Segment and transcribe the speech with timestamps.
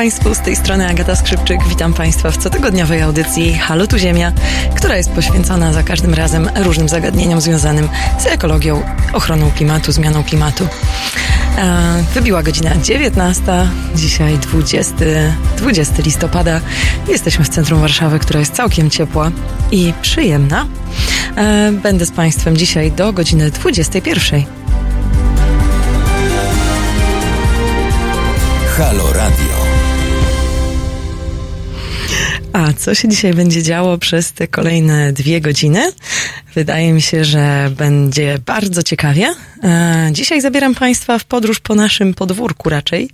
[0.00, 1.60] Państwu, z tej strony Agata Skrzypczyk.
[1.68, 4.32] Witam Państwa w cotygodniowej audycji Halo tu Ziemia,
[4.76, 8.82] która jest poświęcona za każdym razem różnym zagadnieniom związanym z ekologią,
[9.12, 10.66] ochroną klimatu, zmianą klimatu.
[11.58, 13.42] E, wybiła godzina 19,
[13.94, 14.94] dzisiaj 20,
[15.56, 16.60] 20 listopada.
[17.08, 19.30] Jesteśmy w centrum Warszawy, która jest całkiem ciepła
[19.70, 20.66] i przyjemna.
[21.36, 24.42] E, będę z Państwem dzisiaj do godziny 21.
[28.76, 29.59] Halo Radio.
[32.52, 35.92] A co się dzisiaj będzie działo przez te kolejne dwie godziny?
[36.54, 39.34] Wydaje mi się, że będzie bardzo ciekawie.
[39.64, 43.10] E, dzisiaj zabieram Państwa w podróż po naszym podwórku raczej.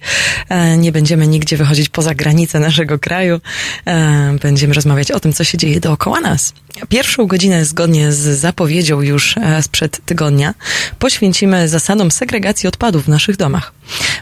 [0.49, 3.41] E, nie będziemy nigdzie wychodzić poza granice naszego kraju.
[3.87, 6.53] E, będziemy rozmawiać o tym, co się dzieje dookoła nas.
[6.89, 10.55] Pierwszą godzinę, zgodnie z zapowiedzią już sprzed tygodnia,
[10.99, 13.73] poświęcimy zasadom segregacji odpadów w naszych domach.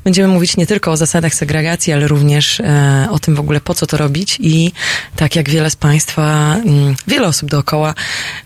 [0.05, 2.63] Będziemy mówić nie tylko o zasadach segregacji, ale również
[3.11, 4.73] o tym w ogóle, po co to robić i
[5.17, 7.95] tak jak wiele z Państwa, mm, wiele osób dookoła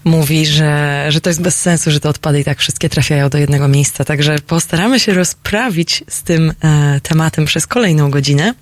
[0.05, 3.39] mówi, że, że to jest bez sensu, że te odpady i tak wszystkie trafiają do
[3.39, 4.05] jednego miejsca.
[4.05, 8.55] Także postaramy się rozprawić z tym e, tematem przez kolejną godzinę.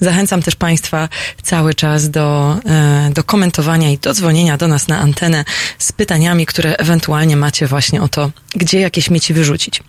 [0.00, 1.08] Zachęcam też Państwa
[1.42, 5.44] cały czas do, e, do komentowania i do dzwonienia do nas na antenę
[5.78, 9.82] z pytaniami, które ewentualnie macie właśnie o to, gdzie jakie śmieci wyrzucić.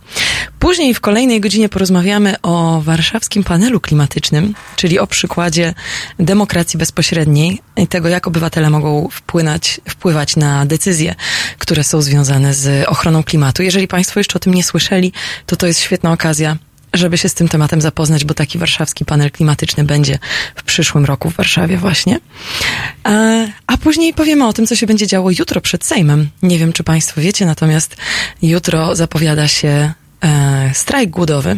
[0.60, 5.74] Później w kolejnej godzinie porozmawiamy o warszawskim panelu klimatycznym, czyli o przykładzie
[6.20, 9.10] demokracji bezpośredniej tego, jak obywatele mogą
[9.90, 11.16] wpływać na decyzje,
[11.58, 13.64] które są związane z ochroną klimatu.
[13.64, 15.14] Jeżeli Państwo jeszcze o tym nie słyszeli,
[15.46, 16.58] to to jest świetna okazja
[16.94, 20.20] żeby się z tym tematem zapoznać, bo taki warszawski panel klimatyczny będzie
[20.56, 22.20] w przyszłym roku w Warszawie właśnie.
[23.04, 23.12] A,
[23.68, 26.30] a później powiemy o tym, co się będzie działo jutro przed Sejmem.
[26.44, 27.96] Nie wiem, czy Państwo wiecie, natomiast
[28.42, 31.58] jutro zapowiada się e, strajk głodowy,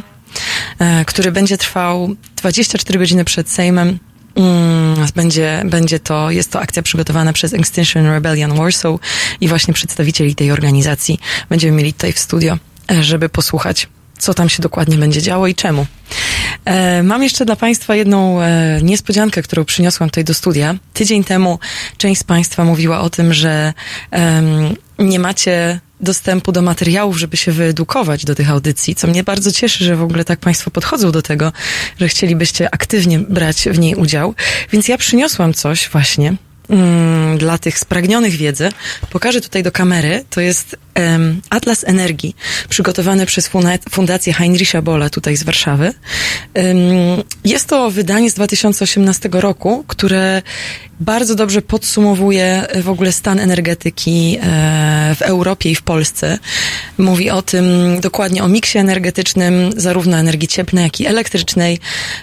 [0.80, 4.00] e, który będzie trwał 24 godziny przed Sejmem.
[4.36, 8.96] Mm, będzie, będzie to, jest to akcja przygotowana przez Extinction Rebellion Warsaw
[9.42, 11.19] i właśnie przedstawicieli tej organizacji
[11.50, 12.58] będziemy mieli tutaj w studio,
[12.91, 13.88] e, żeby posłuchać
[14.20, 15.86] co tam się dokładnie będzie działo i czemu.
[16.66, 20.75] E, mam jeszcze dla Państwa jedną e, niespodziankę, którą przyniosłam tutaj do studia.
[20.94, 21.59] Tydzień temu
[21.97, 23.74] część z Państwa mówiła o tym, że
[25.00, 29.84] nie macie dostępu do materiałów, żeby się wyedukować do tych audycji, co mnie bardzo cieszy,
[29.84, 31.52] że w ogóle tak Państwo podchodzą do tego,
[32.00, 34.36] że chcielibyście aktywnie brać w niej udział.
[34.72, 36.34] Więc ja przyniosłam coś właśnie,
[36.70, 38.70] mm, dla tych spragnionych wiedzy.
[39.10, 40.26] Pokażę tutaj do kamery.
[40.30, 40.76] To jest
[41.50, 42.35] Atlas Energii,
[42.69, 43.50] przygotowany przez
[43.90, 45.94] Fundację Heinricha Bolla tutaj z Warszawy.
[47.44, 50.41] Jest to wydanie z 2018 roku, które
[51.02, 56.40] bardzo dobrze podsumowuje w ogóle stan energetyki e, w Europie i w Polsce.
[56.97, 57.66] Mówi o tym
[58.02, 61.79] dokładnie o miksie energetycznym, zarówno energii cieplnej, jak i elektrycznej.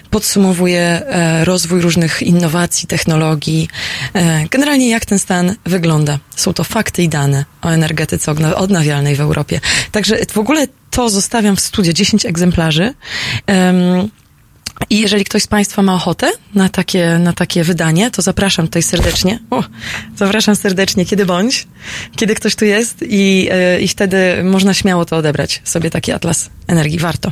[0.09, 3.67] Podsumowuje e, rozwój różnych innowacji, technologii.
[4.13, 6.19] E, generalnie jak ten stan wygląda.
[6.35, 9.59] Są to fakty i dane o energetyce odnawialnej w Europie.
[9.91, 12.93] Także w ogóle to zostawiam w studio 10 egzemplarzy.
[13.47, 14.09] Um,
[14.89, 18.83] i jeżeli ktoś z Państwa ma ochotę na takie, na takie wydanie, to zapraszam tutaj
[18.83, 19.39] serdecznie.
[19.49, 19.63] O,
[20.15, 21.67] zapraszam serdecznie, kiedy bądź,
[22.15, 26.49] kiedy ktoś tu jest i, yy, i wtedy można śmiało to odebrać sobie taki atlas
[26.67, 26.99] energii.
[26.99, 27.31] Warto.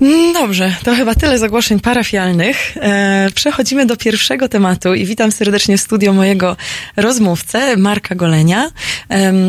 [0.00, 2.76] Mm, dobrze, to chyba tyle zagłoszeń parafialnych.
[2.76, 6.56] E, przechodzimy do pierwszego tematu i witam serdecznie w studio mojego
[6.96, 8.70] rozmówcę, Marka Golenia,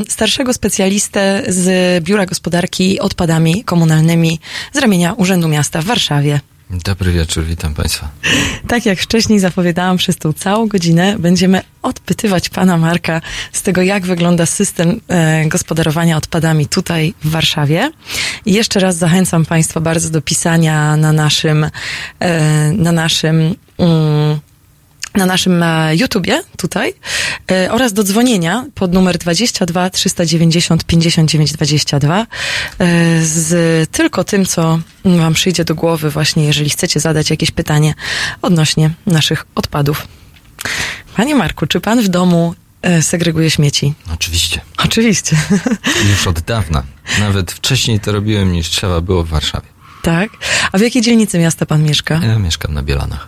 [0.07, 4.39] starszego specjalistę z Biura Gospodarki Odpadami Komunalnymi
[4.74, 6.50] z ramienia Urzędu Miasta w Warszawie.
[6.72, 8.10] Dobry wieczór, witam Państwa.
[8.68, 13.22] Tak jak wcześniej zapowiadałam, przez tą całą godzinę będziemy odpytywać Pana Marka
[13.52, 17.92] z tego, jak wygląda system e, gospodarowania odpadami tutaj w Warszawie.
[18.46, 21.70] I jeszcze raz zachęcam Państwa bardzo do pisania na naszym,
[22.20, 24.40] e, na naszym, mm,
[25.16, 26.94] na naszym e, YouTubie tutaj
[27.52, 32.28] e, oraz do dzwonienia pod numer 22 390 59 22
[33.24, 37.94] z tylko tym, co wam przyjdzie do głowy właśnie, jeżeli chcecie zadać jakieś pytanie
[38.42, 40.08] odnośnie naszych odpadów.
[41.16, 43.94] Panie Marku, czy pan w domu e, segreguje śmieci?
[44.13, 44.62] Oczywiście.
[44.78, 45.36] Oczywiście.
[46.10, 46.84] Już od dawna.
[47.19, 49.68] Nawet wcześniej to robiłem niż trzeba było w Warszawie.
[50.02, 50.30] Tak?
[50.72, 52.19] A w jakiej dzielnicy miasta pan mieszka?
[52.24, 53.28] Ja mieszkam na Bielanach.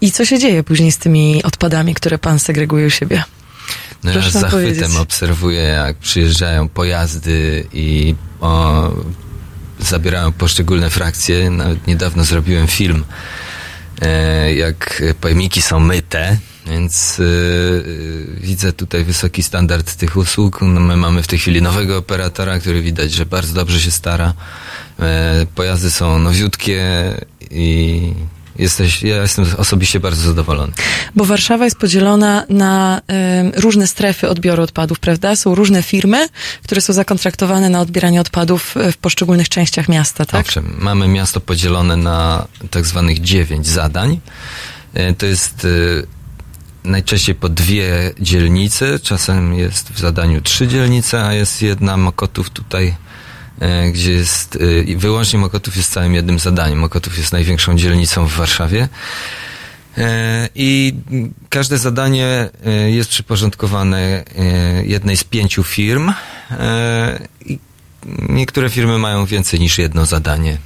[0.00, 3.24] I co się dzieje później z tymi odpadami, które pan segreguje u siebie?
[4.04, 4.96] No ja z zachwytem powiedzieć.
[4.96, 8.90] obserwuję, jak przyjeżdżają pojazdy i o,
[9.78, 11.50] zabierają poszczególne frakcje.
[11.50, 13.04] Nawet niedawno zrobiłem film,
[14.00, 20.58] e, jak pojemniki są myte, więc yy, widzę tutaj wysoki standard tych usług.
[20.62, 24.34] No my mamy w tej chwili nowego operatora, który widać, że bardzo dobrze się stara.
[25.00, 26.84] E, pojazdy są nowiutkie
[27.50, 28.12] i
[28.58, 30.72] jesteś, ja jestem osobiście bardzo zadowolony.
[31.14, 33.00] Bo Warszawa jest podzielona na
[33.54, 35.36] y, różne strefy odbioru odpadów, prawda?
[35.36, 36.28] Są różne firmy,
[36.62, 40.46] które są zakontraktowane na odbieranie odpadów w poszczególnych częściach miasta, tak?
[40.46, 44.20] Owszem, mamy miasto podzielone na tak zwanych dziewięć zadań.
[44.96, 46.06] Y, to jest y,
[46.84, 52.86] najczęściej po dwie dzielnice, czasem jest w zadaniu trzy dzielnice, a jest jedna Mokotów tutaj
[52.88, 53.07] E,
[53.92, 54.58] gdzie jest
[54.90, 56.78] e, wyłącznie Mokotów jest całym jednym zadaniem.
[56.78, 58.88] Mokotów jest największą dzielnicą w Warszawie.
[59.98, 60.94] E, I
[61.48, 62.50] każde zadanie
[62.86, 64.24] jest przyporządkowane
[64.84, 66.12] jednej z pięciu firm.
[67.46, 67.58] I
[68.28, 70.58] niektóre firmy mają więcej niż jedno zadanie.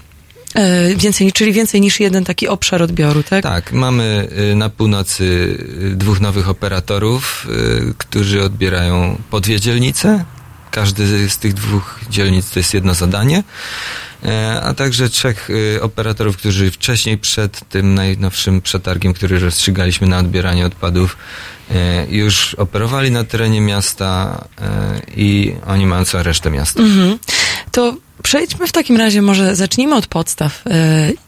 [0.97, 3.43] Więcej, czyli więcej niż jeden taki obszar odbioru, tak?
[3.43, 5.57] Tak, mamy na północy
[5.97, 7.47] dwóch nowych operatorów,
[7.99, 10.25] którzy odbierają po dwie dzielnice
[10.73, 13.43] każdy z tych dwóch dzielnic to jest jedno zadanie,
[14.25, 20.19] e, a także trzech e, operatorów, którzy wcześniej przed tym najnowszym przetargiem, który rozstrzygaliśmy na
[20.19, 21.17] odbieranie odpadów,
[21.71, 24.45] e, już operowali na terenie miasta
[25.17, 26.83] i oni mają całą resztę miasta.
[26.83, 27.19] Mhm.
[27.73, 30.65] To Przejdźmy w takim razie, może zacznijmy od podstaw.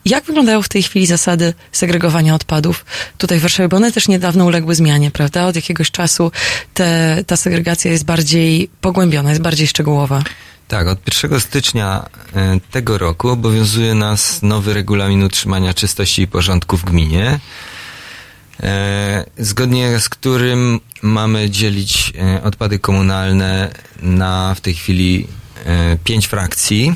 [0.05, 2.85] Jak wyglądają w tej chwili zasady segregowania odpadów
[3.19, 3.69] tutaj w Warszawie?
[3.69, 5.47] Bo one też niedawno uległy zmianie, prawda?
[5.47, 6.31] Od jakiegoś czasu
[6.75, 10.23] te, ta segregacja jest bardziej pogłębiona, jest bardziej szczegółowa.
[10.69, 16.77] Tak, od 1 stycznia e, tego roku obowiązuje nas nowy regulamin utrzymania czystości i porządku
[16.77, 17.41] w gminie,
[18.63, 23.71] e, zgodnie z którym mamy dzielić e, odpady komunalne
[24.03, 25.27] na w tej chwili
[26.05, 26.95] pięć frakcji.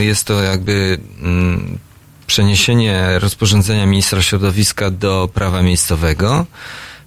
[0.00, 1.78] Jest to jakby mm,
[2.26, 6.46] przeniesienie rozporządzenia ministra środowiska do prawa miejscowego.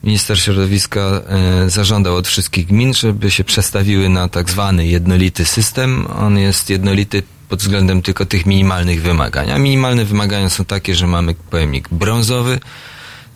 [0.03, 6.07] Minister środowiska e, zażądał od wszystkich gmin, żeby się przestawiły na tak zwany jednolity system.
[6.19, 9.51] On jest jednolity pod względem tylko tych minimalnych wymagań.
[9.51, 12.59] A minimalne wymagania są takie, że mamy pojemnik brązowy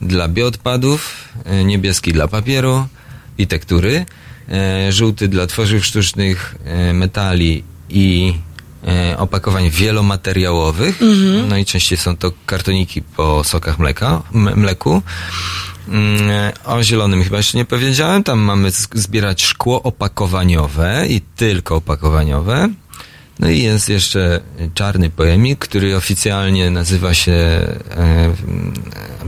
[0.01, 1.15] dla bioodpadów,
[1.45, 2.87] e, niebieski dla papieru
[3.37, 4.28] i tektury, e,
[4.89, 6.55] żółty dla tworzyw sztucznych,
[6.93, 8.33] metali i
[9.17, 11.01] opakowań wielomateriałowych.
[11.01, 11.49] Mhm.
[11.49, 15.01] Najczęściej są to kartoniki po sokach mleka, mleku.
[15.87, 16.29] Mm,
[16.65, 18.23] o zielonym chyba jeszcze nie powiedziałem.
[18.23, 22.69] Tam mamy zbierać szkło opakowaniowe i tylko opakowaniowe.
[23.39, 24.39] No i jest jeszcze
[24.73, 28.33] czarny pojemnik, który oficjalnie nazywa się e,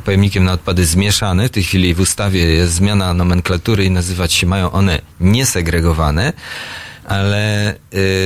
[0.06, 1.48] pojemnikiem na odpady zmieszane.
[1.48, 6.34] W tej chwili w ustawie jest zmiana nomenklatury i nazywać się mają one niesegregowane
[7.12, 7.76] ale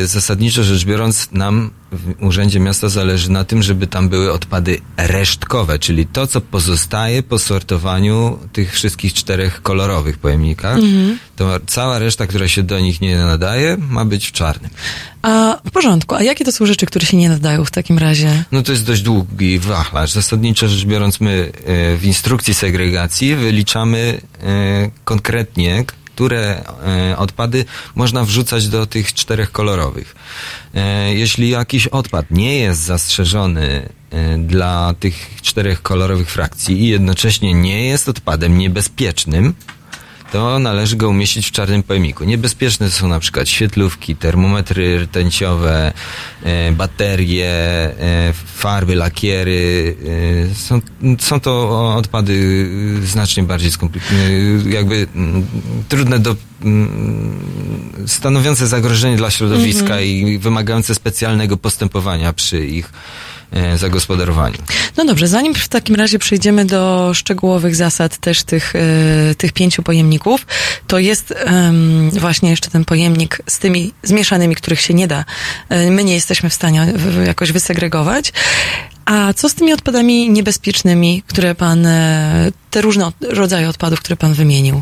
[0.02, 4.78] y, zasadniczo rzecz biorąc, nam w Urzędzie Miasta zależy na tym, żeby tam były odpady
[4.98, 10.78] resztkowe, czyli to, co pozostaje po sortowaniu tych wszystkich czterech kolorowych pojemnikach.
[10.78, 11.20] Mhm.
[11.36, 14.72] To cała reszta, która się do nich nie nadaje, ma być w czarnym.
[15.22, 16.16] A w porządku.
[16.16, 18.44] A jakie to są rzeczy, które się nie nadają w takim razie?
[18.52, 20.12] No to jest dość długi wachlarz.
[20.12, 21.52] Zasadniczo rzecz biorąc, my
[21.94, 24.22] y, w instrukcji segregacji wyliczamy
[24.88, 26.64] y, konkretnie, które
[27.12, 30.16] e, odpady można wrzucać do tych czterech kolorowych.
[30.74, 37.54] E, jeśli jakiś odpad nie jest zastrzeżony e, dla tych czterech kolorowych frakcji i jednocześnie
[37.54, 39.54] nie jest odpadem niebezpiecznym,
[40.32, 42.24] to należy go umieścić w czarnym pojemniku.
[42.24, 45.94] Niebezpieczne są na przykład świetlówki, termometry rtęciowe,
[46.44, 49.96] e, baterie, e, farby, lakiery.
[50.52, 50.82] E, są,
[51.20, 52.70] są to odpady
[53.04, 54.30] znacznie bardziej skomplikowane,
[54.70, 55.46] jakby mm,
[55.90, 57.40] trudne do mm,
[58.08, 60.06] stanowiące zagrożenie dla środowiska -hmm.
[60.06, 62.92] i wymagające specjalnego postępowania przy ich
[63.76, 64.58] zagospodarowaniu.
[64.98, 69.84] No dobrze, zanim w takim razie przejdziemy do szczegółowych zasad też tych, e, tych pięciu
[69.84, 70.46] pojemników,
[70.88, 71.34] to jest
[72.12, 75.26] właśnie jeszcze ten pojemnik z tymi zmieszanymi, których się nie da.
[75.70, 76.94] E, my nie jesteśmy w stanie
[77.26, 78.34] jakoś wysegregować.
[79.06, 81.88] A co z tymi odpadami niebezpiecznymi, które pan,
[82.72, 84.82] te różne rodzaje odpadów, które pan wymienił?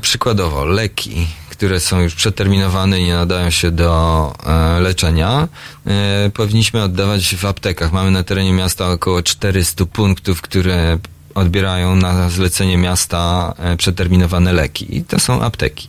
[0.00, 1.26] Przykładowo leki,
[1.58, 5.48] które są już przeterminowane i nie nadają się do e, leczenia,
[5.86, 7.92] e, powinniśmy oddawać w aptekach.
[7.92, 10.98] Mamy na terenie miasta około 400 punktów, które
[11.34, 14.96] odbierają na zlecenie miasta e, przeterminowane leki.
[14.96, 15.88] I to są apteki.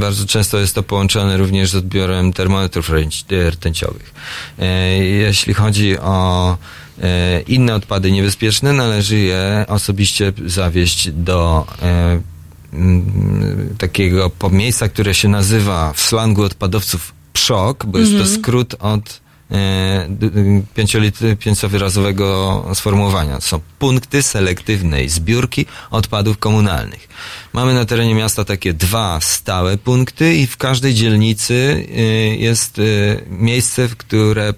[0.00, 2.90] Bardzo często jest to połączone również z odbiorem termometrów
[3.50, 4.14] rtęciowych.
[5.00, 6.56] Jeśli chodzi o
[7.48, 11.66] inne odpady niebezpieczne, należy je osobiście zawieźć do
[13.78, 18.36] takiego miejsca, które się nazywa w slangu odpadowców PSZOK, bo jest to mhm.
[18.36, 23.34] skrót od e, pięciowyrazowego sformułowania.
[23.34, 27.08] To są punkty selektywnej zbiórki odpadów komunalnych.
[27.52, 32.00] Mamy na terenie miasta takie dwa stałe punkty i w każdej dzielnicy e,
[32.36, 32.82] jest e,
[33.30, 34.54] miejsce, w które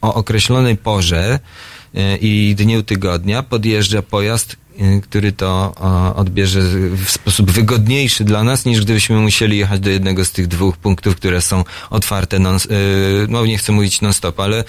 [0.00, 1.38] o określonej porze
[2.20, 4.56] i dniu tygodnia podjeżdża pojazd,
[5.02, 5.74] który to
[6.16, 6.60] odbierze
[7.04, 11.16] w sposób wygodniejszy dla nas, niż gdybyśmy musieli jechać do jednego z tych dwóch punktów,
[11.16, 12.60] które są otwarte, non, y,
[13.28, 14.64] no nie chcę mówić non-stop, ale y,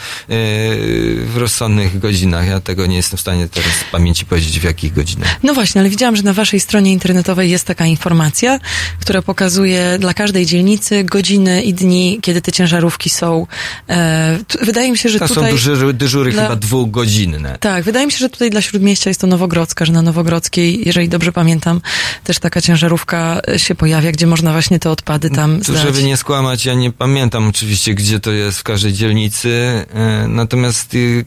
[1.25, 2.47] w rozsądnych godzinach.
[2.47, 5.39] Ja tego nie jestem w stanie teraz z pamięci powiedzieć, w jakich godzinach.
[5.43, 8.59] No właśnie, ale widziałam, że na waszej stronie internetowej jest taka informacja,
[9.01, 13.47] która pokazuje dla każdej dzielnicy godziny i dni, kiedy te ciężarówki są.
[13.89, 15.51] E, wydaje mi się, że to tutaj...
[15.51, 16.43] są dyżury, dyżury dla...
[16.43, 17.57] chyba dwugodzinne.
[17.59, 21.09] Tak, wydaje mi się, że tutaj dla Śródmieścia jest to Nowogrodzka, że na Nowogrodzkiej, jeżeli
[21.09, 21.81] dobrze pamiętam,
[22.23, 25.81] też taka ciężarówka się pojawia, gdzie można właśnie te odpady tam zdać.
[25.81, 30.93] Żeby nie skłamać, ja nie pamiętam oczywiście, gdzie to jest w każdej dzielnicy, e, natomiast
[30.93, 31.25] y,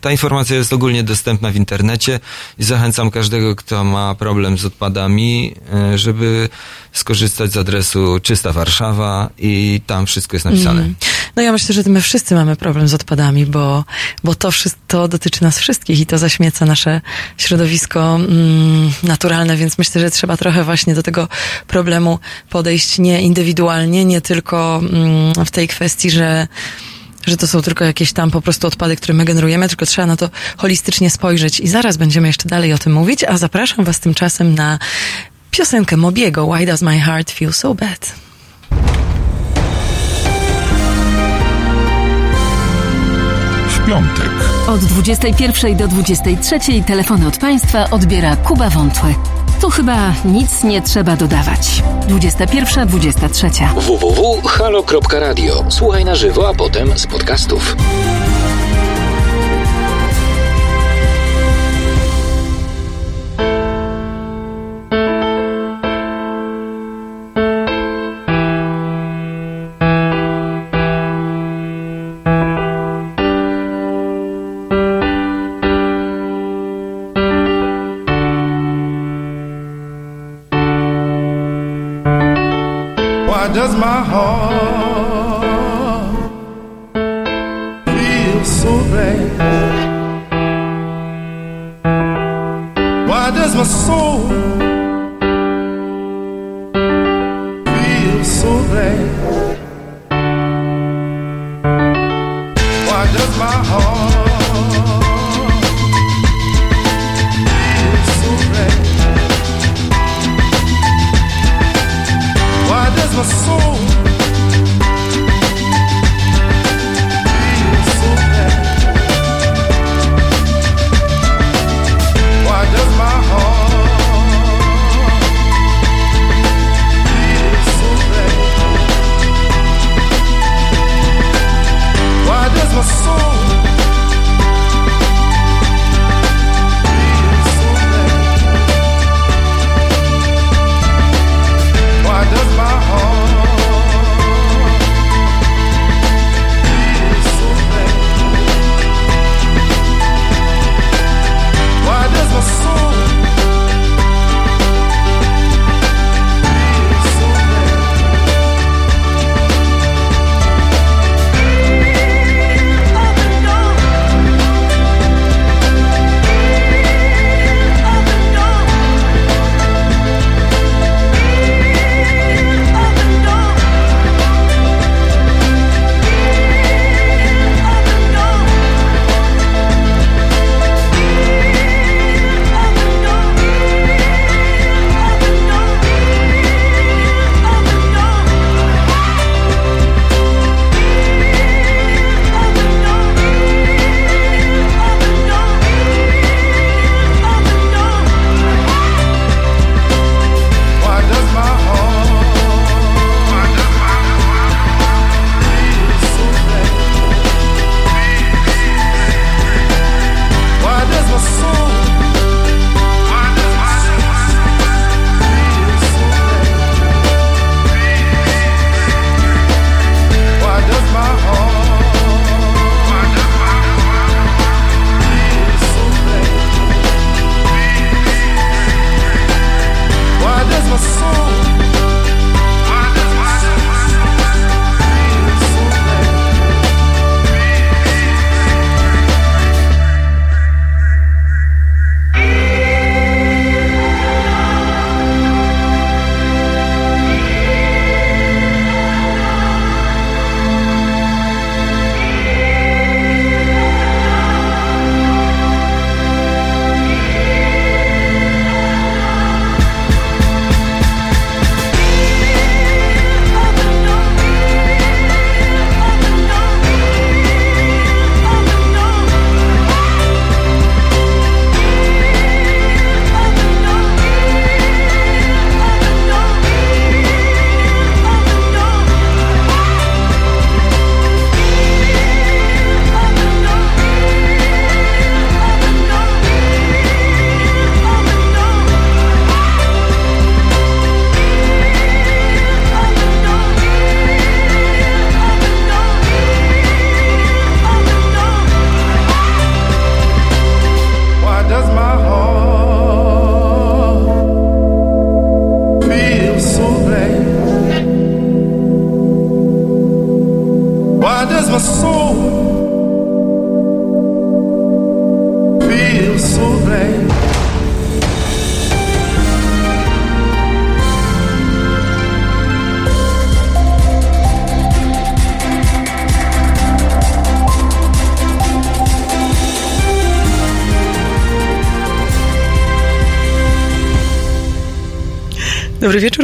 [0.00, 2.20] ta informacja jest ogólnie dostępna w internecie
[2.58, 6.48] i zachęcam każdego, kto ma problem z odpadami, e, żeby
[6.92, 10.80] skorzystać z adresu Czysta Warszawa i tam wszystko jest napisane.
[10.80, 10.94] Mm.
[11.38, 13.84] No ja myślę, że my wszyscy mamy problem z odpadami, bo,
[14.24, 14.50] bo to,
[14.88, 17.00] to dotyczy nas wszystkich i to zaśmieca nasze
[17.36, 21.28] środowisko mm, naturalne, więc myślę, że trzeba trochę właśnie do tego
[21.66, 22.18] problemu
[22.50, 26.48] podejść nie indywidualnie, nie tylko mm, w tej kwestii, że
[27.26, 30.16] że to są tylko jakieś tam po prostu odpady, które my generujemy, tylko trzeba na
[30.16, 34.54] to holistycznie spojrzeć i zaraz będziemy jeszcze dalej o tym mówić, a zapraszam Was tymczasem
[34.54, 34.78] na
[35.50, 38.12] piosenkę Mobiego Why Does My Heart Feel So Bad?
[43.88, 44.30] Piątek.
[44.68, 49.14] Od 21 do 23 telefony od Państwa odbiera Kuba Wątły.
[49.60, 51.82] Tu chyba nic nie trzeba dodawać.
[52.08, 53.74] 21-23.
[53.80, 55.64] www.halo.radio.
[55.68, 57.76] Słuchaj na żywo, a potem z podcastów.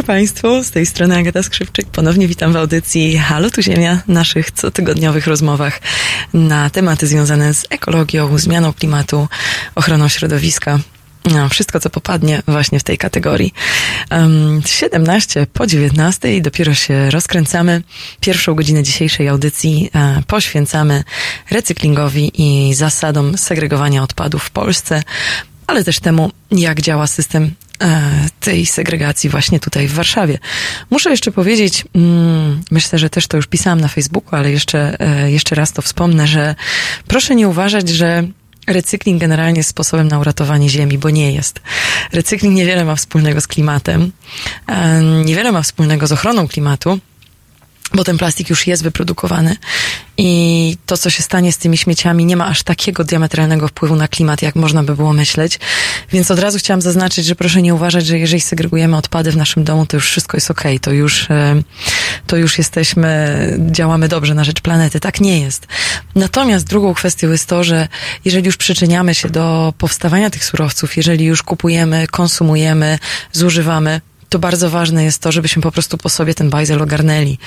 [0.07, 1.87] Państwu, z tej strony Agata Skrzypczyk.
[1.87, 5.81] Ponownie witam w audycji Halo tu Ziemia, naszych cotygodniowych rozmowach
[6.35, 9.29] na tematy związane z ekologią, zmianą klimatu,
[9.75, 10.79] ochroną środowiska.
[11.35, 13.55] No, wszystko, co popadnie właśnie w tej kategorii.
[14.11, 17.83] Um, 17 po 19 i dopiero się rozkręcamy.
[18.21, 21.05] Pierwszą godzinę dzisiejszej audycji e, poświęcamy
[21.51, 25.03] recyklingowi i zasadom segregowania odpadów w Polsce,
[25.67, 27.55] ale też temu, jak działa system
[28.41, 30.39] tej segregacji właśnie tutaj w Warszawie.
[30.91, 35.31] Muszę jeszcze powiedzieć, mm, myślę, że też to już pisałam na Facebooku, ale jeszcze, e,
[35.31, 36.55] jeszcze raz to wspomnę, że
[37.07, 38.25] proszę nie uważać, że
[38.67, 41.61] recykling generalnie jest sposobem na uratowanie Ziemi, bo nie jest.
[42.13, 44.13] Recykling niewiele ma wspólnego z klimatem,
[44.67, 46.99] e, niewiele ma wspólnego z ochroną klimatu,
[47.95, 49.57] bo ten plastik już jest wyprodukowany
[50.17, 54.09] i to, co się stanie z tymi śmieciami, nie ma aż takiego diametralnego wpływu na
[54.09, 55.59] klimat, jak można by było myśleć.
[56.13, 59.65] Więc od razu chciałam zaznaczyć, że proszę nie uważać, że jeżeli segregujemy odpady w naszym
[59.65, 61.63] domu, to już wszystko jest okej, okay, to już, e,
[62.27, 65.01] to już jesteśmy, działamy dobrze na rzecz planety.
[65.01, 65.67] Tak nie jest.
[66.15, 67.89] Natomiast drugą kwestią jest to, że
[68.25, 72.99] jeżeli już przyczyniamy się do powstawania tych surowców, jeżeli już kupujemy, konsumujemy,
[73.33, 77.39] zużywamy, to bardzo ważne jest to, żebyśmy po prostu po sobie ten bajzel ogarnęli,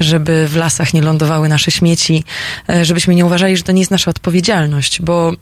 [0.00, 2.24] żeby w lasach nie lądowały nasze śmieci,
[2.68, 5.32] e, żebyśmy nie uważali, że to nie jest nasza odpowiedzialność, bo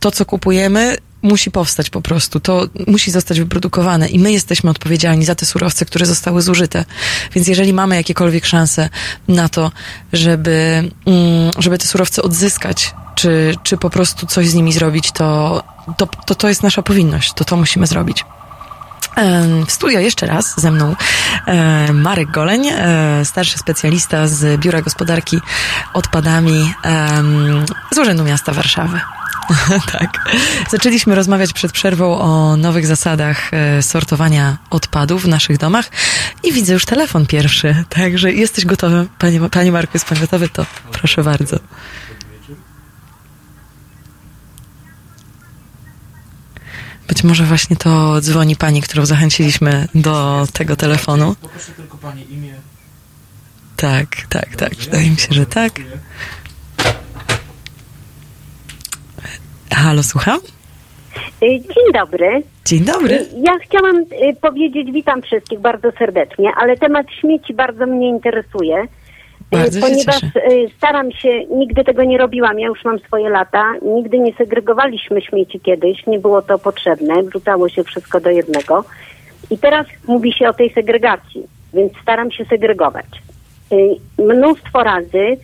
[0.00, 2.40] to, co kupujemy, musi powstać po prostu.
[2.40, 6.84] To musi zostać wyprodukowane i my jesteśmy odpowiedzialni za te surowce, które zostały zużyte.
[7.34, 8.88] Więc jeżeli mamy jakiekolwiek szanse
[9.28, 9.72] na to,
[10.12, 15.62] żeby, mm, żeby te surowce odzyskać, czy, czy po prostu coś z nimi zrobić, to
[15.96, 17.32] to, to, to jest nasza powinność.
[17.32, 18.24] To to musimy zrobić.
[19.66, 20.96] W studio jeszcze raz ze mną
[21.92, 25.40] Marek Goleń, e, starszy specjalista z Biura Gospodarki
[25.94, 26.74] Odpadami
[27.92, 29.00] z Urzędu Miasta Warszawy.
[29.98, 30.30] tak.
[30.70, 35.90] Zaczęliśmy rozmawiać przed przerwą o nowych zasadach e, sortowania odpadów w naszych domach
[36.42, 37.84] i widzę już telefon pierwszy.
[37.88, 40.48] Także jesteś gotowy, panie, panie Marku, jest pan gotowy?
[40.48, 41.56] To proszę bardzo.
[47.10, 51.34] Być może właśnie to dzwoni pani, którą zachęciliśmy do tego telefonu.
[51.40, 52.54] Poproszę tylko pani imię.
[53.76, 54.74] Tak, tak, tak.
[54.74, 55.72] Wydaje mi się, że tak.
[59.72, 60.38] Halo, słucham?
[61.42, 62.42] Y, dzień dobry.
[62.64, 63.14] Dzień dobry.
[63.14, 68.86] Y, ja chciałam y, powiedzieć, witam wszystkich bardzo serdecznie, ale temat śmieci bardzo mnie interesuje.
[69.52, 70.30] Bardzo ponieważ się
[70.76, 75.60] staram się, nigdy tego nie robiłam, ja już mam swoje lata, nigdy nie segregowaliśmy śmieci
[75.60, 78.84] kiedyś, nie było to potrzebne, wrzucało się wszystko do jednego.
[79.50, 83.06] I teraz mówi się o tej segregacji, więc staram się segregować.
[84.18, 85.36] Mnóstwo razy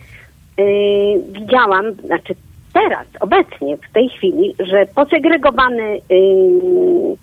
[1.31, 2.35] widziałam, znaczy
[2.73, 5.83] teraz, obecnie, w tej chwili, że posegregowane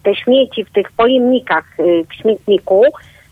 [0.03, 1.65] te śmieci w tych pojemnikach
[2.11, 2.83] w śmietniku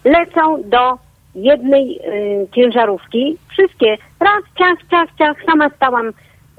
[0.04, 0.98] lecą do
[1.34, 3.36] jednej y, ciężarówki.
[3.50, 5.36] Wszystkie raz, ciach, ciach, ciach.
[5.46, 6.12] Sama stałam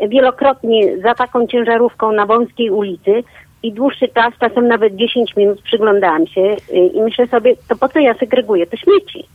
[0.09, 3.23] wielokrotnie za taką ciężarówką na wąskiej ulicy
[3.63, 7.89] i dłuższy czas, czasem nawet 10 minut przyglądałam się y, i myślę sobie, to po
[7.89, 9.27] co ja segreguję te śmieci?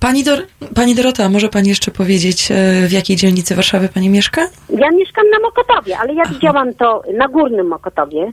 [0.00, 0.38] Pani, Dor
[0.74, 2.54] pani Dorota, może Pani jeszcze powiedzieć, e,
[2.88, 4.48] w jakiej dzielnicy Warszawy Pani mieszka?
[4.70, 6.34] Ja mieszkam na Mokotowie, ale ja Aha.
[6.34, 8.32] widziałam to na Górnym Mokotowie.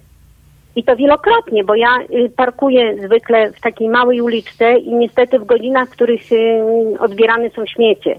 [0.75, 5.45] I to wielokrotnie, bo ja y, parkuję zwykle w takiej małej uliczce i niestety w
[5.45, 6.63] godzinach, w których y,
[6.99, 8.15] odbierane są śmiecie.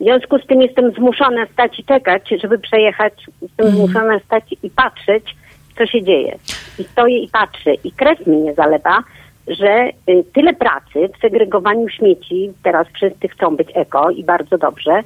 [0.00, 3.12] W związku z tym jestem zmuszona stać i czekać, żeby przejechać.
[3.42, 3.78] Jestem mm.
[3.78, 5.36] zmuszona stać i patrzeć,
[5.78, 6.38] co się dzieje.
[6.78, 7.74] I stoję i patrzę.
[7.74, 9.02] I krew mi nie zalewa,
[9.48, 15.00] że y, tyle pracy w segregowaniu śmieci, teraz wszyscy chcą być eko i bardzo dobrze,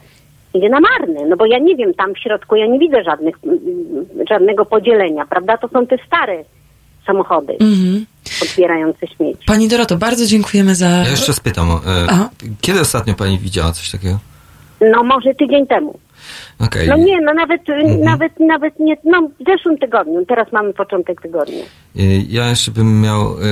[0.55, 1.27] idzie na marne.
[1.29, 3.37] No bo ja nie wiem, tam w środku ja nie widzę żadnych,
[4.31, 5.57] żadnego podzielenia, prawda?
[5.57, 6.45] To są te stare
[7.07, 8.07] samochody mhm.
[8.43, 9.43] odbierające śmieci.
[9.47, 10.89] Pani Doroto, bardzo dziękujemy za...
[10.89, 12.29] Ja jeszcze spytam, e,
[12.61, 14.19] kiedy ostatnio pani widziała coś takiego?
[14.81, 15.99] No może tydzień temu.
[16.59, 16.87] Okay.
[16.87, 18.01] No nie, no nawet, mhm.
[18.01, 21.65] nawet, nawet nie, no w zeszłym tygodniu, teraz mamy początek tygodnia.
[21.97, 23.43] E, ja jeszcze bym miał y,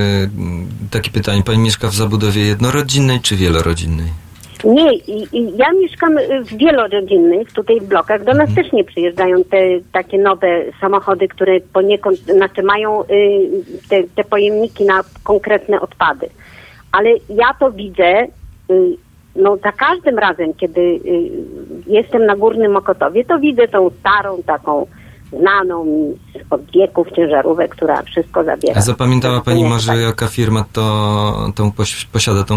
[0.91, 4.24] takie pytanie, pani mieszka w zabudowie jednorodzinnej czy wielorodzinnej?
[4.65, 4.97] Nie,
[5.57, 8.25] ja mieszkam w wielorodzinnych, tutaj w blokach.
[8.25, 8.57] Do nas mhm.
[8.57, 9.59] też nie przyjeżdżają te
[9.93, 13.07] takie nowe samochody, które poniekąd, znaczy mają y,
[13.89, 16.29] te, te pojemniki na konkretne odpady.
[16.93, 18.27] Ale ja to widzę
[18.71, 18.97] y,
[19.37, 21.01] no za każdym razem, kiedy y,
[21.87, 24.87] jestem na Górnym Mokotowie, to widzę tą starą taką
[25.41, 26.19] znaną mi
[26.51, 28.75] od wieków ciężarówkę, która wszystko zabiera.
[28.77, 30.83] A zapamiętała Pani może, jaka firma to
[31.55, 31.73] tą
[32.13, 32.55] posiada tą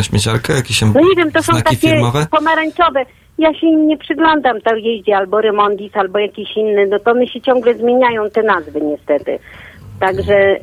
[0.00, 0.52] y, śmieciarkę?
[0.54, 2.26] Jakieś no nie wiem, to są takie firmowe?
[2.30, 3.06] pomarańczowe.
[3.38, 7.26] Ja się im nie przyglądam, to jeździ albo Remondis, albo jakiś inny, no to one
[7.26, 9.38] się ciągle zmieniają te nazwy niestety.
[10.00, 10.58] Także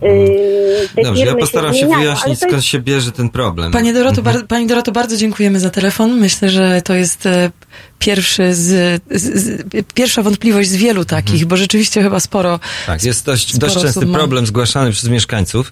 [0.95, 2.67] yy, Dobrze, ja postaram się, się wyjaśnić, skąd jest...
[2.67, 3.71] się bierze ten problem.
[3.71, 4.37] Pani Doroto, mhm.
[4.37, 6.19] bar, Pani Doroto, bardzo dziękujemy za telefon.
[6.19, 7.51] Myślę, że to jest e,
[7.99, 9.63] pierwszy z, z, z
[9.93, 11.47] pierwsza wątpliwość z wielu takich, mhm.
[11.47, 12.59] bo rzeczywiście chyba sporo.
[12.85, 15.71] Tak, jest dość, dość częsty problem zgłaszany przez mieszkańców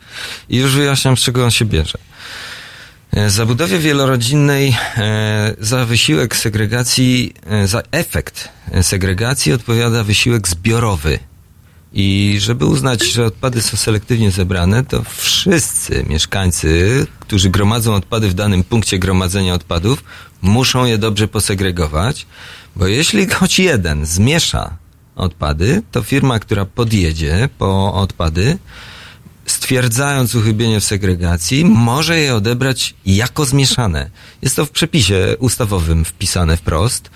[0.50, 1.98] i już wyjaśniam, z czego on się bierze.
[3.13, 7.34] E, za budowie wielorodzinnej e, za wysiłek segregacji,
[7.65, 8.50] za efekt
[8.82, 11.19] segregacji odpowiada wysiłek zbiorowy
[11.93, 18.34] i żeby uznać, że odpady są selektywnie zebrane, to wszyscy mieszkańcy, którzy gromadzą odpady w
[18.34, 20.04] danym punkcie gromadzenia odpadów,
[20.41, 22.28] muszą je dobrze posegregować,
[22.75, 24.78] bo jeśli choć jeden zmiesza
[25.15, 28.58] odpady, to firma, która podjedzie po odpady,
[29.52, 34.10] stwierdzając uchybienie w segregacji, może je odebrać jako zmieszane.
[34.42, 37.10] Jest to w przepisie ustawowym wpisane wprost.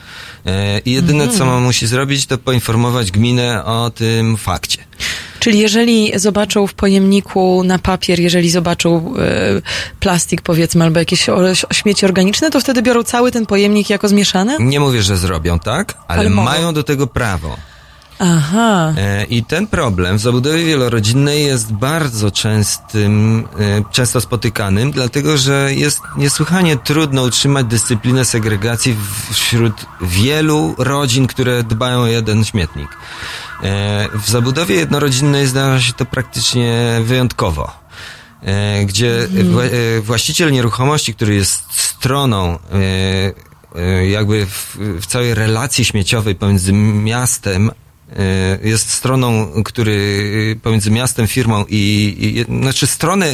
[0.46, 4.78] E, I jedyne, co ma musi zrobić, to poinformować gminę o tym fakcie.
[5.39, 9.62] Czyli jeżeli zobaczą w pojemniku na papier, jeżeli zobaczą e,
[10.00, 14.58] plastik powiedzmy, albo jakieś o, śmieci organiczne, to wtedy biorą cały ten pojemnik jako zmieszane?
[14.60, 15.93] Nie mówię, że zrobią, tak?
[16.08, 17.58] Ale, ale mają do tego prawo.
[18.25, 18.93] Aha.
[18.97, 25.73] E, I ten problem w zabudowie wielorodzinnej jest bardzo częstym, e, często spotykanym, dlatego że
[25.73, 28.95] jest niesłychanie trudno utrzymać dyscyplinę segregacji
[29.31, 32.89] wśród wielu rodzin, które dbają o jeden śmietnik.
[33.63, 37.83] E, w zabudowie jednorodzinnej zdarza się to praktycznie wyjątkowo
[38.86, 40.01] gdzie mhm.
[40.01, 42.59] właściciel nieruchomości, który jest stroną
[44.09, 47.71] jakby w, w, całej relacji śmieciowej pomiędzy miastem
[48.63, 53.26] jest stroną, który pomiędzy miastem, firmą i, i znaczy strony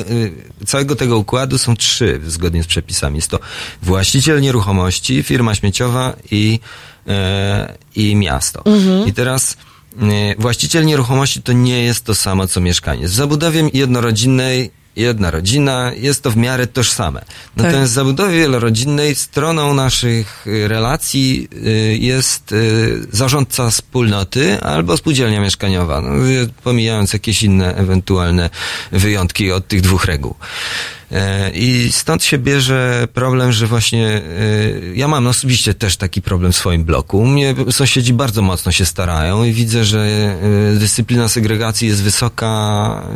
[0.61, 3.15] e, całego tego układu są trzy zgodnie z przepisami.
[3.15, 3.39] Jest to
[3.81, 6.59] właściciel nieruchomości, firma śmieciowa i,
[7.07, 8.65] e, i miasto.
[8.65, 9.07] Mhm.
[9.07, 9.57] I teraz
[10.37, 13.07] właściciel nieruchomości to nie jest to samo co mieszkanie.
[13.07, 17.21] Z zabudowie jednorodzinnej jedna rodzina, jest to w miarę tożsame.
[17.55, 17.89] Natomiast tak.
[17.89, 26.01] w zabudowie wielorodzinnej stroną naszych y, relacji y, jest y, zarządca wspólnoty albo spółdzielnia mieszkaniowa,
[26.01, 26.09] no,
[26.63, 28.49] pomijając jakieś inne ewentualne
[28.91, 30.35] wyjątki od tych dwóch reguł.
[31.53, 34.21] I stąd się bierze problem, że właśnie e,
[34.95, 37.19] ja mam osobiście też taki problem w swoim bloku.
[37.19, 39.99] U mnie sąsiedzi bardzo mocno się starają i widzę, że
[40.75, 42.49] e, dyscyplina segregacji jest wysoka.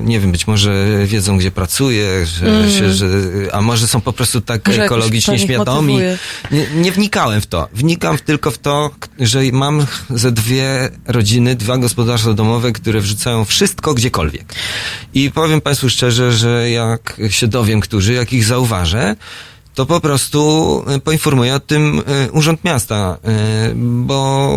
[0.03, 2.71] Nie wiem, być może wiedzą, gdzie pracuję, że, mm.
[2.71, 3.07] się, że,
[3.51, 5.97] a może są po prostu tak może ekologicznie świadomi.
[6.51, 7.67] Nie, nie, wnikałem w to.
[7.73, 13.93] Wnikam tylko w to, że mam ze dwie rodziny, dwa gospodarstwa domowe, które wrzucają wszystko
[13.93, 14.53] gdziekolwiek.
[15.13, 19.15] I powiem Państwu szczerze, że jak się dowiem, którzy, jak ich zauważę,
[19.75, 24.49] to po prostu e, poinformuję o tym e, Urząd Miasta, e, bo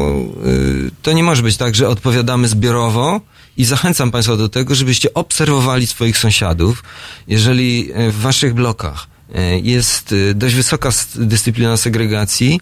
[1.02, 3.20] to nie może być tak, że odpowiadamy zbiorowo
[3.56, 6.82] i zachęcam Państwa do tego, żebyście obserwowali swoich sąsiadów,
[7.28, 9.06] jeżeli w Waszych blokach
[9.62, 12.60] jest dość wysoka dyscyplina segregacji.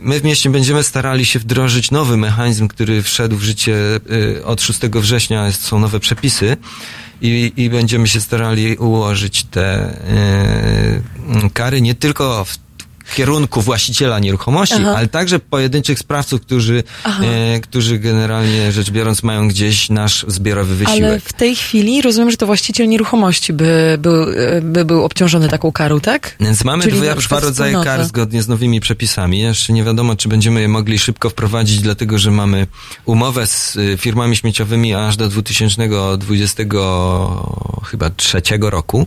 [0.00, 3.76] My w mieście będziemy starali się wdrożyć nowy mechanizm, który wszedł w życie
[4.44, 6.56] od 6 września, są nowe przepisy
[7.20, 9.94] i, i będziemy się starali ułożyć te
[11.46, 12.69] y, kary nie tylko w
[13.14, 14.94] kierunku właściciela nieruchomości, Aha.
[14.96, 16.84] ale także pojedynczych sprawców, którzy,
[17.22, 21.02] e, którzy generalnie rzecz biorąc mają gdzieś nasz zbiorowy wysiłek.
[21.04, 25.72] Ale w tej chwili rozumiem, że to właściciel nieruchomości by, by, by był obciążony taką
[25.72, 26.36] karą, tak?
[26.40, 29.38] Więc mamy dwa, dwa rodzaje kar zgodnie z nowymi przepisami.
[29.38, 32.66] Jeszcze nie wiadomo, czy będziemy je mogli szybko wprowadzić, dlatego że mamy
[33.04, 36.62] umowę z y, firmami śmieciowymi aż do 2020
[37.90, 39.06] chyba trzeciego roku.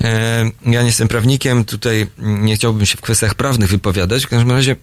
[0.00, 4.24] E, ja nie jestem prawnikiem, tutaj nie chciałbym się w kwestiach prawnych wypowiadać.
[4.24, 4.76] W każdym razie,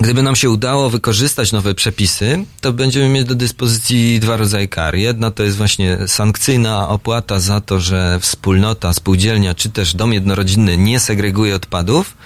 [0.00, 4.94] gdyby nam się udało wykorzystać nowe przepisy, to będziemy mieć do dyspozycji dwa rodzaje kar.
[4.94, 10.76] Jedna to jest właśnie sankcyjna opłata za to, że wspólnota, spółdzielnia czy też dom jednorodzinny
[10.76, 12.16] nie segreguje odpadów,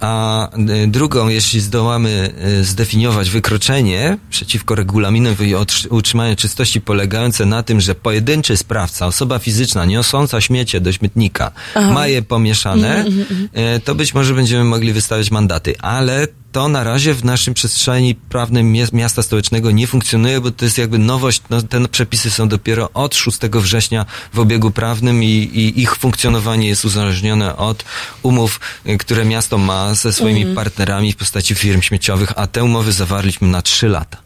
[0.00, 0.48] a
[0.84, 5.54] y, drugą, jeśli zdołamy y, zdefiniować wykroczenie przeciwko regulaminowi
[5.90, 11.92] utrzymania czystości polegające na tym, że pojedynczy sprawca, osoba fizyczna niosąca śmiecie do śmietnika Aha.
[11.92, 13.80] ma je pomieszane, mm, mm, mm.
[13.80, 18.72] to być może będziemy mogli wystawiać mandaty, ale to na razie w naszym przestrzeni prawnym
[18.92, 21.42] miasta stołecznego nie funkcjonuje, bo to jest jakby nowość.
[21.50, 26.68] No, te przepisy są dopiero od 6 września w obiegu prawnym i, i ich funkcjonowanie
[26.68, 27.84] jest uzależnione od
[28.22, 30.56] umów, y, które miasto ma ze swoimi mhm.
[30.56, 34.18] partnerami w postaci firm śmieciowych, a te umowy zawarliśmy na 3 lata.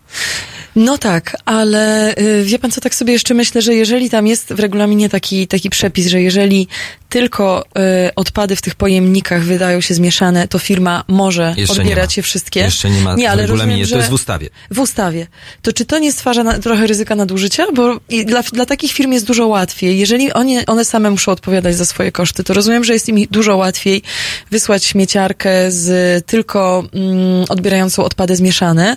[0.77, 4.53] No tak, ale y, wie pan co, tak sobie jeszcze myślę, że jeżeli tam jest
[4.53, 6.69] w regulaminie taki, taki przepis, że jeżeli
[7.11, 7.64] tylko
[8.09, 12.61] y, odpady w tych pojemnikach wydają się zmieszane, to firma może Jeszcze odbierać je wszystkie.
[12.61, 14.49] Jeszcze nie ma nie, ale w regulaminie, to jest w ustawie.
[14.70, 15.27] W ustawie.
[15.62, 17.66] To czy to nie stwarza na, trochę ryzyka nadużycia?
[17.75, 19.99] Bo dla, dla takich firm jest dużo łatwiej.
[19.99, 23.57] Jeżeli one, one same muszą odpowiadać za swoje koszty, to rozumiem, że jest im dużo
[23.57, 24.03] łatwiej
[24.51, 28.96] wysłać śmieciarkę z tylko mm, odbierającą odpady zmieszane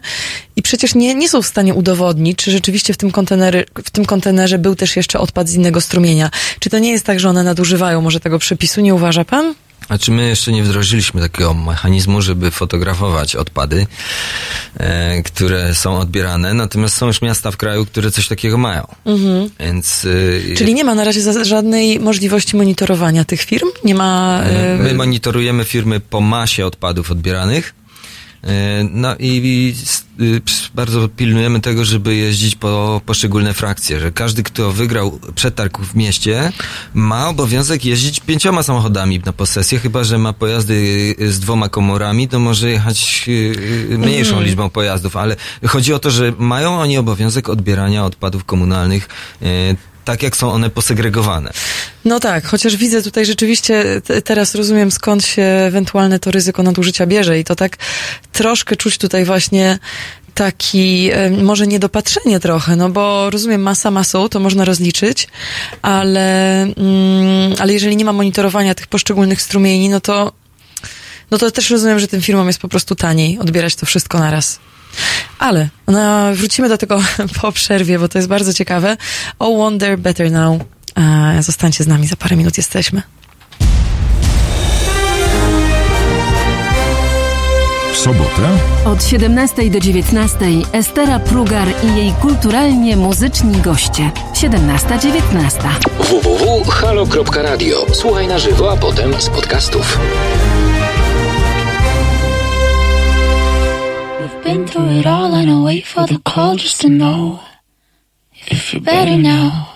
[0.55, 4.05] i przecież nie, nie są w stanie udowodnić, czy rzeczywiście w tym, kontenery, w tym
[4.05, 6.29] kontenerze był też jeszcze odpad z innego strumienia.
[6.59, 9.53] Czy to nie jest tak, że one nadużywają może tego przepisu, nie uważa pan?
[9.87, 13.87] Znaczy my jeszcze nie wdrożyliśmy takiego mechanizmu, żeby fotografować odpady,
[14.77, 18.87] e, które są odbierane, natomiast są już miasta w kraju, które coś takiego mają.
[19.05, 19.49] Mhm.
[19.59, 20.07] Więc,
[20.51, 23.67] e, Czyli nie ma na razie żadnej możliwości monitorowania tych firm?
[23.83, 24.41] Nie ma...
[24.43, 24.77] E...
[24.77, 27.73] My monitorujemy firmy po masie odpadów odbieranych,
[28.91, 29.73] no i
[30.21, 30.41] y,
[30.75, 36.51] bardzo pilnujemy tego, żeby jeździć po poszczególne frakcje, że każdy, kto wygrał przetarg w mieście,
[36.93, 40.73] ma obowiązek jeździć pięcioma samochodami na posesję, chyba że ma pojazdy
[41.21, 44.45] y, z dwoma komorami, to może jechać y, mniejszą mm.
[44.45, 45.35] liczbą pojazdów, ale
[45.67, 49.09] chodzi o to, że mają oni obowiązek odbierania odpadów komunalnych
[50.05, 51.51] tak jak są one posegregowane.
[52.05, 57.39] No tak, chociaż widzę tutaj rzeczywiście, teraz rozumiem skąd się ewentualne to ryzyko nadużycia bierze
[57.39, 57.77] i to tak
[58.31, 59.79] troszkę czuć tutaj właśnie
[60.33, 61.09] taki,
[61.41, 65.27] może niedopatrzenie trochę, no bo rozumiem, masa masą, to można rozliczyć,
[65.81, 70.31] ale, mm, ale jeżeli nie ma monitorowania tych poszczególnych strumieni, no to,
[71.31, 74.59] no to też rozumiem, że tym firmom jest po prostu taniej odbierać to wszystko naraz.
[75.39, 77.01] Ale no, wrócimy do tego
[77.41, 78.97] po przerwie, bo to jest bardzo ciekawe.
[79.39, 80.61] Oh Wonder Better Now.
[81.39, 83.01] Zostańcie z nami, za parę minut jesteśmy.
[87.93, 88.49] W sobotę?
[88.85, 90.37] Od 17 do 19
[90.71, 94.11] Estera Prugar i jej kulturalnie muzyczni goście.
[94.33, 95.69] 17-19.
[95.99, 97.85] www.halo.radio.
[97.93, 99.99] Słuchaj na żywo, a potem z podcastów.
[104.43, 107.39] Been through it all and I wait for the call just to know
[108.33, 109.69] if you're better now.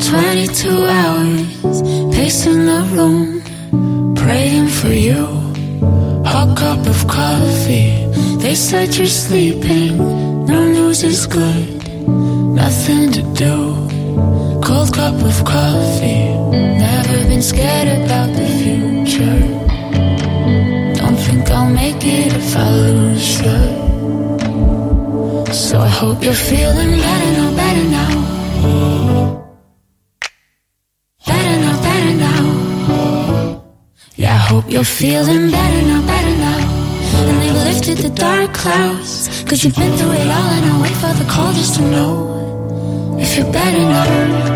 [0.00, 1.82] Twenty-two hours
[2.16, 5.26] pacing the room, praying for you.
[6.24, 8.06] Hot cup of coffee.
[8.38, 9.98] They said you're sleeping.
[10.46, 11.83] No news is good
[12.54, 13.54] nothing to do.
[14.62, 16.24] Cold cup of coffee.
[16.86, 19.40] Never been scared about the future.
[21.00, 23.60] Don't think I'll make it if I lose you.
[25.52, 28.12] So I hope you're feeling better now, better now.
[31.26, 32.44] Better now, better now.
[34.16, 36.60] Yeah, I hope you're feeling better now, better now.
[37.28, 39.42] And they've lifted the dark clouds.
[39.44, 42.43] Cause you've been through it all, and I wait for the call just to know
[43.36, 44.53] you better know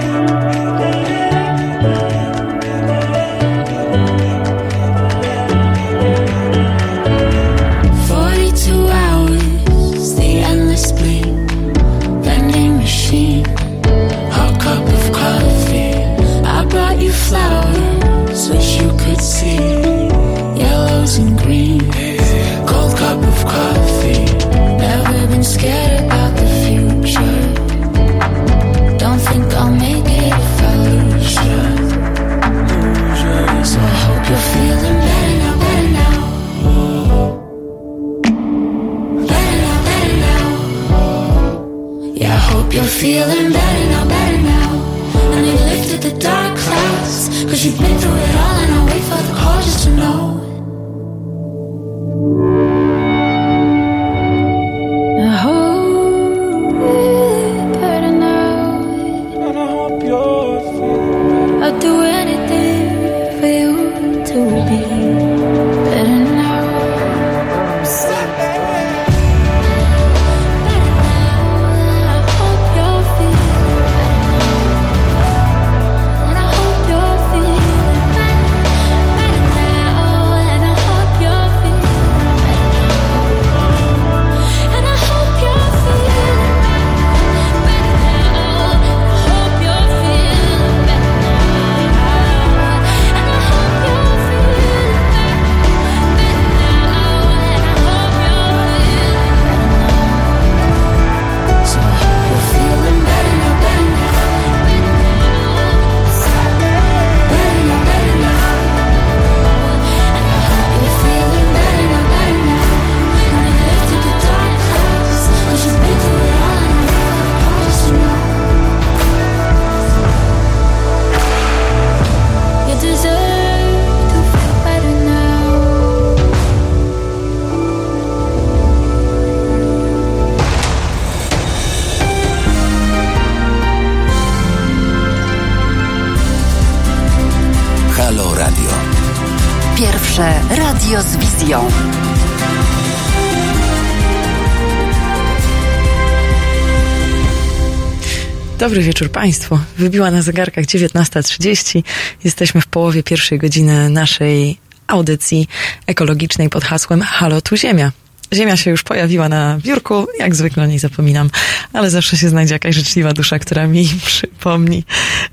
[148.68, 149.58] Dobry wieczór Państwu.
[149.78, 151.82] Wybiła na zegarkach 19.30.
[152.24, 155.48] Jesteśmy w połowie pierwszej godziny naszej audycji
[155.86, 157.92] ekologicznej pod hasłem Halo tu Ziemia.
[158.32, 161.30] Ziemia się już pojawiła na biurku, jak zwykle nie zapominam,
[161.72, 164.84] ale zawsze się znajdzie jakaś życzliwa dusza, która mi przypomni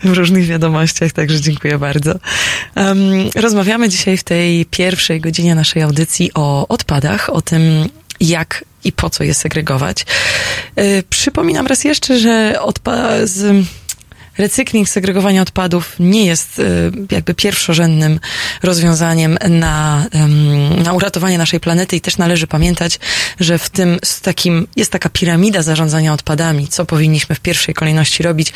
[0.03, 2.11] w różnych wiadomościach, także dziękuję bardzo.
[2.75, 2.99] Um,
[3.35, 9.09] rozmawiamy dzisiaj w tej pierwszej godzinie naszej audycji o odpadach, o tym, jak i po
[9.09, 10.05] co je segregować.
[10.75, 13.65] Yy, przypominam raz jeszcze, że odpa- z
[14.37, 18.19] recykling, segregowanie odpadów nie jest y, jakby pierwszorzędnym
[18.63, 20.05] rozwiązaniem na,
[20.83, 22.99] na uratowanie naszej planety i też należy pamiętać,
[23.39, 28.23] że w tym z takim, jest taka piramida zarządzania odpadami, co powinniśmy w pierwszej kolejności
[28.23, 28.53] robić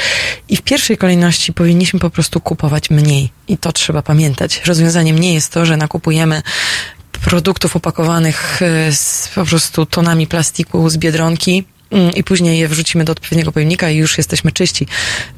[0.50, 4.62] i w pierwszej kolejności powinniśmy po prostu kupować mniej i to trzeba pamiętać.
[4.66, 6.42] Rozwiązaniem nie jest to, że nakupujemy
[7.12, 11.64] produktów opakowanych y, z po prostu tonami plastiku z biedronki,
[12.16, 14.88] i później je wrzucimy do odpowiedniego pojemnika i już jesteśmy czyści.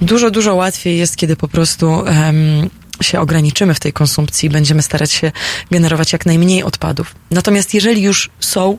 [0.01, 2.69] Dużo, dużo łatwiej jest, kiedy po prostu um,
[3.01, 5.31] się ograniczymy w tej konsumpcji, będziemy starać się
[5.71, 7.15] generować jak najmniej odpadów.
[7.31, 8.77] Natomiast jeżeli już są,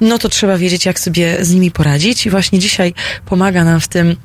[0.00, 2.94] no to trzeba wiedzieć, jak sobie z nimi poradzić i właśnie dzisiaj
[3.26, 4.16] pomaga nam w tym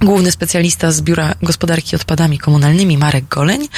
[0.00, 3.68] główny specjalista z Biura Gospodarki Odpadami Komunalnymi, Marek Goleń.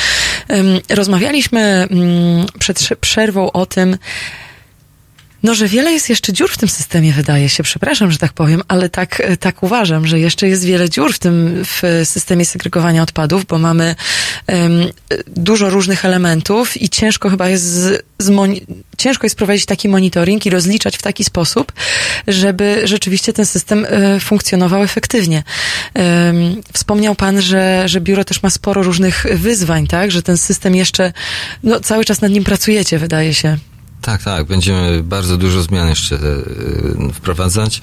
[0.88, 3.99] Rozmawialiśmy mm, przed przerwą o tym,
[5.42, 7.62] no, że wiele jest jeszcze dziur w tym systemie, wydaje się.
[7.62, 11.64] Przepraszam, że tak powiem, ale tak, tak uważam, że jeszcze jest wiele dziur w tym
[11.64, 13.94] w systemie segregowania odpadów, bo mamy
[14.46, 14.87] um,
[15.26, 18.31] dużo różnych elementów i ciężko chyba jest z, z
[18.98, 21.73] ciężko jest prowadzić taki monitoring i rozliczać w taki sposób,
[22.29, 25.42] żeby rzeczywiście ten system e, funkcjonował efektywnie.
[26.73, 30.10] Wspomniał Pan, że, że biuro też ma sporo różnych wyzwań, tak?
[30.10, 31.12] Że ten system jeszcze,
[31.62, 33.58] no, cały czas nad nim pracujecie, wydaje się.
[34.01, 34.46] Tak, tak.
[34.46, 37.83] Będziemy bardzo dużo zmian jeszcze e, wprowadzać.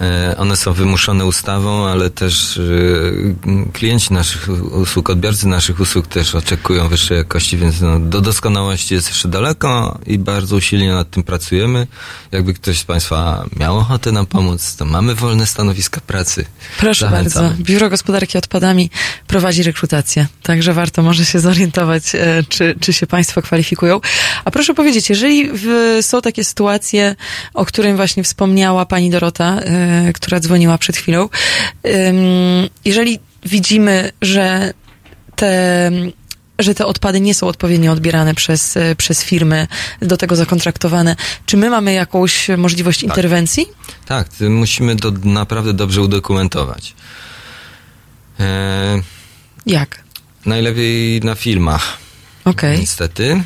[0.00, 6.34] E, one są wymuszone ustawą, ale też e, klienci naszych usług, odbiorcy naszych usług też
[6.34, 11.22] oczekują wyższej jakości, więc no, do doskonałości jest jeszcze daleko i bardzo usilnie nad tym
[11.22, 11.86] pracujemy.
[12.32, 16.44] Jakby ktoś z Państwa miał ochotę nam pomóc, to mamy wolne stanowiska pracy.
[16.78, 17.48] Proszę Zachęcamy.
[17.48, 17.62] bardzo.
[17.64, 18.90] Biuro Gospodarki Odpadami
[19.26, 24.00] prowadzi rekrutację, także warto może się zorientować, e, czy, czy się Państwo kwalifikują.
[24.44, 27.16] A proszę powiedzieć, jeżeli w, są takie sytuacje,
[27.54, 29.60] o którym właśnie wspomniała Pani Dorota,
[30.14, 31.28] która dzwoniła przed chwilą.
[32.84, 34.72] Jeżeli widzimy, że
[35.36, 35.90] te
[36.58, 39.66] że te odpady nie są odpowiednio odbierane przez, e, przez firmy
[40.02, 41.16] do tego zakontraktowane.
[41.46, 43.08] Czy my mamy jakąś możliwość tak.
[43.08, 43.66] interwencji?
[44.06, 46.94] Tak, musimy to naprawdę dobrze udokumentować.
[48.40, 49.02] E...
[49.66, 50.02] Jak?
[50.46, 51.98] Najlepiej na filmach.
[52.44, 52.78] Okay.
[52.78, 53.42] Niestety.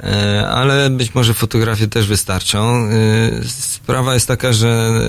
[0.00, 2.86] E, ale być może fotografie też wystarczą.
[2.86, 2.90] E,
[3.48, 5.00] sprawa jest taka, że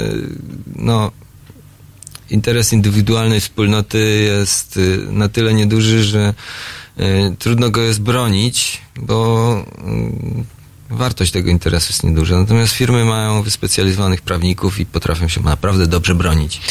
[0.75, 1.11] no,
[2.29, 6.33] interes indywidualnej wspólnoty jest e, na tyle nieduży, że
[7.39, 10.45] trudno go jest bronić, bo mm,
[10.93, 12.39] wartość tego interesu jest nieduża.
[12.39, 16.61] Natomiast firmy mają wyspecjalizowanych prawników i potrafią się naprawdę dobrze bronić.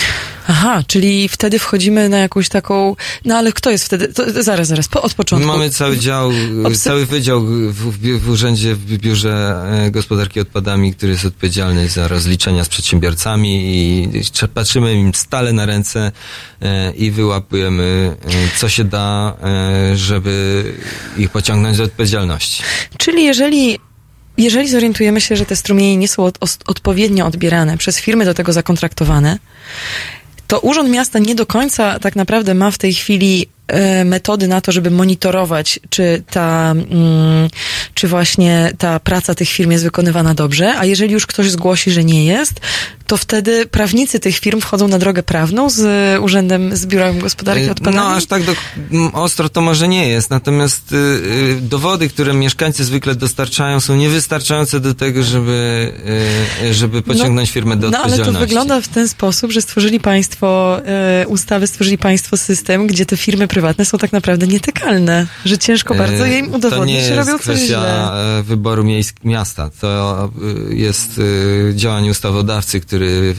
[0.49, 2.97] Aha, czyli wtedy wchodzimy na jakąś taką.
[3.25, 4.09] No ale kto jest wtedy?
[4.09, 5.49] To, zaraz, zaraz, po, od początku.
[5.49, 6.33] Mamy cały dział,
[6.75, 12.09] cały wydział w, w, w, urzędzie, w biurze e, gospodarki odpadami, który jest odpowiedzialny za
[12.09, 14.09] rozliczenia z przedsiębiorcami i
[14.55, 16.13] patrzymy im stale na ręce
[16.63, 19.37] e, i wyłapujemy, e, co się da,
[19.95, 20.65] żeby
[21.17, 22.63] ich pociągnąć do odpowiedzialności.
[22.99, 23.79] Czyli jeżeli
[24.39, 28.53] jeżeli zorientujemy się, że te strumienie nie są od, odpowiednio odbierane przez firmy do tego
[28.53, 29.39] zakontraktowane,
[30.47, 33.47] to Urząd Miasta nie do końca tak naprawdę ma w tej chwili
[34.05, 37.49] metody na to, żeby monitorować, czy ta, mm,
[37.95, 42.05] czy właśnie ta praca tych firm jest wykonywana dobrze, a jeżeli już ktoś zgłosi, że
[42.05, 42.61] nie jest,
[43.07, 45.83] to wtedy prawnicy tych firm wchodzą na drogę prawną z
[46.23, 47.97] urzędem, z Biurem Gospodarki Odpadami?
[47.97, 48.55] No, aż tak do,
[49.13, 54.81] ostro to może nie jest, natomiast y, y, dowody, które mieszkańcy zwykle dostarczają są niewystarczające
[54.81, 55.93] do tego, żeby,
[56.63, 58.33] y, żeby pociągnąć no, firmę do no, odpowiedzialności.
[58.33, 60.79] No, ale to wygląda w ten sposób, że stworzyli państwo
[61.23, 65.95] y, ustawy, stworzyli państwo system, gdzie te firmy prywatne są tak naprawdę nietykalne, że ciężko
[65.95, 67.77] bardzo je im udowodnić, że robią coś źle.
[67.77, 70.31] To nie jest kwestia wyboru miejsk, miasta, to
[70.71, 71.21] jest
[71.75, 73.35] działanie ustawodawcy, który który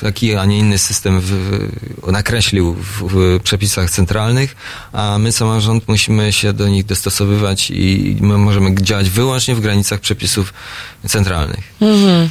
[0.00, 1.32] taki, a nie inny system w,
[2.06, 4.56] nakreślił w, w, przepisach centralnych,
[4.92, 10.00] a my, samorząd, musimy się do nich dostosowywać i my możemy działać wyłącznie w granicach
[10.00, 10.54] przepisów
[11.06, 11.74] centralnych.
[11.80, 12.30] Mhm.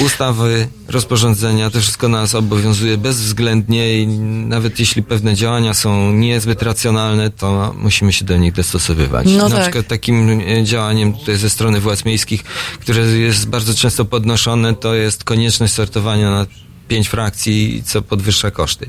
[0.00, 4.06] Ustawy, rozporządzenia, to wszystko nas obowiązuje bezwzględnie i
[4.46, 9.26] nawet jeśli pewne działania są niezbyt racjonalne, to musimy się do nich dostosowywać.
[9.36, 9.62] No Na tak.
[9.62, 12.42] przykład takim e, działaniem tutaj ze strony władz miejskich,
[12.80, 16.46] które jest bardzo często podnoszone, to jest konieczność sortowania na
[16.88, 18.88] pięć frakcji, co podwyższa koszty.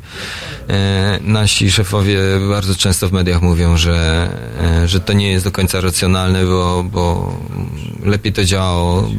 [0.69, 4.29] E, nasi szefowie bardzo często w mediach mówią, że,
[4.61, 7.35] e, że to nie jest do końca racjonalne, bo, bo
[8.05, 9.09] lepiej to działało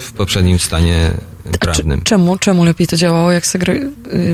[0.00, 1.10] w poprzednim stanie
[1.60, 2.02] prawnym.
[2.02, 3.44] Czemu, czemu lepiej to działało jak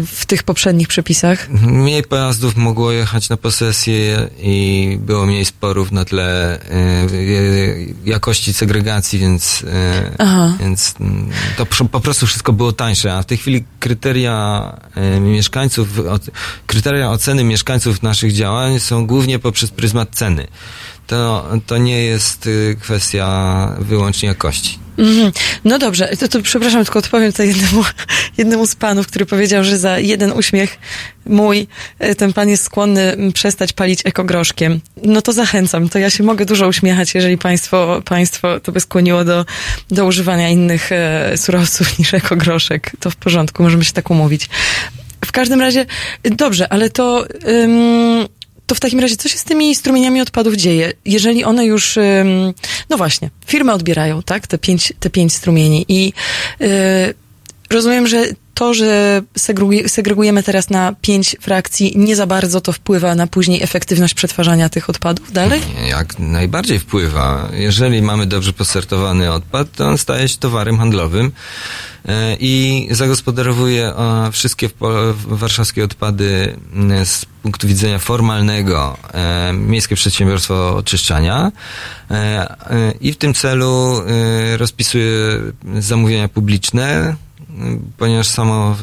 [0.07, 1.49] w tych poprzednich przepisach?
[1.51, 7.07] Mniej pojazdów mogło jechać na posesję i było mniej sporów na tle e,
[8.05, 9.65] jakości segregacji, więc,
[10.19, 15.21] e, więc mm, to po prostu wszystko było tańsze, a w tej chwili kryteria e,
[15.21, 15.89] mieszkańców,
[16.67, 20.47] kryteria oceny mieszkańców naszych działań są głównie poprzez pryzmat ceny.
[21.07, 22.49] To, to nie jest
[22.81, 24.86] kwestia wyłącznie jakości.
[24.99, 25.33] Mm,
[25.65, 27.85] no dobrze, to, to przepraszam, tylko odpowiem tutaj jednemu,
[28.39, 30.79] jednemu z panów, który powiedział, że za jeden uśmiech
[31.27, 31.67] mój
[31.99, 34.81] e, ten pan jest skłonny przestać palić ekogroszkiem.
[35.03, 39.25] No to zachęcam, to ja się mogę dużo uśmiechać, jeżeli państwo, państwo to by skłoniło
[39.25, 39.45] do,
[39.91, 42.93] do używania innych e, surowców niż ekogroszek.
[43.01, 44.49] To w porządku, możemy się tak umówić.
[45.25, 45.87] W każdym razie,
[46.23, 47.27] dobrze, ale to...
[47.49, 48.36] Ym,
[48.67, 50.93] to w takim razie co się z tymi strumieniami odpadów dzieje?
[51.05, 51.99] Jeżeli one już,
[52.91, 56.13] no właśnie, firmy odbierają, tak, te pięć, te pięć strumieni i
[56.61, 56.69] yy,
[57.71, 58.25] rozumiem, że
[58.57, 59.23] to, że
[59.87, 64.91] segregujemy teraz na pięć frakcji, nie za bardzo to wpływa na później efektywność przetwarzania tych
[64.91, 65.61] odpadów dalej?
[65.89, 67.49] Jak najbardziej wpływa.
[67.53, 71.33] Jeżeli mamy dobrze posortowany odpad, to on staje się towarem handlowym
[72.09, 73.93] e, i zagospodarowuje
[74.33, 74.71] wszystkie
[75.27, 76.57] warszawskie odpady
[77.05, 81.53] z punktu widzenia formalnego e, Miejskie Przedsiębiorstwo Oczyszczania
[82.11, 84.03] e, i w tym celu
[84.59, 85.09] rozpisuje
[85.79, 87.17] zamówienia publiczne
[87.97, 88.77] ponieważ samo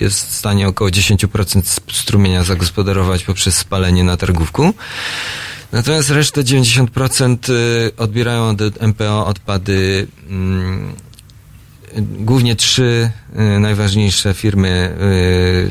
[0.00, 4.74] jest w stanie około 10% strumienia zagospodarować poprzez spalenie na targówku.
[5.72, 10.92] Natomiast resztę 90% y, odbierają do MPO odpady mm,
[11.98, 13.10] głównie trzy
[13.56, 14.96] y, najważniejsze firmy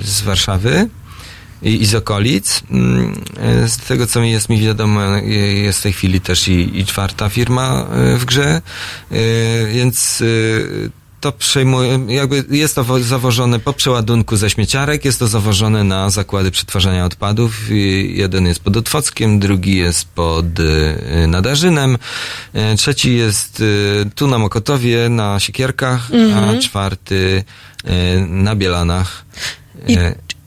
[0.02, 0.90] y, z Warszawy
[1.62, 2.64] i, i z okolic.
[2.72, 3.22] Mm,
[3.68, 5.02] z tego, co mi jest mi wiadomo,
[5.64, 7.86] jest w tej chwili też i, i czwarta firma
[8.18, 8.62] w grze,
[9.74, 10.24] więc
[11.20, 16.52] to przejmuje, jakby jest to zawożone po przeładunku ze śmieciarek, jest to zawożone na zakłady
[16.52, 17.70] przetwarzania odpadów.
[18.08, 21.98] Jeden jest pod Otwockiem, drugi jest pod y, Nadarzynem,
[22.74, 26.50] y, trzeci jest y, tu na Mokotowie, na Siekierkach, mhm.
[26.50, 27.44] a czwarty
[28.28, 29.26] na Bielanach.
[29.88, 29.98] I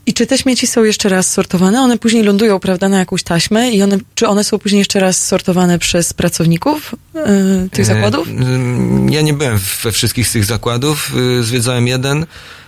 [0.05, 1.81] i czy te śmieci są jeszcze raz sortowane?
[1.81, 5.27] One później lądują, prawda, na jakąś taśmę i one, czy one są później jeszcze raz
[5.27, 8.27] sortowane przez pracowników yy, tych zakładów?
[9.09, 11.11] Ja nie byłem we wszystkich z tych zakładów.
[11.41, 12.25] Zwiedzałem jeden.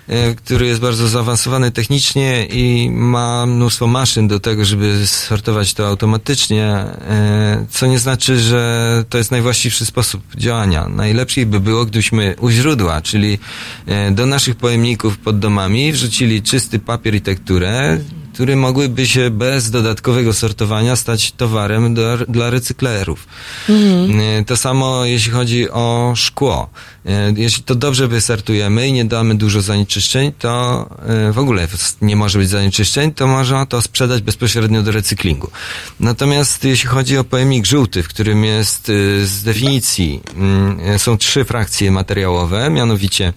[0.08, 5.88] E, który jest bardzo zaawansowany technicznie i ma mnóstwo maszyn do tego, żeby sortować to
[5.88, 10.88] automatycznie, e, co nie znaczy, że to jest najwłaściwszy sposób działania.
[10.88, 13.39] Najlepiej by było, gdybyśmy u źródła, czyli
[13.86, 17.99] e, do naszych pojemników pod domami wrzucili czysty papier i tekturę,
[18.36, 23.28] które mogłyby się bez dodatkowego sortowania stać towarem do, dla recyklerów.
[23.70, 24.46] Mhm.
[24.46, 26.70] To samo jeśli chodzi o szkło.
[27.06, 31.68] E, jeśli to dobrze wysortujemy i nie damy dużo zanieczyszczeń, to e, w ogóle
[32.02, 35.52] nie może być zanieczyszczeń, to można to sprzedać bezpośrednio do recyklingu.
[36.00, 38.88] Natomiast jeśli chodzi o pojemnik żółty, w którym jest
[39.24, 43.34] z definicji mm, są trzy frakcje materiałowe, mianowicie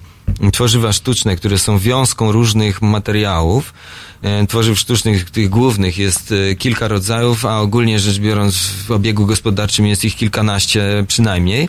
[0.52, 4.07] tworzywa sztuczne, które są wiązką różnych materiałów, E,
[4.48, 9.86] tworzyw sztucznych, tych głównych jest e, kilka rodzajów, a ogólnie rzecz biorąc w obiegu gospodarczym
[9.86, 11.68] jest ich kilkanaście przynajmniej.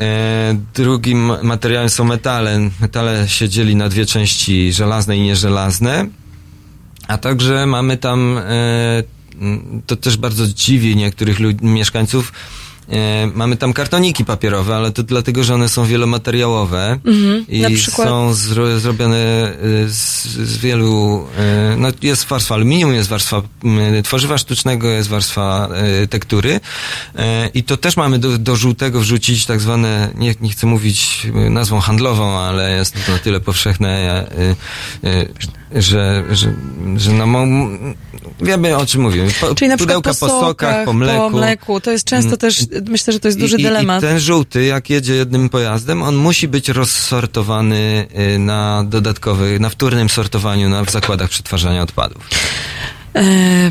[0.00, 2.70] E, drugim materiałem są metale.
[2.80, 6.06] Metale się dzieli na dwie części, żelazne i nieżelazne.
[7.08, 8.40] A także mamy tam,
[9.86, 12.65] to też bardzo dziwi niektórych mieszkańców, E,
[13.34, 18.80] mamy tam kartoniki papierowe, ale to dlatego, że one są wielomateriałowe mhm, i są zro,
[18.80, 23.42] zrobione e, z, z, wielu, e, no jest warstwa aluminium, jest warstwa
[24.04, 25.68] tworzywa sztucznego, jest warstwa
[26.10, 26.60] tektury
[27.54, 31.80] i to też mamy do, do żółtego wrzucić tak zwane, nie, nie chcę mówić nazwą
[31.80, 34.26] handlową, ale jest to na tyle powszechne,
[35.74, 36.52] że, że,
[36.96, 37.26] że no,
[38.40, 39.28] wiemy o czym mówimy.
[39.40, 41.20] Po, Czyli na pudełka po, sokach, po sokach, po mleku.
[41.20, 41.80] Po mleku.
[41.80, 42.38] To jest często mm.
[42.38, 44.02] też, myślę, że to jest duży I, dylemat.
[44.02, 49.68] I ten żółty, jak jedzie jednym pojazdem, on musi być rozsortowany y, na dodatkowy, na
[49.68, 52.28] wtórnym sortowaniu na, w zakładach przetwarzania odpadów.
[53.14, 53.22] E,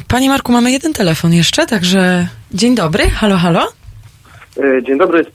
[0.08, 3.68] Panie Marku, mamy jeden telefon jeszcze, także dzień dobry, halo, halo.
[4.64, 5.26] E, dzień dobry,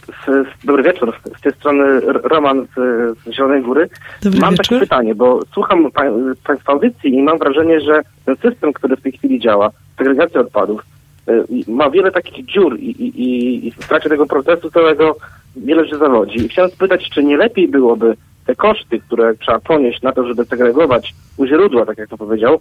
[0.65, 1.17] dobry wieczór.
[1.39, 2.75] Z tej strony Roman z,
[3.19, 3.89] z Zielonej Góry.
[4.23, 4.67] Dobry mam wieczór.
[4.67, 6.03] takie pytanie, bo słucham pa,
[6.45, 10.83] Państwa audycji i mam wrażenie, że ten system, który w tej chwili działa, segregacja odpadów,
[11.29, 15.17] e, ma wiele takich dziur i, i, i w trakcie tego procesu całego
[15.57, 16.39] wiele się zawodzi.
[16.39, 18.17] I chciałem spytać, czy nie lepiej byłoby
[18.47, 22.61] te koszty, które trzeba ponieść na to, żeby segregować u źródła, tak jak to powiedział,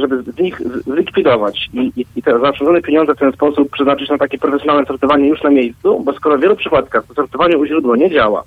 [0.00, 4.18] żeby z nich zlikwidować i, i, i te zaoszczędzone pieniądze w ten sposób przeznaczyć na
[4.18, 7.96] takie profesjonalne sortowanie już na miejscu, bo skoro w wielu przypadkach to sortowanie u źródła
[7.96, 8.44] nie działa,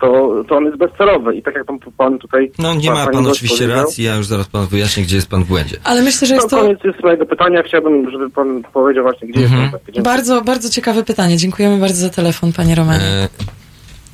[0.00, 2.52] to, to on jest bezcelowy i tak jak pan, pan tutaj...
[2.58, 5.48] No nie ma pan oczywiście racji, ja już zaraz pan wyjaśnię, gdzie jest pan w
[5.48, 5.76] błędzie.
[5.84, 6.56] Ale myślę, że jest to...
[6.56, 9.62] koniec jest mojego pytania, chciałbym, żeby pan powiedział właśnie, gdzie mhm.
[9.62, 10.02] jest pan.
[10.02, 13.04] Bardzo, bardzo ciekawe pytanie, dziękujemy bardzo za telefon, panie Romanie.
[13.04, 13.57] E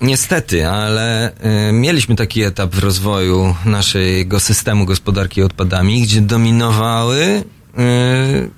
[0.04, 1.32] Niestety, ale
[1.68, 8.50] y, mieliśmy taki etap w rozwoju naszego systemu gospodarki odpadami, gdzie dominowały y,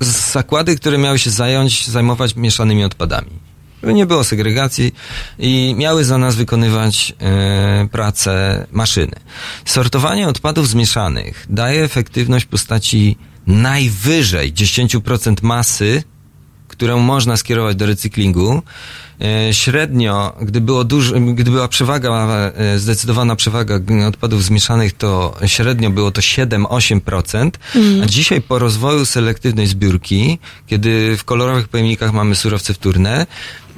[0.00, 3.30] zakłady, które miały się zająć, zajmować mieszanymi odpadami.
[3.82, 4.94] Nie było segregacji
[5.38, 7.14] i miały za nas wykonywać
[7.84, 9.16] y, pracę maszyny.
[9.64, 16.02] Sortowanie odpadów zmieszanych daje efektywność w postaci najwyżej 10% masy,
[16.68, 18.62] którą można skierować do recyklingu,
[19.52, 26.10] średnio, gdy, było duż, gdy była przewaga, e, zdecydowana przewaga odpadów zmieszanych, to średnio było
[26.10, 28.02] to 7-8%, mm.
[28.02, 33.26] a dzisiaj po rozwoju selektywnej zbiórki, kiedy w kolorowych pojemnikach mamy surowce wtórne,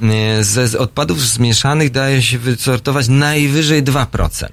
[0.03, 4.47] e, ze odpadów zmieszanych daje się wysortować najwyżej 2%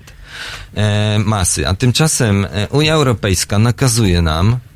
[1.25, 4.68] masy, a tymczasem Unia Europejska nakazuje nam E,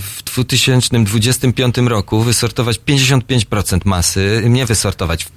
[0.00, 5.28] w 2025 roku wysortować 55% masy, nie wysortować, e,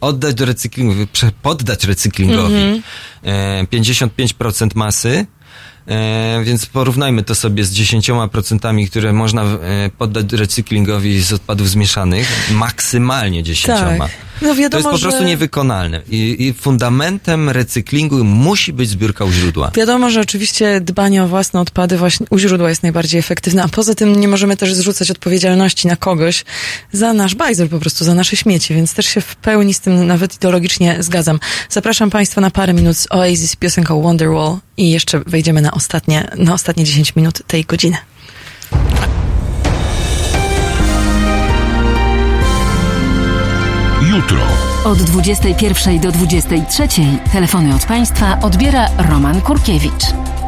[0.00, 1.06] oddać do recyklingu,
[1.42, 2.82] poddać recyklingowi mm
[3.24, 3.66] -hmm.
[3.66, 5.43] 55% masy, E,
[6.44, 9.56] więc porównajmy to sobie z 10%, które można e,
[9.98, 12.50] poddać recyklingowi z odpadów zmieszanych.
[12.50, 13.98] Maksymalnie 10%.
[13.98, 14.10] Tak.
[14.42, 15.28] No wiadomo, to jest po prostu że...
[15.28, 16.02] niewykonalne.
[16.08, 19.70] I, I, fundamentem recyklingu musi być zbiórka u źródła.
[19.74, 23.94] Wiadomo, że oczywiście dbanie o własne odpady właśnie u źródła jest najbardziej efektywne, a poza
[23.94, 26.44] tym nie możemy też zrzucać odpowiedzialności na kogoś
[26.92, 30.06] za nasz bajzel, po prostu za nasze śmieci, więc też się w pełni z tym
[30.06, 31.40] nawet ideologicznie zgadzam.
[31.68, 36.54] Zapraszam Państwa na parę minut z Oasis piosenką Wonderwall i jeszcze wejdziemy na ostatnie, na
[36.54, 37.96] ostatnie 10 minut tej godziny.
[44.02, 44.38] Jutro.
[44.84, 46.88] Od 21 do 23
[47.32, 50.04] telefony od Państwa odbiera Roman Kurkiewicz.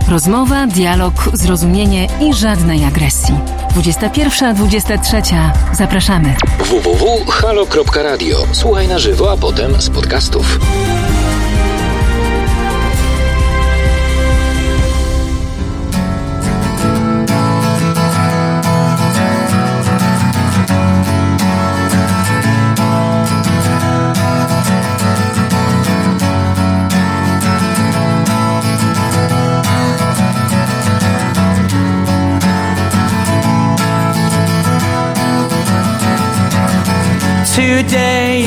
[0.08, 3.34] Rozmowa, dialog, zrozumienie i żadnej agresji.
[3.76, 5.50] 21-23.
[5.72, 6.34] Zapraszamy.
[6.58, 8.46] www.halo.radio.
[8.52, 10.58] Słuchaj na żywo, a potem z podcastów.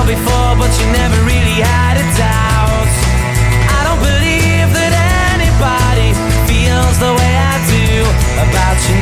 [0.00, 2.88] all before, but you never really had a doubt.
[3.76, 4.92] I don't believe that
[5.36, 6.10] anybody
[6.48, 7.88] feels the way I do
[8.44, 8.99] about you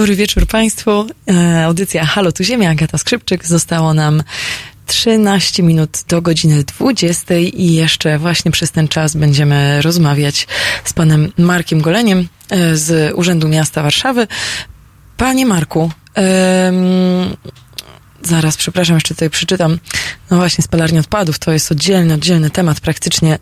[0.00, 1.06] Dobry wieczór Państwu.
[1.30, 3.46] E, audycja Halo tu Ziemia, Agata Skrzypczyk.
[3.46, 4.22] Zostało nam
[4.86, 10.46] 13 minut do godziny 20 i jeszcze właśnie przez ten czas będziemy rozmawiać
[10.84, 14.26] z panem Markiem Goleniem e, z Urzędu Miasta Warszawy.
[15.16, 15.90] Panie Marku,
[18.22, 19.78] zaraz, przepraszam, jeszcze tutaj przeczytam.
[20.30, 23.38] No właśnie, spalarnia odpadów to jest oddzielny, oddzielny temat, praktycznie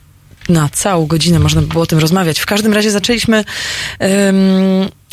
[0.48, 2.38] na całą godzinę można by było o tym rozmawiać.
[2.38, 3.44] W każdym razie zaczęliśmy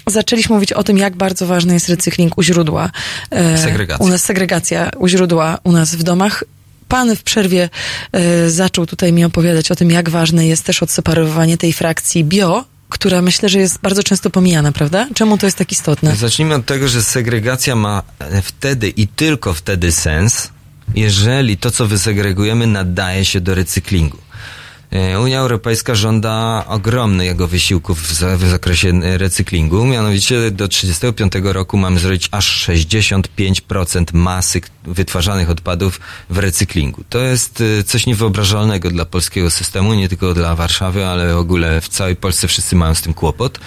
[0.08, 2.91] zaczęliśmy mówić o tym, jak bardzo ważny jest recykling u źródła.
[3.32, 4.06] E, segregacja.
[4.06, 6.43] U nas segregacja u źródła, u nas w domach.
[6.88, 7.70] Pan w przerwie
[8.12, 12.66] e, zaczął tutaj mi opowiadać o tym, jak ważne jest też odseparowanie tej frakcji bio,
[12.89, 15.08] która myślę, że jest bardzo często pomijana, prawda?
[15.14, 16.16] Czemu to jest tak istotne?
[16.16, 18.03] Zacznijmy od tego, że segregacja ma
[18.43, 20.49] wtedy i tylko wtedy sens,
[20.95, 24.18] jeżeli to, co wysegregujemy, nadaje się do recyklingu.
[24.96, 29.86] E, Unia Europejska żąda ogromnego wysiłków w, w zakresie e, recyklingu.
[29.86, 37.04] Mianowicie do 1935 roku mamy zrobić aż 65% masy wytwarzanych odpadów w recyklingu.
[37.10, 41.82] To jest e, coś niewyobrażalnego dla polskiego systemu, nie tylko dla Warszawy, ale w ogóle
[41.82, 43.60] w całej Polsce wszyscy mają z tym kłopot.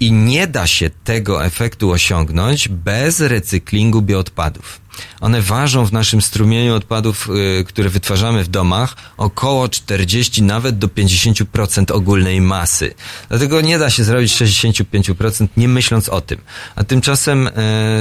[0.00, 4.79] I nie da się tego efektu osiągnąć bez recyklingu bioodpadów.
[5.20, 7.28] One ważą w naszym strumieniu odpadów,
[7.60, 12.94] y, które wytwarzamy w domach, około 40, nawet do 50% ogólnej masy.
[13.28, 16.40] Dlatego nie da się zrobić 65% nie myśląc o tym.
[16.76, 17.50] A tymczasem y,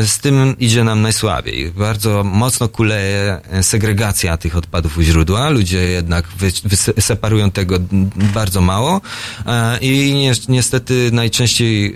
[0.07, 1.71] z tym idzie nam najsłabiej.
[1.71, 5.49] Bardzo mocno kuleje y, segregacja tych odpadów u źródła.
[5.49, 6.27] Ludzie jednak
[6.99, 7.79] separują tego
[8.33, 9.01] bardzo mało
[9.81, 11.95] i niestety najczęściej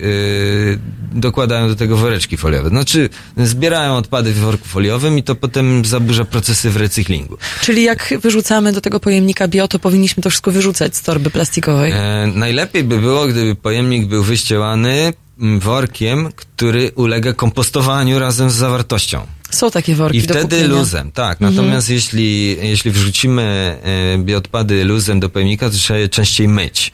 [1.12, 2.70] dokładają do tego woreczki foliowe.
[2.70, 4.83] Znaczy zbierają odpady w worku foliowym,
[5.18, 7.38] i to potem zaburza procesy w recyklingu.
[7.62, 11.92] Czyli jak wyrzucamy do tego pojemnika bio, to powinniśmy to wszystko wyrzucać z torby plastikowej?
[11.92, 15.14] E, najlepiej by było, gdyby pojemnik był wyścielany
[15.60, 19.28] workiem, który ulega kompostowaniu razem z zawartością.
[19.50, 20.18] Są takie worki.
[20.18, 21.42] I wtedy luzem, tak.
[21.42, 21.56] Mhm.
[21.56, 26.92] Natomiast jeśli, jeśli wrzucimy e, bioodpady luzem do pojemnika, to trzeba je częściej myć.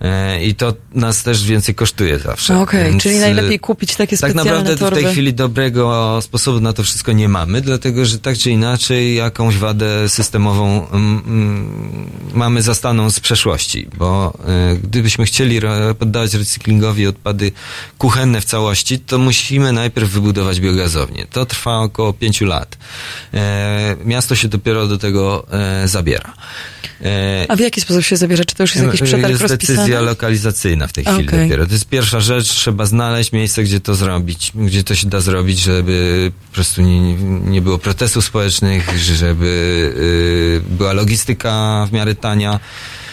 [0.00, 2.60] E, i to nas też więcej kosztuje zawsze.
[2.60, 5.00] Okej, okay, czyli najlepiej kupić takie tak specjalne Tak naprawdę torby.
[5.00, 9.14] w tej chwili dobrego sposobu na to wszystko nie mamy, dlatego że tak czy inaczej
[9.14, 14.38] jakąś wadę systemową mm, mm, mamy zastaną z przeszłości, bo
[14.74, 15.60] y, gdybyśmy chcieli
[15.98, 17.52] poddawać recyklingowi odpady
[17.98, 21.26] kuchenne w całości, to musimy najpierw wybudować biogazownię.
[21.30, 22.78] To trwa około pięciu lat.
[23.34, 26.34] E, miasto się dopiero do tego e, zabiera.
[27.04, 28.44] E, A w jaki sposób się zabiera?
[28.44, 29.87] Czy to już jest jakiś przetarg jest rozpisany?
[29.88, 31.42] Decyzja lokalizacyjna w tej chwili okay.
[31.42, 31.66] dopiero.
[31.66, 35.58] To jest pierwsza rzecz, trzeba znaleźć miejsce, gdzie to zrobić, gdzie to się da zrobić,
[35.58, 37.14] żeby po prostu nie,
[37.50, 39.46] nie było protestów społecznych, żeby
[40.68, 42.60] y, była logistyka w miarę tania.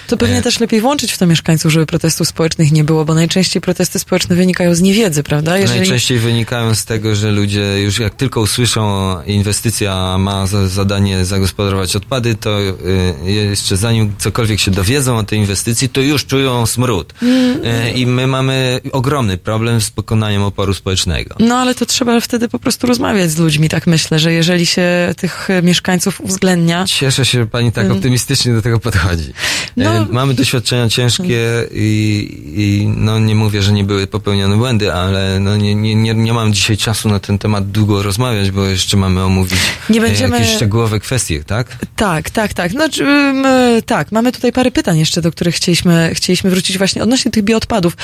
[0.07, 3.13] To pewnie e, też lepiej włączyć w to mieszkańców, żeby protestów społecznych nie było, bo
[3.13, 5.57] najczęściej protesty społeczne wynikają z niewiedzy, prawda?
[5.57, 5.79] Jeżeli...
[5.79, 11.95] Najczęściej wynikają z tego, że ludzie już jak tylko usłyszą, inwestycja ma za zadanie zagospodarować
[11.95, 17.13] odpady, to y, jeszcze zanim cokolwiek się dowiedzą o tej inwestycji, to już czują smród.
[17.21, 17.59] Mm.
[17.63, 21.35] E, I my mamy ogromny problem z pokonaniem oporu społecznego.
[21.39, 25.13] No ale to trzeba wtedy po prostu rozmawiać z ludźmi, tak myślę, że jeżeli się
[25.17, 26.85] tych mieszkańców uwzględnia.
[26.87, 29.33] Cieszę się, że pani tak optymistycznie do tego podchodzi.
[29.77, 35.39] No, mamy doświadczenia ciężkie i, i, no nie mówię, że nie były popełnione błędy, ale
[35.39, 38.97] no nie, nie, nie, nie mam dzisiaj czasu na ten temat długo rozmawiać, bo jeszcze
[38.97, 40.39] mamy omówić nie będziemy...
[40.39, 41.77] jakieś szczegółowe kwestie, tak?
[41.95, 42.71] Tak, tak, tak.
[42.73, 47.43] My, tak, mamy tutaj parę pytań jeszcze, do których chcieliśmy, chcieliśmy wrócić właśnie odnośnie tych
[47.43, 47.97] bioodpadów.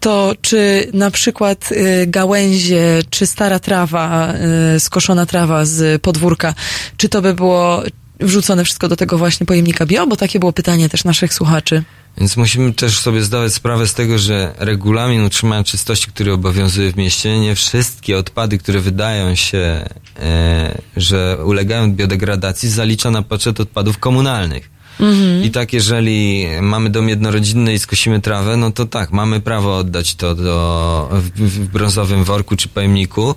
[0.00, 4.34] To czy na przykład y, gałęzie, czy stara trawa,
[4.76, 6.54] y, skoszona trawa z podwórka,
[6.96, 7.82] czy to by było
[8.20, 10.06] wrzucone wszystko do tego właśnie pojemnika bio?
[10.06, 11.82] Bo takie było pytanie też naszych słuchaczy.
[12.18, 16.96] Więc musimy też sobie zdawać sprawę z tego, że regulamin utrzymania czystości, który obowiązuje w
[16.96, 19.88] mieście, nie wszystkie odpady, które wydają się,
[20.20, 24.70] e, że ulegają biodegradacji, zalicza na poczet odpadów komunalnych.
[25.00, 25.44] Mhm.
[25.44, 30.14] I tak, jeżeli mamy dom jednorodzinny i skosimy trawę, no to tak, mamy prawo oddać
[30.14, 33.34] to do, w, w brązowym worku czy pojemniku.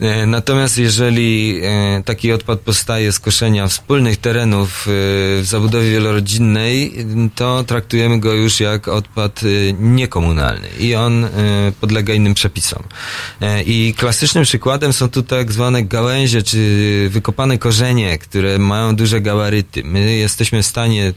[0.00, 4.90] E, natomiast jeżeli e, taki odpad powstaje z koszenia wspólnych terenów e,
[5.40, 6.92] w zabudowie wielorodzinnej,
[7.34, 9.40] to traktujemy go już jak odpad
[9.80, 11.26] niekomunalny i on
[11.80, 12.82] podlega innym przepisom.
[13.66, 16.58] I klasycznym przykładem są tu tak zwane gałęzie czy
[17.10, 19.84] wykopane korzenie, które mają duże gabaryty.
[19.84, 21.12] My jesteśmy w stanie,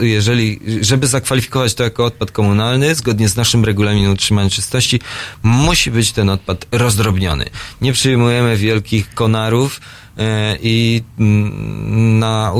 [0.00, 5.00] jeżeli, żeby zakwalifikować to jako odpad komunalny, zgodnie z naszym regulaminem utrzymania czystości,
[5.42, 7.44] musi być ten odpad rozdrobniony.
[7.80, 9.80] Nie nie przyjmujemy wielkich konarów
[10.18, 12.52] e, i mm, na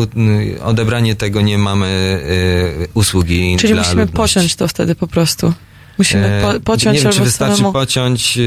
[0.65, 4.17] odebranie tego nie mamy e, usługi Czyli musimy ludności.
[4.17, 5.53] posiąść to wtedy po prostu.
[5.99, 7.73] Musimy po, pociąć Nie wiem, czy wystarczy samemu...
[7.73, 8.39] pociąć,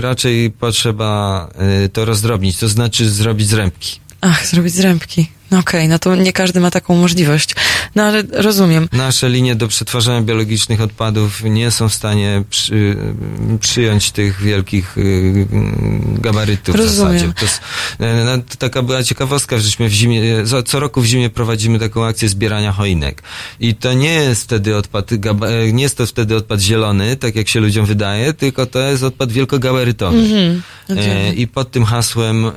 [0.00, 1.48] raczej potrzeba
[1.92, 4.00] to rozdrobnić, to znaczy zrobić zrębki.
[4.20, 5.26] Ach, zrobić zrębki.
[5.50, 7.54] No okej, okay, no to nie każdy ma taką możliwość.
[7.94, 8.88] No ale rozumiem.
[8.92, 12.96] Nasze linie do przetwarzania biologicznych odpadów nie są w stanie przy,
[13.60, 15.46] przyjąć tych wielkich y,
[16.20, 17.12] gabarytów rozumiem.
[17.12, 17.32] w zasadzie.
[17.34, 17.60] To, jest,
[17.98, 20.22] e, no, to taka była ciekawostka, żeśmy w zimie,
[20.66, 23.22] co roku w zimie prowadzimy taką akcję zbierania choinek.
[23.60, 27.48] I to nie jest wtedy odpad, e, nie jest to wtedy odpad zielony, tak jak
[27.48, 30.18] się ludziom wydaje, tylko to jest odpad wielkogabarytowy.
[30.18, 30.60] Mm-hmm.
[30.98, 32.50] E, I pod tym hasłem e,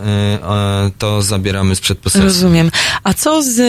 [0.98, 2.26] to zabieramy sprzed posesji.
[2.26, 2.72] Rozumiem.
[3.04, 3.60] A co z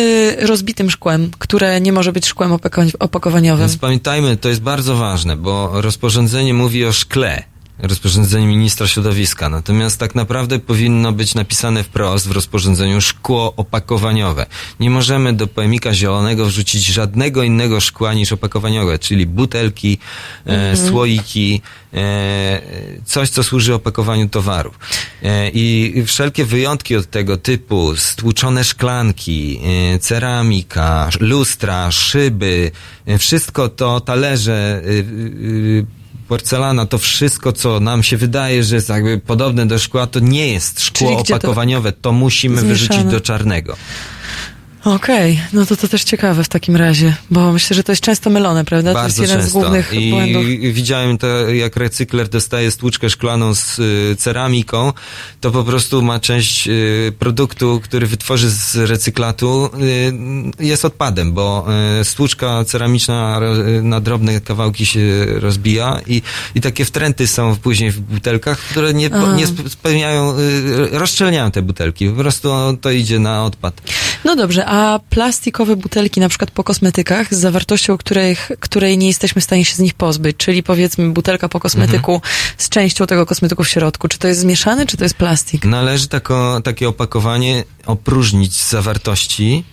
[0.49, 2.53] rozbitym szkłem, które nie może być szkłem
[2.99, 3.67] opakowaniowym?
[3.67, 9.49] Więc pamiętajmy, to jest bardzo ważne, bo rozporządzenie mówi o szkle rozporządzeniu ministra środowiska.
[9.49, 14.47] Natomiast tak naprawdę powinno być napisane wprost w rozporządzeniu szkło opakowaniowe.
[14.81, 19.99] Nie możemy do pojemnika zielonego wrzucić żadnego innego szkła niż opakowaniowe, czyli butelki,
[20.47, 20.89] e, mhm.
[20.89, 21.63] słoiki,
[21.95, 22.63] e,
[23.05, 24.79] coś, co służy opakowaniu towarów.
[25.23, 29.61] E, I wszelkie wyjątki od tego typu, stłuczone szklanki,
[29.95, 32.71] e, ceramika, lustra, szyby,
[33.07, 39.19] e, wszystko to, talerze, e, porcelana, to wszystko, co nam się wydaje, że jest jakby
[39.19, 41.93] podobne do szkła, to nie jest szkło opakowaniowe.
[41.93, 42.75] To, to musimy zmieszane.
[42.75, 43.77] wyrzucić do czarnego.
[44.85, 45.47] Okej, okay.
[45.53, 48.65] no to to też ciekawe w takim razie, bo myślę, że to jest często mylone,
[48.65, 48.95] prawda?
[48.95, 49.51] Bardzo to jest jeden często.
[49.51, 50.45] z głównych I błędów.
[50.73, 54.93] widziałem to, jak recykler dostaje stłuczkę szklaną z y, ceramiką,
[55.41, 59.71] to po prostu ma część y, produktu, który wytworzy z recyklatu,
[60.61, 61.67] y, jest odpadem, bo
[62.01, 63.41] y, stłuczka ceramiczna
[63.83, 66.23] na drobne kawałki się rozbija i,
[66.55, 72.09] i takie wtręty są później w butelkach, które nie, nie spełniają, y, rozszczelniają te butelki.
[72.09, 72.49] Po prostu
[72.81, 73.83] to idzie na odpad.
[74.25, 79.41] No dobrze, a plastikowe butelki na przykład po kosmetykach z zawartością, których, której nie jesteśmy
[79.41, 82.33] w stanie się z nich pozbyć, czyli powiedzmy butelka po kosmetyku mhm.
[82.59, 85.65] z częścią tego kosmetyku w środku, czy to jest zmieszane, czy to jest plastik?
[85.65, 89.65] Należy tako, takie opakowanie opróżnić z zawartości,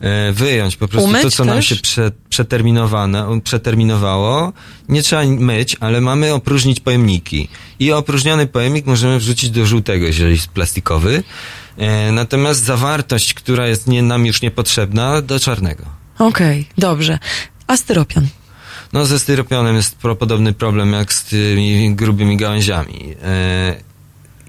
[0.00, 1.52] e, wyjąć po prostu Umyć to, co też?
[1.52, 4.52] nam się prze, przeterminowane, przeterminowało.
[4.88, 7.48] Nie trzeba myć, ale mamy opróżnić pojemniki.
[7.78, 11.22] I opróżniony pojemnik możemy wrzucić do żółtego, jeżeli jest plastikowy.
[11.78, 15.84] E, natomiast zawartość, która jest nie, nam już niepotrzebna, do czarnego.
[16.18, 17.18] Okej, okay, dobrze.
[17.66, 18.26] A styropian?
[18.92, 23.14] No ze styropianem jest podobny problem jak z tymi grubymi gałęziami.
[23.22, 23.74] E,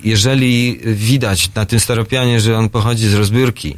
[0.03, 3.77] jeżeli widać na tym styropianie, że on pochodzi z rozbiórki,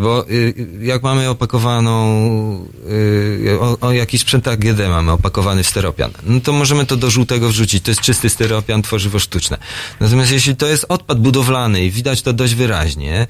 [0.00, 6.10] bo y, jak mamy opakowaną, y, o, o jakiś sprzęt AGD mamy opakowany w steropian,
[6.26, 7.84] no to możemy to do żółtego wrzucić.
[7.84, 9.58] To jest czysty steropian, tworzywo sztuczne.
[10.00, 13.26] Natomiast jeśli to jest odpad budowlany i widać to dość wyraźnie,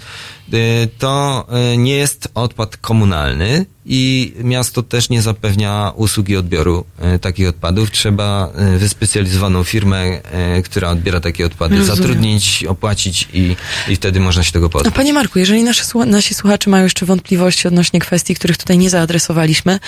[0.54, 1.46] y, to
[1.76, 7.90] nie jest odpad komunalny, i miasto też nie zapewnia usługi odbioru e, takich odpadów.
[7.90, 11.96] Trzeba e, wyspecjalizowaną firmę, e, która odbiera takie odpady, Rozumiem.
[11.96, 13.56] zatrudnić, opłacić i,
[13.88, 14.94] i wtedy można się tego pozbyć.
[14.94, 19.78] Panie Marku, jeżeli nasze, nasi słuchacze mają jeszcze wątpliwości odnośnie kwestii, których tutaj nie zaadresowaliśmy,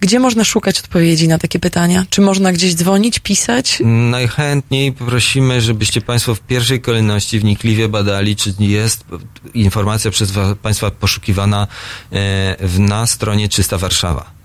[0.00, 2.06] gdzie można szukać odpowiedzi na takie pytania?
[2.10, 3.78] Czy można gdzieś dzwonić, pisać?
[3.84, 9.04] Najchętniej prosimy, żebyście państwo w pierwszej kolejności wnikliwie badali, czy jest
[9.54, 10.32] informacja przez
[10.62, 11.66] państwa poszukiwana
[12.78, 14.35] na stronie Czysta Warszawa.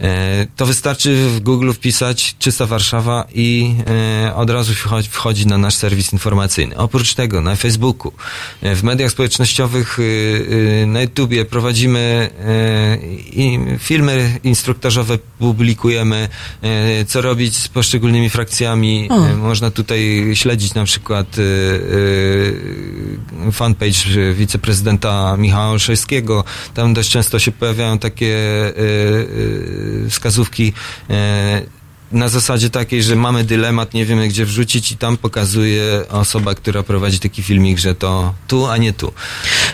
[0.00, 3.74] E, to wystarczy w Google wpisać Czysta Warszawa i
[4.26, 4.72] e, od razu
[5.10, 6.76] wchodzi na nasz serwis informacyjny.
[6.76, 8.12] Oprócz tego na Facebooku,
[8.62, 9.98] e, w mediach społecznościowych,
[10.86, 12.30] na YouTubie prowadzimy
[13.78, 16.28] filmy instruktażowe, publikujemy,
[17.06, 19.08] co robić z poszczególnymi frakcjami.
[19.10, 19.36] O.
[19.36, 21.36] Można tutaj śledzić na przykład
[23.52, 26.44] fanpage wiceprezydenta Michała Olszewskiego.
[26.74, 28.36] Tam dość często się pojawiają takie
[30.10, 30.72] wskazówki
[31.10, 31.62] e,
[32.16, 36.82] na zasadzie takiej, że mamy dylemat, nie wiemy gdzie wrzucić i tam pokazuje osoba, która
[36.82, 39.12] prowadzi taki filmik, że to tu, a nie tu.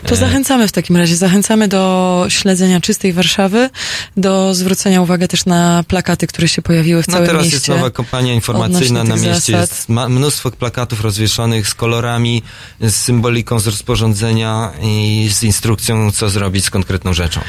[0.06, 3.70] To e, zachęcamy w takim razie, zachęcamy do śledzenia czystej Warszawy,
[4.16, 7.36] do zwrócenia uwagi też na plakaty, które się pojawiły w no całym mieście.
[7.36, 9.70] No teraz jest nowa kampania informacyjna na mieście, zasad.
[9.70, 12.42] jest mnóstwo plakatów rozwieszonych z kolorami,
[12.80, 17.40] z symboliką z rozporządzenia i z instrukcją, co zrobić z konkretną rzeczą.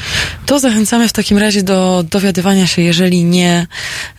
[0.46, 3.66] To zachęcamy w takim razie do dowiadywania się, jeżeli nie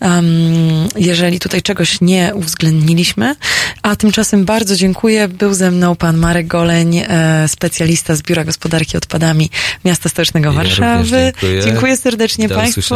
[0.02, 0.65] um,
[0.96, 3.36] jeżeli tutaj czegoś nie uwzględniliśmy.
[3.82, 5.28] A tymczasem bardzo dziękuję.
[5.28, 9.50] Był ze mną pan Marek Goleń, e, specjalista z Biura Gospodarki Odpadami
[9.86, 11.34] Miasta Stołecznego ja Warszawy.
[11.42, 11.64] Dziękuję.
[11.64, 11.98] dziękuję.
[11.98, 12.96] serdecznie do Państwu.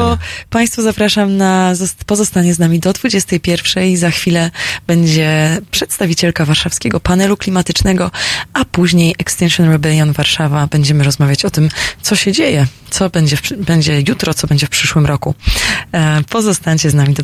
[0.49, 1.73] Państwu zapraszam na
[2.05, 3.97] pozostanie z nami do 21.
[3.97, 4.51] Za chwilę
[4.87, 8.11] będzie przedstawicielka warszawskiego panelu klimatycznego,
[8.53, 10.67] a później Extinction Rebellion Warszawa.
[10.67, 11.69] Będziemy rozmawiać o tym,
[12.01, 15.35] co się dzieje, co będzie, w, będzie jutro, co będzie w przyszłym roku.
[15.91, 17.23] E, pozostańcie z nami do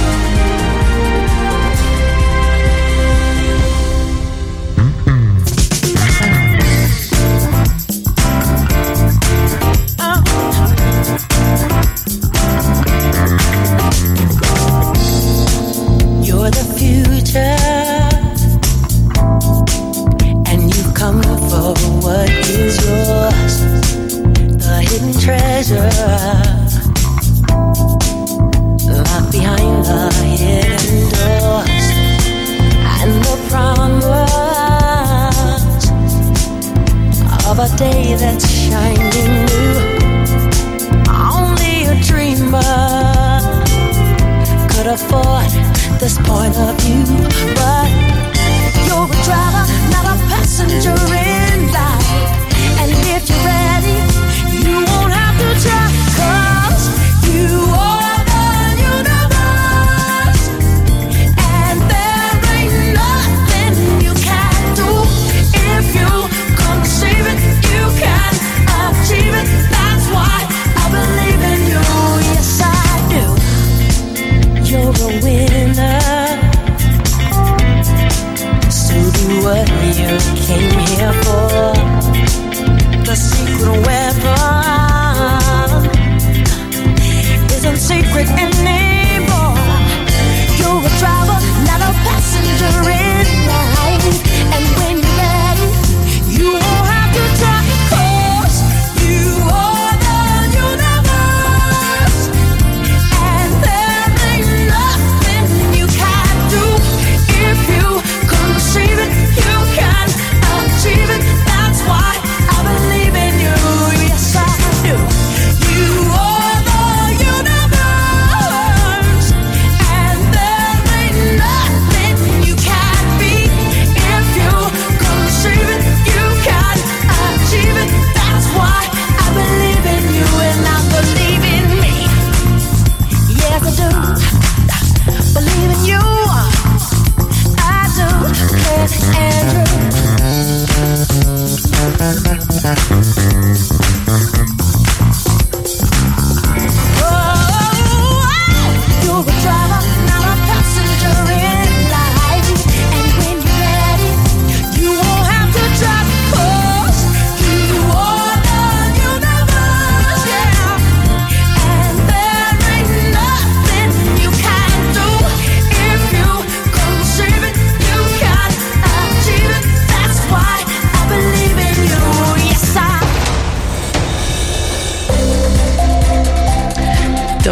[37.81, 39.73] day that's shining new.
[41.09, 42.61] Only a dreamer
[44.71, 45.49] could afford
[45.99, 47.05] this point of view,
[47.57, 47.89] but
[48.85, 51.20] you're a driver, not a passenger.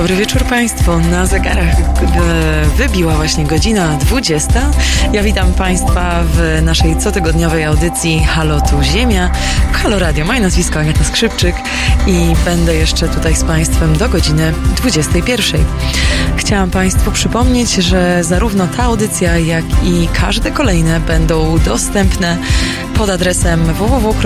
[0.10, 1.75] говорю, Państwu, na zegarach
[2.77, 4.71] wybiła właśnie godzina 20.
[5.13, 9.32] Ja witam Państwa w naszej cotygodniowej audycji Halo tu Ziemia
[9.73, 10.25] w Halo Radio.
[10.25, 11.55] Moje nazwisko Agata Skrzypczyk
[12.07, 15.65] i będę jeszcze tutaj z Państwem do godziny 21.
[16.38, 22.38] Chciałam Państwu przypomnieć, że zarówno ta audycja, jak i każde kolejne będą dostępne
[22.99, 24.19] pod adresem www.pod.co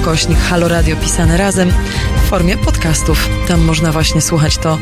[0.00, 1.72] ukośnik Halo Radio pisane razem
[2.16, 3.28] w formie podcastów.
[3.50, 4.78] Tam można właśnie słuchać to,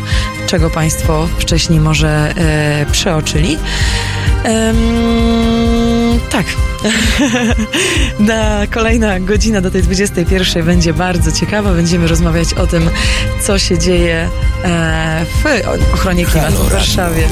[0.46, 3.58] czego Państwo wcześniej może e, przeoczyli.
[4.44, 6.46] Ehm, tak.
[8.18, 11.72] Na kolejna godzina do tej 21 będzie bardzo ciekawa.
[11.72, 12.90] Będziemy rozmawiać o tym,
[13.40, 14.28] co się dzieje
[14.64, 17.28] e, w ochronie klimatu w Warszawie.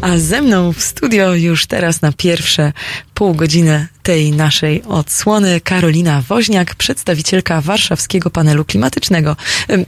[0.00, 2.72] A ze mną w studio już teraz na pierwsze
[3.14, 9.36] pół godziny tej naszej odsłony Karolina Woźniak, przedstawicielka warszawskiego panelu klimatycznego.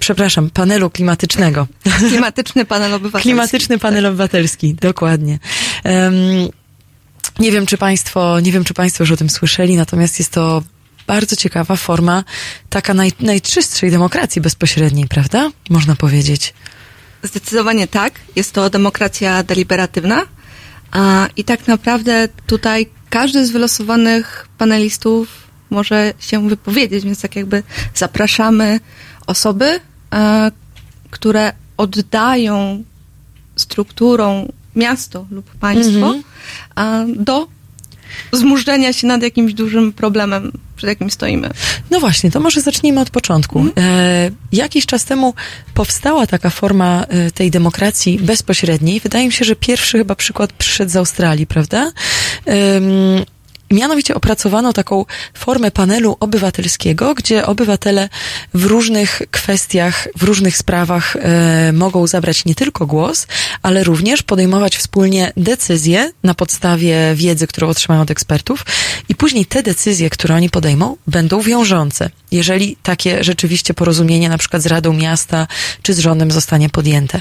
[0.00, 1.66] Przepraszam, panelu klimatycznego.
[2.08, 3.28] Klimatyczny panel obywatelski.
[3.30, 5.38] Klimatyczny panel obywatelski, dokładnie.
[7.38, 10.62] Nie wiem, czy państwo, nie wiem, czy państwo już o tym słyszeli, natomiast jest to
[11.06, 12.24] bardzo ciekawa forma
[12.70, 15.50] taka naj, najczystszej demokracji bezpośredniej, prawda?
[15.70, 16.54] Można powiedzieć.
[17.22, 18.12] Zdecydowanie tak.
[18.36, 20.22] Jest to demokracja deliberatywna.
[20.92, 25.28] A, I tak naprawdę tutaj każdy z wylosowanych panelistów
[25.70, 27.62] może się wypowiedzieć, więc tak jakby
[27.94, 28.80] zapraszamy
[29.26, 30.50] osoby, a,
[31.10, 32.84] które oddają
[33.56, 36.22] strukturą miasto lub państwo mm -hmm.
[36.74, 37.48] a, do
[38.32, 41.50] zmurzenia się nad jakimś dużym problemem, przed jakim stoimy.
[41.90, 43.58] No właśnie, to może zacznijmy od początku.
[43.58, 43.86] Mhm.
[43.86, 45.34] E, jakiś czas temu
[45.74, 49.00] powstała taka forma e, tej demokracji bezpośredniej.
[49.00, 51.92] Wydaje mi się, że pierwszy chyba przykład przyszedł z Australii, prawda?
[52.46, 52.80] E,
[53.70, 55.04] Mianowicie opracowano taką
[55.34, 58.08] formę panelu obywatelskiego, gdzie obywatele
[58.54, 63.26] w różnych kwestiach, w różnych sprawach e, mogą zabrać nie tylko głos,
[63.62, 68.64] ale również podejmować wspólnie decyzje na podstawie wiedzy, którą otrzymają od ekspertów
[69.08, 74.62] i później te decyzje, które oni podejmą, będą wiążące, jeżeli takie rzeczywiście porozumienie na przykład
[74.62, 75.46] z Radą Miasta
[75.82, 77.20] czy z rządem zostanie podjęte.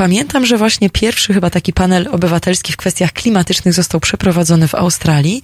[0.00, 5.42] Pamiętam, że właśnie pierwszy chyba taki panel obywatelski w kwestiach klimatycznych został przeprowadzony w Australii,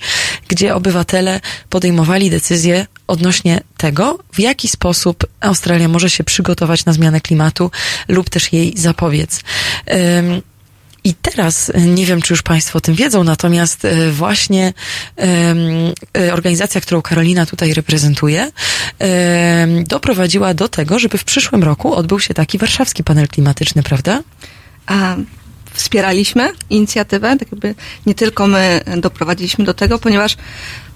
[0.49, 1.41] gdzie obywatele
[1.71, 7.71] podejmowali decyzje odnośnie tego, w jaki sposób Australia może się przygotować na zmianę klimatu
[8.09, 9.41] lub też jej zapobiec.
[11.07, 14.73] I teraz, nie wiem, czy już Państwo o tym wiedzą, natomiast e, właśnie
[16.19, 18.51] e, organizacja, którą Karolina tutaj reprezentuje,
[19.85, 24.23] doprowadziła do tego, żeby w przyszłym roku odbył się taki warszawski panel klimatyczny, prawda?
[24.87, 25.17] A
[25.73, 27.75] wspieraliśmy inicjatywę, tak jakby
[28.07, 30.37] nie tylko my doprowadziliśmy do tego, ponieważ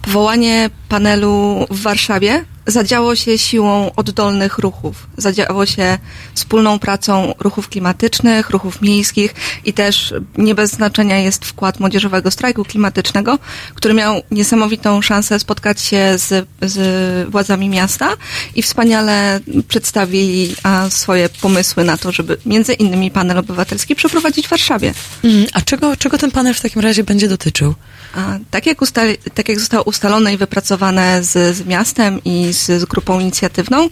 [0.03, 5.07] powołanie panelu w Warszawie zadziało się siłą oddolnych ruchów.
[5.16, 5.99] Zadziało się
[6.35, 12.64] wspólną pracą ruchów klimatycznych, ruchów miejskich i też nie bez znaczenia jest wkład młodzieżowego strajku
[12.64, 13.39] klimatycznego,
[13.75, 18.11] który miał niesamowitą szansę spotkać się z, z władzami miasta
[18.55, 24.51] i wspaniale przedstawili a, swoje pomysły na to, żeby między innymi panel obywatelski przeprowadzić w
[24.51, 24.95] Warszawie.
[25.25, 27.75] Mm, a czego, czego ten panel w takim razie będzie dotyczył?
[28.14, 32.60] A, tak, jak ustali, tak jak zostało ustalone i wypracowane z, z miastem i z,
[32.67, 33.89] z grupą inicjatywną,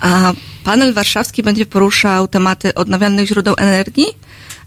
[0.00, 0.32] a
[0.64, 4.06] panel warszawski będzie poruszał tematy odnawialnych źródeł energii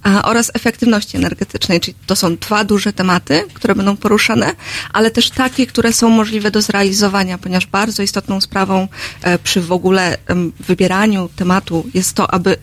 [0.04, 4.56] a, oraz efektywności energetycznej, czyli to są dwa duże tematy, które będą poruszane,
[4.94, 8.88] ale też takie, które są możliwe do zrealizowania, ponieważ bardzo istotną sprawą
[9.22, 10.18] e, przy w ogóle
[10.60, 12.58] wybieraniu tematu jest to, aby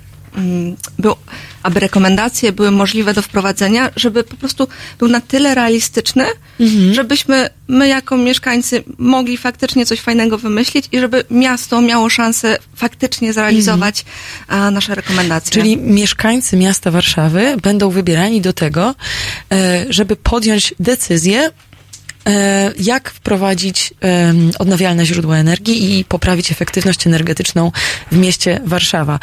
[0.99, 1.15] był,
[1.63, 4.69] aby rekomendacje były możliwe do wprowadzenia, żeby po prostu
[4.99, 6.25] był na tyle realistyczny,
[6.61, 6.95] mhm.
[6.95, 13.33] żebyśmy my jako mieszkańcy mogli faktycznie coś fajnego wymyślić i żeby miasto miało szansę faktycznie
[13.33, 14.05] zrealizować
[14.49, 14.75] mhm.
[14.75, 15.53] nasze rekomendacje.
[15.53, 18.95] Czyli mieszkańcy miasta Warszawy będą wybierani do tego,
[19.53, 21.51] e, żeby podjąć decyzję
[22.27, 23.95] e, jak wprowadzić
[24.59, 27.73] odnawialne źródła energii i poprawić efektywność energetyczną
[28.13, 29.19] w mieście Warszawa.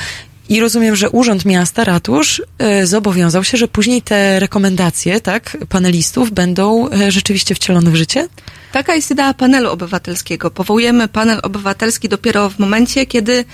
[0.50, 2.42] I rozumiem, że Urząd Miasta, Ratusz
[2.82, 8.28] y, zobowiązał się, że później te rekomendacje, tak, panelistów będą y, rzeczywiście wcielone w życie?
[8.72, 10.52] Taka jest idea panelu obywatelskiego.
[10.52, 13.46] Powołujemy panel obywatelski dopiero w momencie, kiedy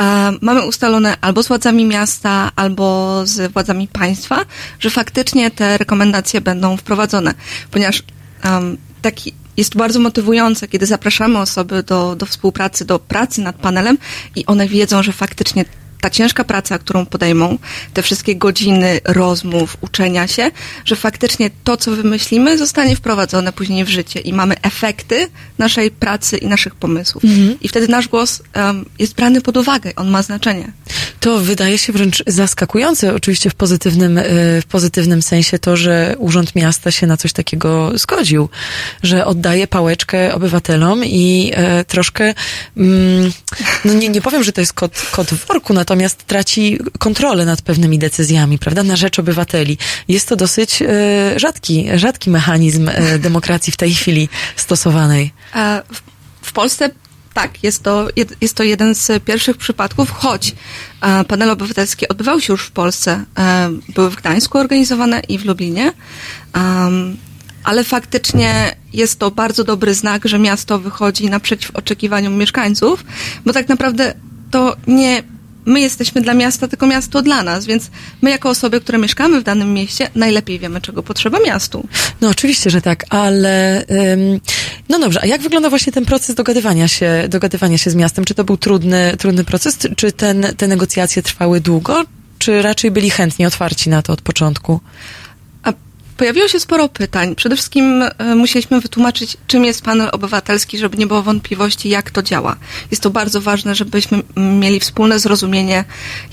[0.00, 4.44] e, mamy ustalone albo z władzami miasta, albo z władzami państwa,
[4.80, 7.34] że faktycznie te rekomendacje będą wprowadzone.
[7.70, 8.02] Ponieważ
[9.02, 13.98] taki jest bardzo motywujące, kiedy zapraszamy osoby do, do współpracy, do pracy nad panelem
[14.36, 15.64] i one wiedzą, że faktycznie
[16.04, 17.58] ta ciężka praca, którą podejmą,
[17.94, 20.50] te wszystkie godziny rozmów, uczenia się,
[20.84, 25.28] że faktycznie to, co wymyślimy, zostanie wprowadzone później w życie i mamy efekty
[25.58, 27.24] naszej pracy i naszych pomysłów.
[27.24, 27.56] Mhm.
[27.60, 30.72] I wtedy nasz głos um, jest brany pod uwagę, on ma znaczenie.
[31.20, 34.22] To wydaje się wręcz zaskakujące, oczywiście w pozytywnym, e,
[34.62, 38.48] w pozytywnym sensie to, że Urząd Miasta się na coś takiego zgodził,
[39.02, 42.34] że oddaje pałeczkę obywatelom i e, troszkę,
[42.76, 43.32] mm,
[43.84, 47.44] no nie, nie powiem, że to jest kot, kot w worku, natomiast natomiast traci kontrolę
[47.44, 49.78] nad pewnymi decyzjami, prawda, na rzecz obywateli.
[50.08, 50.86] Jest to dosyć e,
[51.36, 55.32] rzadki, rzadki mechanizm e, demokracji w tej chwili stosowanej.
[55.92, 56.00] W,
[56.42, 56.90] w Polsce
[57.34, 58.08] tak, jest to,
[58.40, 60.54] jest to jeden z pierwszych przypadków, choć
[61.00, 63.24] e, panele obywatelskie odbywały się już w Polsce.
[63.94, 65.92] Były w Gdańsku organizowane i w Lublinie.
[67.64, 73.04] Ale faktycznie jest to bardzo dobry znak, że miasto wychodzi naprzeciw oczekiwaniom mieszkańców,
[73.44, 74.14] bo tak naprawdę
[74.50, 75.33] to nie
[75.66, 77.90] my jesteśmy dla miasta, tylko miasto dla nas, więc
[78.22, 81.88] my jako osoby, które mieszkamy w danym mieście, najlepiej wiemy, czego potrzeba miastu.
[82.20, 84.40] No oczywiście, że tak, ale ym,
[84.88, 88.24] no dobrze, a jak wygląda właśnie ten proces dogadywania się, dogadywania się z miastem?
[88.24, 92.04] Czy to był trudny, trudny proces, czy ten, te negocjacje trwały długo,
[92.38, 94.80] czy raczej byli chętni, otwarci na to od początku?
[96.16, 97.34] Pojawiło się sporo pytań.
[97.34, 102.22] Przede wszystkim e, musieliśmy wytłumaczyć, czym jest panel obywatelski, żeby nie było wątpliwości, jak to
[102.22, 102.56] działa.
[102.90, 105.84] Jest to bardzo ważne, żebyśmy mieli wspólne zrozumienie,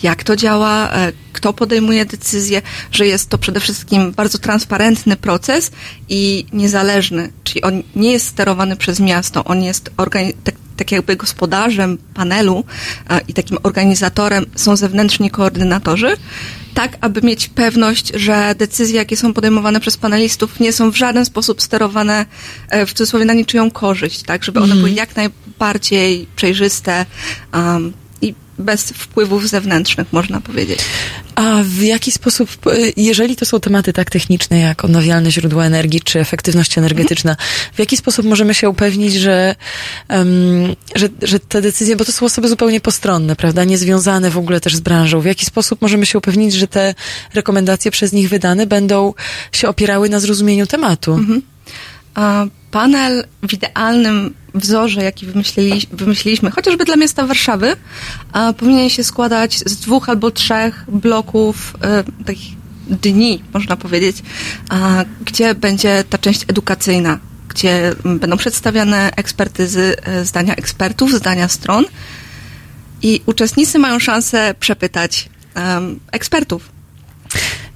[0.03, 2.61] jak to działa, e, kto podejmuje decyzje,
[2.91, 5.71] że jest to przede wszystkim bardzo transparentny proces
[6.09, 10.33] i niezależny, czyli on nie jest sterowany przez miasto, on jest organi-
[10.81, 12.63] tak, jakby gospodarzem panelu
[13.27, 16.17] i takim organizatorem są zewnętrzni koordynatorzy,
[16.73, 21.25] tak aby mieć pewność, że decyzje, jakie są podejmowane przez panelistów, nie są w żaden
[21.25, 22.25] sposób sterowane
[22.69, 24.77] e, w cudzysłowie na niczyją korzyść, tak, żeby one mm.
[24.77, 27.05] były jak najbardziej przejrzyste
[27.53, 27.93] um,
[28.61, 30.79] bez wpływów zewnętrznych, można powiedzieć.
[31.35, 32.49] A w jaki sposób,
[32.97, 37.35] jeżeli to są tematy tak techniczne jak odnawialne źródła energii czy efektywność energetyczna,
[37.73, 39.55] w jaki sposób możemy się upewnić, że,
[40.09, 44.61] um, że, że te decyzje, bo to są osoby zupełnie postronne, prawda, niezwiązane w ogóle
[44.61, 46.95] też z branżą, w jaki sposób możemy się upewnić, że te
[47.33, 49.13] rekomendacje przez nich wydane będą
[49.51, 51.13] się opierały na zrozumieniu tematu?
[51.13, 51.41] Mhm.
[52.71, 57.75] Panel w idealnym wzorze, jaki wymyślili, wymyśliliśmy, chociażby dla miasta Warszawy,
[58.57, 62.55] powinien się składać z dwóch albo trzech bloków e, takich
[62.89, 64.17] dni, można powiedzieć,
[65.25, 67.19] gdzie będzie ta część edukacyjna,
[67.49, 71.85] gdzie będą przedstawiane ekspertyzy, e, zdania ekspertów, zdania stron
[73.01, 75.29] i uczestnicy mają szansę przepytać
[76.11, 76.80] ekspertów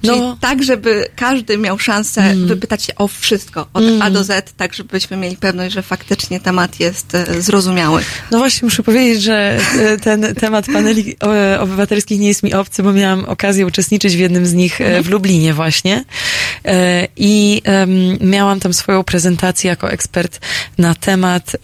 [0.06, 0.36] Czyli no.
[0.40, 2.46] tak, żeby każdy miał szansę mm.
[2.46, 4.02] wypytać się o wszystko, od mm.
[4.02, 8.02] A do Z, tak żebyśmy mieli pewność, że faktycznie temat jest e, zrozumiały.
[8.30, 11.16] No właśnie, muszę powiedzieć, że e, ten temat paneli
[11.60, 15.02] obywatelskich nie jest mi obcy, bo miałam okazję uczestniczyć w jednym z nich mm.
[15.02, 16.04] w Lublinie właśnie
[17.16, 17.62] i
[18.20, 20.40] miałam tam swoją prezentację jako ekspert
[20.78, 21.56] na temat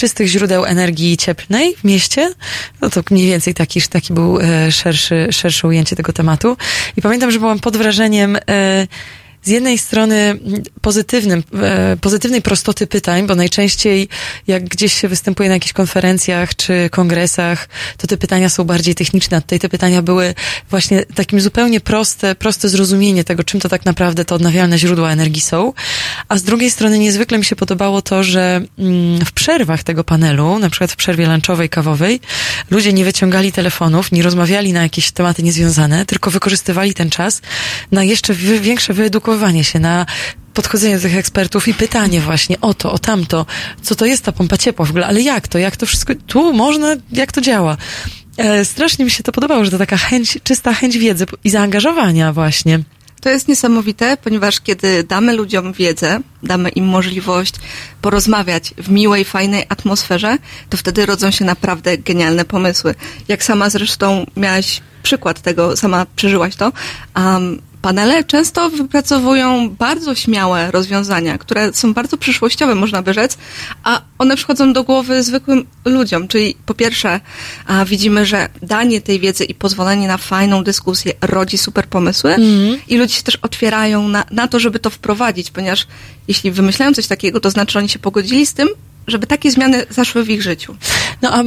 [0.00, 2.32] czystych źródeł energii cieplnej w mieście.
[2.80, 4.38] No to mniej więcej taki, taki był
[4.70, 6.56] szerszy, szersze ujęcie tego tematu.
[6.96, 8.86] I pamiętam, że byłam pod wrażeniem e,
[9.42, 10.38] z jednej strony
[10.80, 14.08] pozytywnym, e, pozytywnej prostoty pytań, bo najczęściej
[14.46, 19.42] jak gdzieś się występuje na jakichś konferencjach czy kongresach, to te pytania są bardziej techniczne,
[19.42, 20.34] tutaj te pytania były
[20.70, 25.40] właśnie takim zupełnie proste, proste zrozumienie tego, czym to tak naprawdę te odnawialne źródła energii
[25.40, 25.72] są.
[26.28, 30.58] A z drugiej strony niezwykle mi się podobało to, że mm, w przerwach tego panelu,
[30.58, 32.20] na przykład w przerwie lunchowej, kawowej,
[32.70, 37.42] ludzie nie wyciągali telefonów, nie rozmawiali na jakieś tematy niezwiązane, tylko wykorzystywali ten czas
[37.92, 40.06] na jeszcze większe wyedukowanie edukowanie się, na
[40.54, 43.46] podchodzenie do tych ekspertów i pytanie właśnie o to, o tamto,
[43.82, 46.52] co to jest ta pompa ciepła w ogóle, ale jak to, jak to wszystko, tu
[46.52, 47.76] można, jak to działa.
[48.36, 52.32] E, strasznie mi się to podobało, że to taka chęć, czysta chęć wiedzy i zaangażowania
[52.32, 52.80] właśnie.
[53.20, 57.54] To jest niesamowite, ponieważ kiedy damy ludziom wiedzę, damy im możliwość
[58.02, 60.38] porozmawiać w miłej, fajnej atmosferze,
[60.70, 62.94] to wtedy rodzą się naprawdę genialne pomysły.
[63.28, 66.72] Jak sama zresztą miałaś przykład tego, sama przeżyłaś to,
[67.16, 73.38] um, panele często wypracowują bardzo śmiałe rozwiązania, które są bardzo przyszłościowe, można by rzec,
[73.84, 76.28] a one przychodzą do głowy zwykłym ludziom.
[76.28, 77.20] Czyli po pierwsze,
[77.66, 82.78] a, widzimy, że danie tej wiedzy i pozwolenie na fajną dyskusję rodzi super pomysły mm.
[82.88, 85.86] i ludzie się też otwierają na, na to, żeby to wprowadzić, ponieważ
[86.28, 88.68] jeśli wymyślają coś takiego, to znaczy, że oni się pogodzili z tym,
[89.06, 90.76] żeby takie zmiany zaszły w ich życiu.
[91.22, 91.42] No a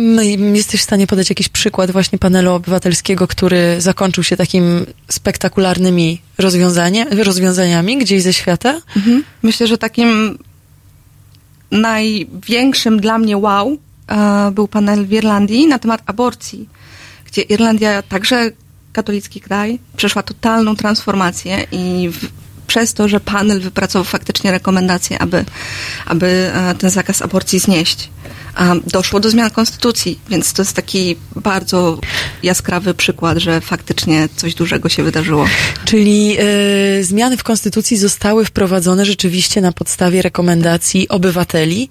[0.53, 7.05] jesteś w stanie podać jakiś przykład właśnie panelu obywatelskiego, który zakończył się takim spektakularnymi rozwiązania,
[7.23, 8.81] rozwiązaniami gdzieś ze świata?
[8.95, 9.23] Mhm.
[9.43, 10.37] Myślę, że takim
[11.71, 13.77] największym dla mnie wow
[14.07, 16.69] e, był panel w Irlandii na temat aborcji,
[17.25, 18.51] gdzie Irlandia także
[18.93, 22.42] katolicki kraj, przeszła totalną transformację i w,
[22.73, 25.45] przez to, że panel wypracował faktycznie rekomendacje, aby,
[26.05, 28.09] aby e, ten zakaz aborcji znieść.
[28.87, 31.99] Doszło do zmian konstytucji, więc to jest taki bardzo
[32.43, 35.45] jaskrawy przykład, że faktycznie coś dużego się wydarzyło.
[35.85, 36.37] Czyli
[36.99, 41.89] y, zmiany w konstytucji zostały wprowadzone rzeczywiście na podstawie rekomendacji obywateli,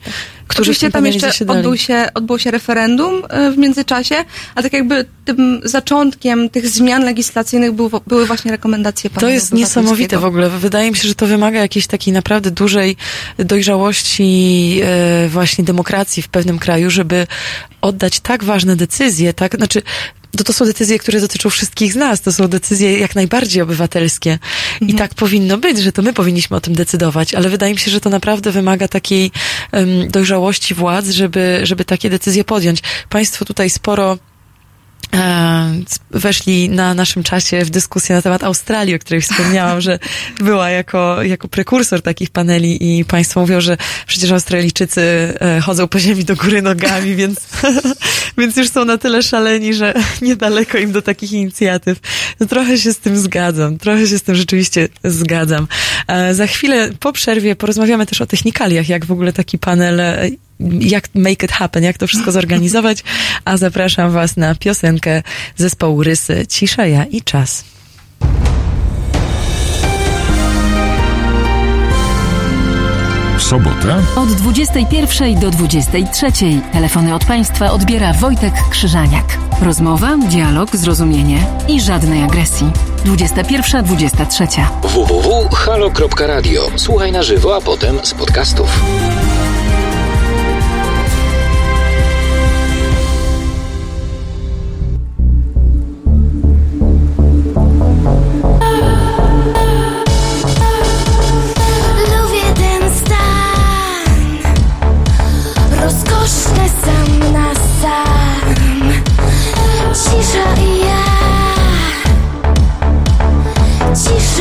[0.48, 4.14] którzy Oczywiście tam jeszcze odbył się, odbył się referendum e, w międzyczasie,
[4.54, 10.18] a tak jakby tym zaczątkiem tych zmian legislacyjnych był, były właśnie rekomendacje To jest niesamowite
[10.18, 10.50] w ogóle.
[10.50, 12.96] Wydaje mi się, że to wymaga jakiejś takiej naprawdę dużej
[13.38, 17.26] dojrzałości e, właśnie demokracji w pewnym kraju, żeby
[17.80, 19.82] oddać tak ważne decyzje, tak, znaczy
[20.36, 22.20] to, to są decyzje, które dotyczą wszystkich z nas.
[22.20, 24.32] To są decyzje jak najbardziej obywatelskie.
[24.32, 24.90] Mhm.
[24.90, 27.90] I tak powinno być, że to my powinniśmy o tym decydować, ale wydaje mi się,
[27.90, 29.30] że to naprawdę wymaga takiej
[29.72, 32.82] um, dojrzałości władz, żeby, żeby takie decyzje podjąć.
[33.08, 34.18] Państwo tutaj sporo
[36.10, 39.98] weszli na naszym czasie w dyskusję na temat Australii, o której wspomniałam, że
[40.40, 43.76] była jako, jako prekursor takich paneli i państwo mówią, że
[44.06, 45.00] przecież Australijczycy
[45.40, 47.40] e, chodzą po ziemi do góry nogami, więc,
[48.38, 51.98] więc już są na tyle szaleni, że niedaleko im do takich inicjatyw.
[52.40, 55.66] No, trochę się z tym zgadzam, trochę się z tym rzeczywiście zgadzam.
[56.08, 60.00] E, za chwilę po przerwie porozmawiamy też o technikaliach, jak w ogóle taki panel
[60.80, 63.04] jak make it happen, jak to wszystko zorganizować,
[63.44, 65.22] a zapraszam Was na piosenkę
[65.56, 67.64] zespołu Rysy Cisza, ja i czas.
[73.42, 76.26] W sobotę od 21 do 23
[76.72, 79.38] telefony od Państwa odbiera Wojtek Krzyżaniak.
[79.62, 82.70] Rozmowa, dialog, zrozumienie i żadnej agresji.
[83.04, 84.64] 21-23.
[84.82, 86.70] www.halo.radio.
[86.76, 88.80] Słuchaj na żywo, a potem z podcastów.
[109.94, 110.40] 汽水
[110.86, 110.88] 呀
[113.92, 114.31] 汽水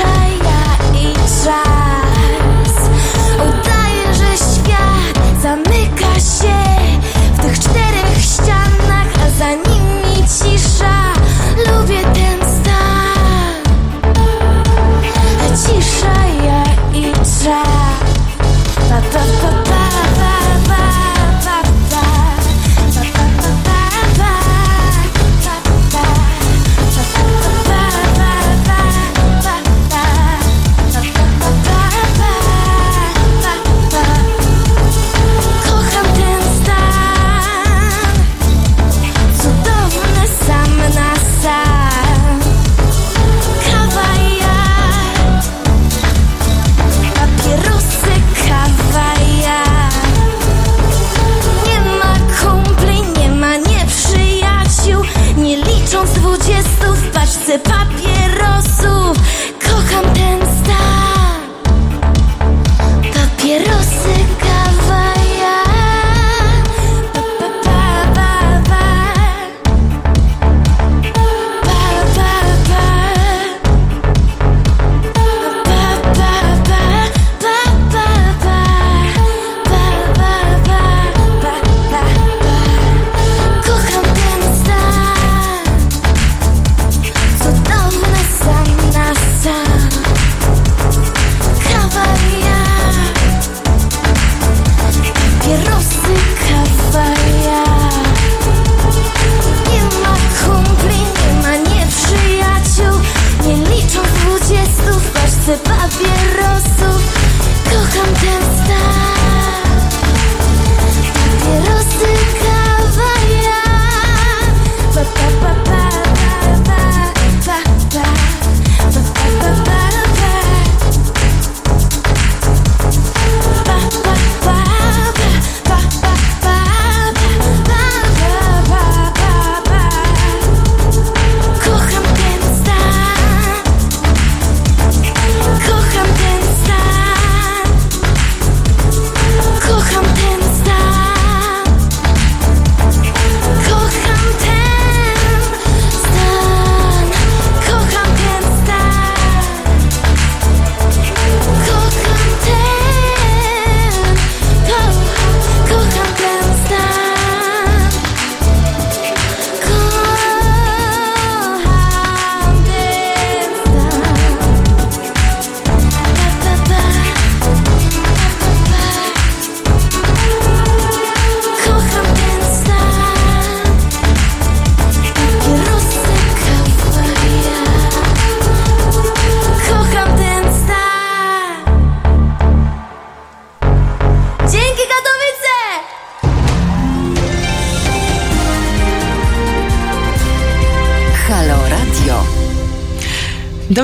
[106.02, 106.51] cierra.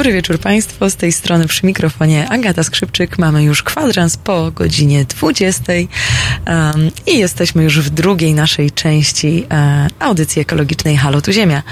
[0.08, 3.18] Dobry wieczór Państwu, z tej strony przy mikrofonie Agata Skrzypczyk.
[3.18, 9.90] Mamy już kwadrans po godzinie 20 um, i jesteśmy już w drugiej naszej części um,
[10.00, 11.64] audycji ekologicznej Halo tu Ziemia.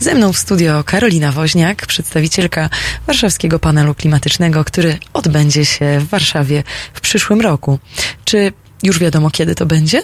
[0.00, 2.70] Ze mną w studio Karolina Woźniak, przedstawicielka
[3.06, 6.62] warszawskiego panelu klimatycznego, który odbędzie się w Warszawie
[6.94, 7.78] w przyszłym roku.
[8.24, 8.52] Czy
[8.82, 10.02] już wiadomo kiedy to będzie?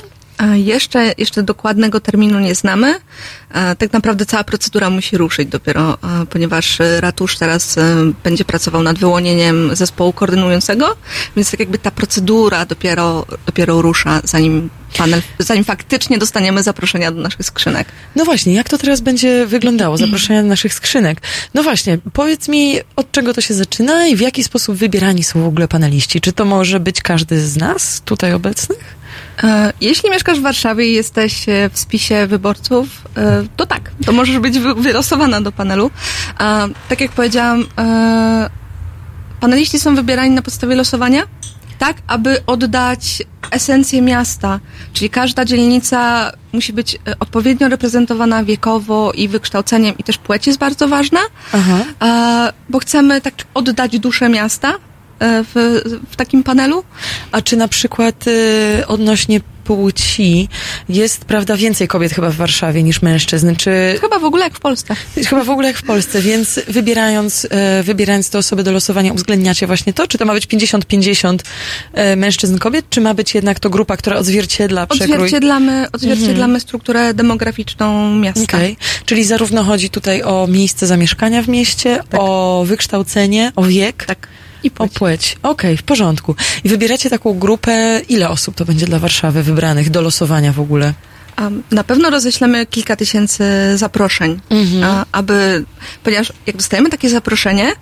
[0.54, 2.94] Jeszcze, jeszcze dokładnego terminu nie znamy.
[3.78, 5.98] Tak naprawdę cała procedura musi ruszyć dopiero,
[6.30, 7.76] ponieważ ratusz teraz
[8.24, 10.96] będzie pracował nad wyłonieniem zespołu koordynującego,
[11.36, 17.20] więc tak jakby ta procedura dopiero, dopiero rusza, zanim panel, zanim faktycznie dostaniemy zaproszenia do
[17.20, 17.88] naszych skrzynek.
[18.16, 21.20] No właśnie, jak to teraz będzie wyglądało, zaproszenia do naszych skrzynek?
[21.54, 25.42] No właśnie, powiedz mi, od czego to się zaczyna i w jaki sposób wybierani są
[25.42, 26.20] w ogóle paneliści?
[26.20, 28.95] Czy to może być każdy z nas tutaj obecnych?
[29.42, 34.12] E, jeśli mieszkasz w Warszawie i jesteś e, w spisie wyborców, e, to tak, to
[34.12, 35.90] możesz być wylosowana do panelu.
[36.88, 37.64] Tak jak powiedziałam,
[39.40, 41.22] paneliści są wybierani na podstawie losowania,
[41.78, 44.60] tak aby oddać esencję miasta,
[44.92, 50.88] czyli każda dzielnica musi być odpowiednio reprezentowana wiekowo i wykształceniem i też płeć jest bardzo
[50.88, 51.20] ważna,
[51.52, 52.52] Aha.
[52.68, 54.74] bo chcemy tak oddać duszę miasta,
[55.20, 55.80] w,
[56.10, 56.84] w takim panelu.
[57.32, 60.48] A czy na przykład y, odnośnie płci
[60.88, 63.98] jest, prawda, więcej kobiet chyba w Warszawie niż mężczyzn, czy...
[64.00, 64.94] Chyba w ogóle jak w Polsce.
[65.26, 69.66] Chyba w ogóle jak w Polsce, więc wybierając, e, wybierając te osoby do losowania uwzględniacie
[69.66, 71.38] właśnie to, czy to ma być 50-50
[71.92, 75.14] e, mężczyzn, kobiet, czy ma być jednak to grupa, która odzwierciedla przekrój?
[75.14, 76.60] Odzwierciedlamy, odzwierciedlamy mhm.
[76.60, 78.42] strukturę demograficzną miasta.
[78.42, 78.76] Okay.
[79.06, 82.20] Czyli zarówno chodzi tutaj o miejsce zamieszkania w mieście, tak.
[82.20, 84.04] o wykształcenie, o wiek.
[84.04, 84.28] Tak
[84.62, 84.92] i płeć.
[84.92, 85.36] O płeć.
[85.42, 86.34] Okej, okay, w porządku.
[86.64, 90.94] I wybieracie taką grupę, ile osób to będzie dla Warszawy wybranych do losowania w ogóle?
[91.70, 93.44] Na pewno roześlemy kilka tysięcy
[93.74, 95.04] zaproszeń, mhm.
[95.12, 95.64] aby,
[96.04, 97.72] ponieważ jak dostajemy takie zaproszenie,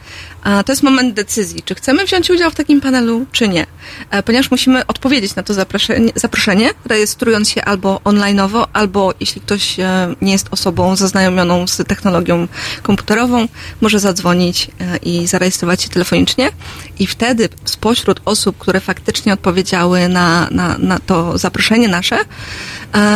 [0.66, 3.66] to jest moment decyzji, czy chcemy wziąć udział w takim panelu, czy nie.
[4.10, 9.80] E, ponieważ musimy odpowiedzieć na to zaproszenie, zaproszenie rejestrując się albo onlineowo, albo jeśli ktoś
[9.80, 12.48] e, nie jest osobą zaznajomioną z technologią
[12.82, 13.48] komputerową,
[13.80, 16.50] może zadzwonić e, i zarejestrować się telefonicznie.
[16.98, 22.18] I wtedy spośród osób, które faktycznie odpowiedziały na, na, na to zaproszenie nasze,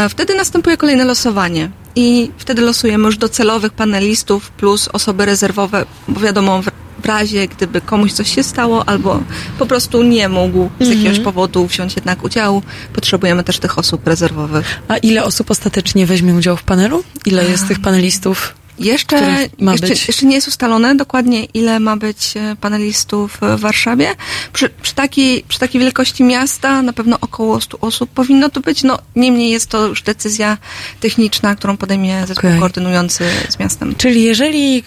[0.09, 1.71] wtedy następuje kolejne losowanie.
[1.97, 6.63] I wtedy losujemy już docelowych panelistów plus osoby rezerwowe, bo wiadomo,
[7.03, 9.21] w razie gdyby komuś coś się stało albo
[9.59, 11.25] po prostu nie mógł z jakiegoś mhm.
[11.25, 14.81] powodu wziąć jednak udziału, potrzebujemy też tych osób rezerwowych.
[14.89, 17.05] A ile osób ostatecznie weźmie udział w panelu?
[17.27, 18.55] Ile jest tych panelistów?
[18.79, 24.15] Jeszcze, jeszcze, jeszcze, nie jest ustalone dokładnie, ile ma być e, panelistów w Warszawie.
[24.53, 28.83] Przy, przy, takiej, przy takiej wielkości miasta na pewno około 100 osób powinno to być.
[28.83, 30.59] No, niemniej jest to już decyzja
[31.01, 32.61] techniczna, którą podejmie zespół okay.
[32.61, 33.95] koordynujący z miastem.
[33.97, 34.85] Czyli jeżeli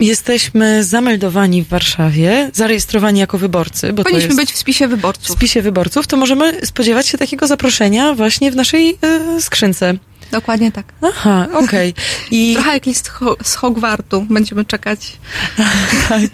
[0.00, 3.92] jesteśmy zameldowani w Warszawie, zarejestrowani jako wyborcy.
[3.92, 5.28] Bo Powinniśmy być w spisie wyborców.
[5.28, 8.98] W spisie wyborców, to możemy spodziewać się takiego zaproszenia właśnie w naszej
[9.36, 9.94] y, skrzynce.
[10.32, 10.86] Dokładnie tak.
[11.02, 11.90] Aha, okej.
[11.90, 11.92] Okay.
[12.30, 12.52] I...
[12.56, 14.26] Trochę jak list ho z Hogwartu.
[14.30, 15.16] Będziemy czekać.
[16.08, 16.30] tak.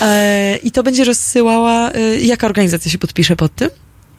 [0.00, 1.90] E, I to będzie rozsyłała...
[1.92, 3.70] Y, jaka organizacja się podpisze pod tym?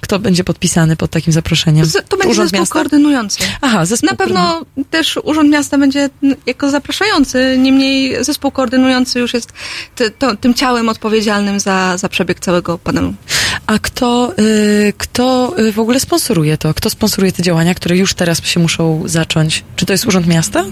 [0.01, 1.85] Kto będzie podpisany pod takim zaproszeniem?
[1.85, 2.73] Z, to będzie Urząd zespół Miasta?
[2.73, 3.39] koordynujący.
[3.61, 6.09] Aha, zespół Na pewno też Urząd Miasta będzie
[6.45, 9.53] jako zapraszający, niemniej zespół koordynujący już jest
[9.95, 13.13] ty, to, tym ciałem odpowiedzialnym za, za przebieg całego panelu.
[13.67, 16.73] A kto, y, kto y, w ogóle sponsoruje to?
[16.73, 19.63] Kto sponsoruje te działania, które już teraz się muszą zacząć?
[19.75, 20.63] Czy to jest Urząd Miasta?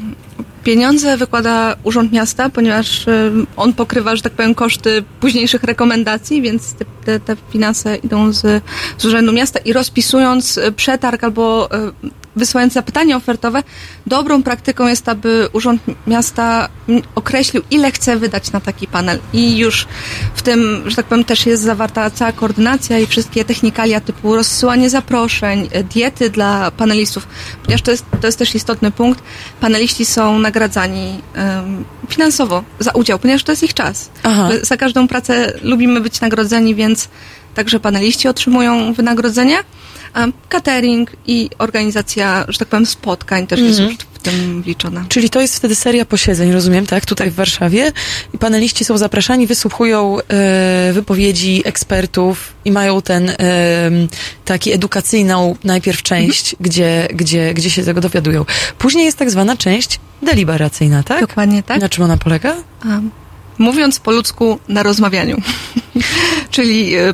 [0.64, 6.76] Pieniądze wykłada Urząd Miasta, ponieważ y, on pokrywa, że tak powiem, koszty późniejszych rekomendacji, więc
[7.06, 8.64] te, te, finanse idą z,
[8.98, 11.70] z Urzędu Miasta i rozpisując y, przetarg albo
[12.06, 12.10] y,
[12.40, 13.64] wysyłając zapytanie ofertowe,
[14.07, 16.70] dobrą praktyką jest, aby Urząd Miasta
[17.16, 19.20] określił, ile chce wydać na taki panel.
[19.34, 19.88] I już
[20.36, 24.90] w tym, że tak powiem, też jest zawarta cała koordynacja i wszystkie technikalia typu rozsyłanie
[24.90, 27.28] zaproszeń, diety dla panelistów,
[27.64, 29.24] ponieważ to jest, to jest też istotny punkt.
[29.61, 34.10] Paneliści są nagradzani um, finansowo za udział, ponieważ to jest ich czas.
[34.24, 34.49] Aha.
[34.61, 37.10] Za każdą pracę lubimy być nagrodzeni, więc
[37.56, 39.57] także paneliści otrzymują wynagrodzenie
[40.49, 43.64] catering i organizacja, że tak powiem, spotkań też -hmm.
[43.64, 43.98] jest mhm.
[44.14, 45.06] w tym wliczona.
[45.10, 47.06] Czyli to jest wtedy seria posiedzeń, rozumiem, tak?
[47.06, 47.34] Tutaj tak.
[47.34, 47.91] w Warszawie.
[48.34, 53.36] I paneliści są zapraszani, wysłuchują e, wypowiedzi ekspertów i mają ten e,
[54.45, 56.57] taki edukacyjną najpierw część, -hmm.
[56.60, 58.45] gdzie, gdzie, gdzie się tego dowiadują.
[58.77, 61.22] Później jest tak zwana część deliberacyjna, tak?
[61.22, 61.81] Dokładnie tak.
[61.81, 62.56] Na czym ona polega?
[62.86, 63.11] Um,
[63.57, 65.41] mówiąc po ludzku, na rozmawianiu.
[66.52, 67.14] Czyli e,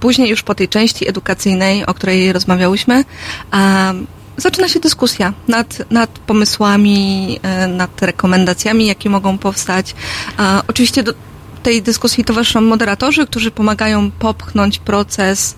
[0.00, 3.04] Później już po tej części edukacyjnej, o której rozmawiałyśmy,
[4.36, 9.94] zaczyna się dyskusja nad, nad pomysłami, e, nad rekomendacjami, jakie mogą powstać.
[10.68, 11.14] Oczywiście do
[11.62, 15.54] tej dyskusji towarzyszą moderatorzy, którzy pomagają popchnąć proces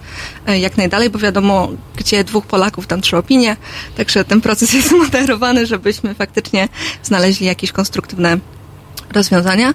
[0.46, 3.56] e, jak najdalej, bo wiadomo, gdzie dwóch Polaków, tam trzy opinie,
[3.96, 6.68] także ten proces jest moderowany, żebyśmy faktycznie
[7.02, 8.38] znaleźli jakieś konstruktywne
[9.12, 9.74] rozwiązania.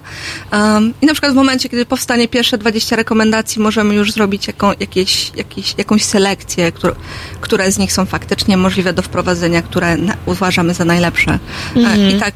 [0.52, 4.72] Um, I na przykład w momencie, kiedy powstanie pierwsze 20 rekomendacji, możemy już zrobić jaką,
[4.80, 6.94] jakieś, jakieś, jakąś selekcję, które,
[7.40, 11.38] które z nich są faktycznie możliwe do wprowadzenia, które na, uważamy za najlepsze.
[11.76, 12.10] Mm.
[12.10, 12.34] I tak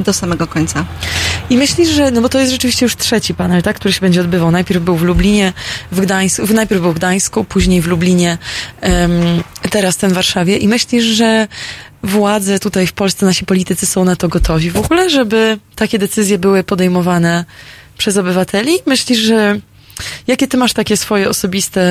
[0.00, 0.84] do samego końca.
[1.50, 4.20] I myślisz, że, no bo to jest rzeczywiście już trzeci panel, tak, który się będzie
[4.20, 4.50] odbywał.
[4.50, 5.52] Najpierw był w Lublinie,
[5.92, 8.38] w Gdańsku, najpierw był w Gdańsku, później w Lublinie,
[8.82, 10.56] um, teraz ten w Warszawie.
[10.56, 11.48] I myślisz, że
[12.02, 16.38] władze tutaj w Polsce, nasi politycy są na to gotowi w ogóle, żeby takie decyzje
[16.38, 17.44] były podejmowane
[17.98, 18.78] przez obywateli?
[18.86, 19.60] Myślisz, że
[20.26, 21.82] Jakie ty masz takie swoje osobiste,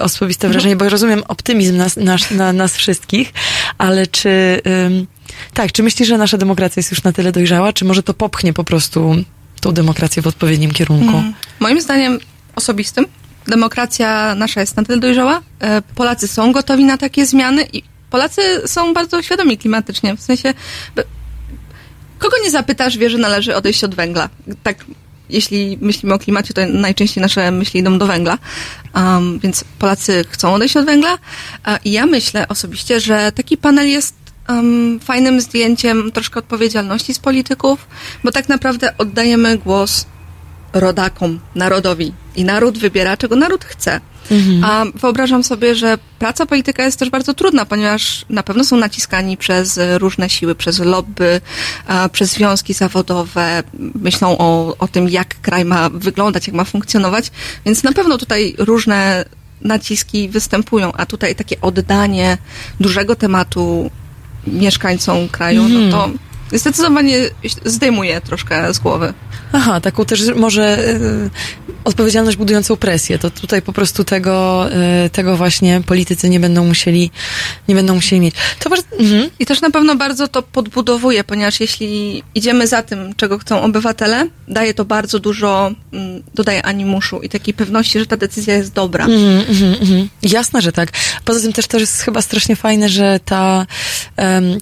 [0.00, 0.52] osobiste mhm.
[0.52, 0.76] wrażenie?
[0.76, 3.32] Bo rozumiem optymizm nas, nas, na, nas wszystkich,
[3.78, 5.06] ale czy, ym,
[5.54, 8.52] tak, czy myślisz, że nasza demokracja jest już na tyle dojrzała, czy może to popchnie
[8.52, 9.16] po prostu
[9.60, 11.16] tą demokrację w odpowiednim kierunku?
[11.16, 11.34] Mm.
[11.60, 12.18] Moim zdaniem
[12.56, 13.06] osobistym
[13.46, 15.42] demokracja nasza jest na tyle dojrzała.
[15.60, 20.16] E, Polacy są gotowi na takie zmiany i Polacy są bardzo świadomi klimatycznie.
[20.16, 20.54] W sensie,
[22.18, 24.28] kogo nie zapytasz, wie, że należy odejść od węgla.
[24.62, 24.84] Tak,
[25.28, 28.38] jeśli myślimy o klimacie, to najczęściej nasze myśli idą do węgla.
[28.94, 31.18] Um, więc Polacy chcą odejść od węgla.
[31.84, 34.14] I ja myślę osobiście, że taki panel jest
[34.48, 37.86] um, fajnym zdjęciem troszkę odpowiedzialności z polityków,
[38.24, 40.06] bo tak naprawdę oddajemy głos
[40.72, 42.12] rodakom, narodowi.
[42.36, 44.00] I naród wybiera, czego naród chce.
[44.30, 44.64] Mhm.
[44.64, 49.36] A wyobrażam sobie, że praca polityka jest też bardzo trudna, ponieważ na pewno są naciskani
[49.36, 51.40] przez różne siły, przez lobby,
[52.12, 53.62] przez związki zawodowe,
[53.94, 57.30] myślą o, o tym, jak kraj ma wyglądać, jak ma funkcjonować,
[57.66, 59.24] więc na pewno tutaj różne
[59.60, 62.38] naciski występują, a tutaj takie oddanie
[62.80, 63.90] dużego tematu
[64.46, 67.16] mieszkańcom kraju, no to mhm zdecydowanie
[67.64, 69.14] zdejmuje troszkę z głowy.
[69.52, 71.30] Aha, taką też może y,
[71.84, 73.18] odpowiedzialność budującą presję.
[73.18, 74.66] To tutaj po prostu tego,
[75.06, 77.10] y, tego właśnie politycy nie będą musieli,
[77.68, 78.34] nie będą musieli mieć.
[78.58, 79.30] To bardzo, mhm.
[79.38, 84.26] I też na pewno bardzo to podbudowuje, ponieważ jeśli idziemy za tym, czego chcą obywatele,
[84.48, 89.04] daje to bardzo dużo, mm, dodaje animuszu i takiej pewności, że ta decyzja jest dobra.
[89.04, 89.44] Mhm,
[89.80, 90.08] mhm.
[90.22, 90.88] Jasne, że tak.
[91.24, 93.66] Poza tym też to jest chyba strasznie fajne, że ta,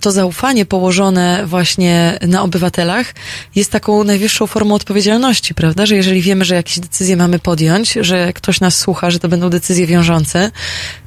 [0.01, 1.78] to zaufanie położone właśnie
[2.27, 3.15] na obywatelach
[3.55, 5.87] jest taką najwyższą formą odpowiedzialności, prawda?
[5.87, 9.51] Że jeżeli wiemy, że jakieś decyzje mamy podjąć, że ktoś nas słucha, że to będą
[9.51, 10.51] decyzje wiążące,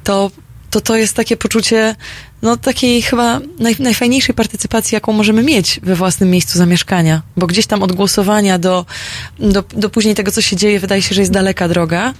[0.04, 0.30] to
[0.72, 1.96] to, to jest takie poczucie
[2.42, 7.66] no, takiej chyba naj, najfajniejszej partycypacji, jaką możemy mieć we własnym miejscu zamieszkania, bo gdzieś
[7.66, 8.86] tam od głosowania do,
[9.38, 12.14] do, do później tego, co się dzieje, wydaje się, że jest daleka droga,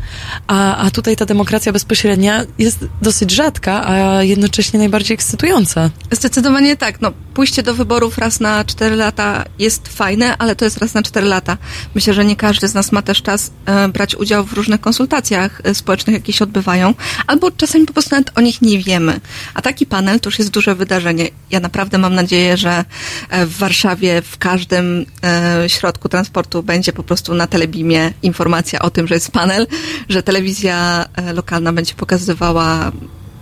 [0.47, 5.91] a, a tutaj ta demokracja bezpośrednia jest dosyć rzadka, a jednocześnie najbardziej ekscytująca.
[6.11, 7.01] Zdecydowanie tak.
[7.01, 11.03] No, pójście do wyborów raz na cztery lata jest fajne, ale to jest raz na
[11.03, 11.57] cztery lata.
[11.95, 15.61] Myślę, że nie każdy z nas ma też czas e, brać udział w różnych konsultacjach
[15.65, 16.95] e, społecznych, jakie się odbywają,
[17.27, 19.21] albo czasami po prostu nawet o nich nie wiemy.
[19.55, 21.29] A taki panel panel to już jest duże wydarzenie.
[21.51, 22.85] Ja naprawdę mam nadzieję, że
[23.31, 28.91] e, w Warszawie w każdym e, środku transportu będzie po prostu na telebimie informacja o
[28.91, 29.67] tym, że jest panel,
[30.09, 32.93] że telewizja e, lokalna będzie pokazywała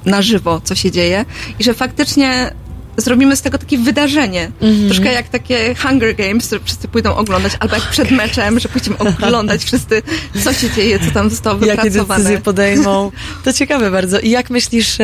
[0.04, 1.24] na żywo, co się dzieje
[1.58, 2.52] i że faktycznie
[3.00, 4.50] zrobimy z tego takie wydarzenie.
[4.60, 4.86] Mm-hmm.
[4.86, 8.98] Troszkę jak takie Hunger Games, które wszyscy pójdą oglądać, albo jak przed meczem, że pójdziemy
[8.98, 10.02] oglądać wszyscy,
[10.44, 11.98] co się dzieje, co tam zostało wypracowane.
[11.98, 13.12] Jakie decyzje podejmą.
[13.44, 14.20] To ciekawe bardzo.
[14.20, 14.98] I jak myślisz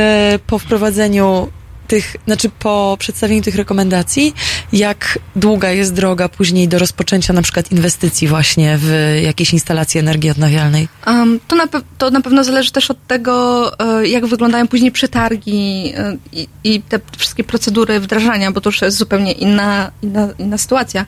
[0.47, 1.49] po wprowadzeniu
[1.87, 4.35] tych, znaczy po przedstawieniu tych rekomendacji,
[4.73, 10.31] jak długa jest droga później do rozpoczęcia na przykład inwestycji właśnie w jakieś instalacje energii
[10.31, 10.89] odnawialnej?
[11.07, 11.67] Um, to, na
[11.99, 16.83] to na pewno zależy też od tego, e, jak wyglądają później przetargi e, i, i
[16.83, 21.07] te wszystkie procedury wdrażania, bo to już jest zupełnie inna, inna, inna sytuacja.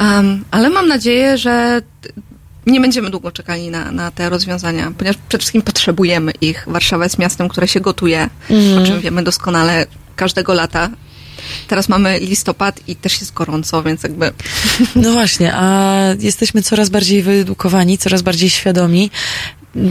[0.00, 1.82] Um, ale mam nadzieję, że
[2.66, 6.64] nie będziemy długo czekali na, na te rozwiązania, ponieważ przede wszystkim potrzebujemy ich.
[6.66, 8.82] Warszawa jest miastem, które się gotuje, mm.
[8.82, 9.86] o czym wiemy doskonale
[10.16, 10.90] każdego lata.
[11.68, 14.32] Teraz mamy listopad i też jest gorąco, więc jakby.
[14.96, 19.10] No właśnie, a jesteśmy coraz bardziej wyedukowani, coraz bardziej świadomi.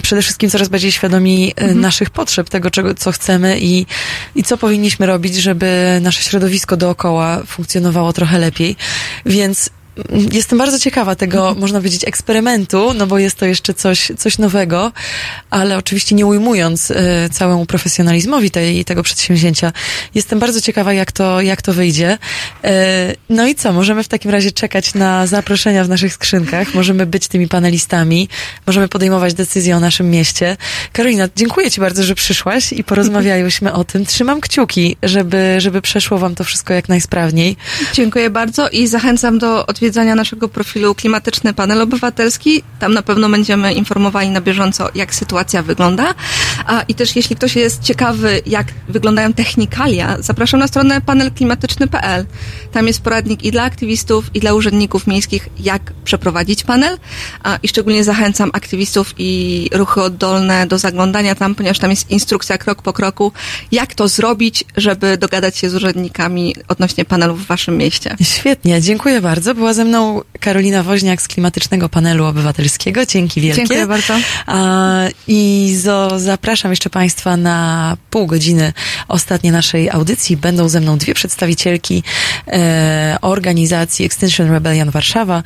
[0.01, 1.81] Przede wszystkim coraz bardziej świadomi mm.
[1.81, 3.85] naszych potrzeb, tego, czego, co chcemy i,
[4.35, 8.75] i co powinniśmy robić, żeby nasze środowisko dookoła funkcjonowało trochę lepiej.
[9.25, 9.69] Więc
[10.31, 14.91] Jestem bardzo ciekawa tego, można powiedzieć, eksperymentu, no bo jest to jeszcze coś, coś nowego,
[15.49, 16.95] ale oczywiście nie ujmując y,
[17.31, 19.71] całemu profesjonalizmowi tej, tego przedsięwzięcia.
[20.15, 22.17] Jestem bardzo ciekawa, jak to, jak to wyjdzie.
[22.65, 22.69] Y,
[23.29, 27.27] no i co, możemy w takim razie czekać na zaproszenia w naszych skrzynkach, możemy być
[27.27, 28.29] tymi panelistami,
[28.67, 30.57] możemy podejmować decyzje o naszym mieście.
[30.93, 34.05] Karolina, dziękuję Ci bardzo, że przyszłaś i porozmawiałyśmy o tym.
[34.05, 37.55] Trzymam kciuki, żeby, żeby przeszło Wam to wszystko jak najsprawniej.
[37.93, 42.63] Dziękuję bardzo i zachęcam do odwiedzenia zwiedzania naszego profilu Klimatyczny Panel Obywatelski.
[42.79, 46.13] Tam na pewno będziemy informowali na bieżąco, jak sytuacja wygląda.
[46.65, 52.25] A, I też jeśli ktoś jest ciekawy, jak wyglądają technikalia, zapraszam na stronę panelklimatyczny.pl.
[52.71, 56.97] Tam jest poradnik i dla aktywistów, i dla urzędników miejskich, jak przeprowadzić panel.
[57.43, 62.57] A, I szczególnie zachęcam aktywistów i ruchy oddolne do zaglądania tam, ponieważ tam jest instrukcja
[62.57, 63.31] krok po kroku,
[63.71, 68.15] jak to zrobić, żeby dogadać się z urzędnikami odnośnie panelów w waszym mieście.
[68.21, 69.55] Świetnie, dziękuję bardzo.
[69.55, 73.05] Była ze mną Karolina Woźniak z Klimatycznego Panelu Obywatelskiego.
[73.05, 73.57] Dzięki wielkie.
[73.57, 74.13] Dziękuję bardzo.
[75.27, 78.73] I zo, zapraszam jeszcze Państwa na pół godziny
[79.07, 80.37] ostatniej naszej audycji.
[80.37, 82.03] Będą ze mną dwie przedstawicielki
[82.47, 85.43] e, organizacji Extinction Rebellion Warszawa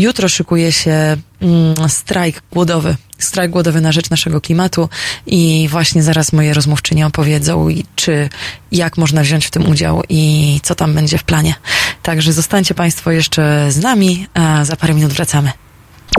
[0.00, 4.88] Jutro szykuje się mm, strajk głodowy, strajk głodowy na rzecz naszego klimatu
[5.26, 8.28] i właśnie zaraz moje rozmówczynie opowiedzą, czy
[8.72, 11.54] jak można wziąć w tym udział i co tam będzie w planie.
[12.02, 15.50] Także zostańcie Państwo jeszcze z nami, a za parę minut wracamy.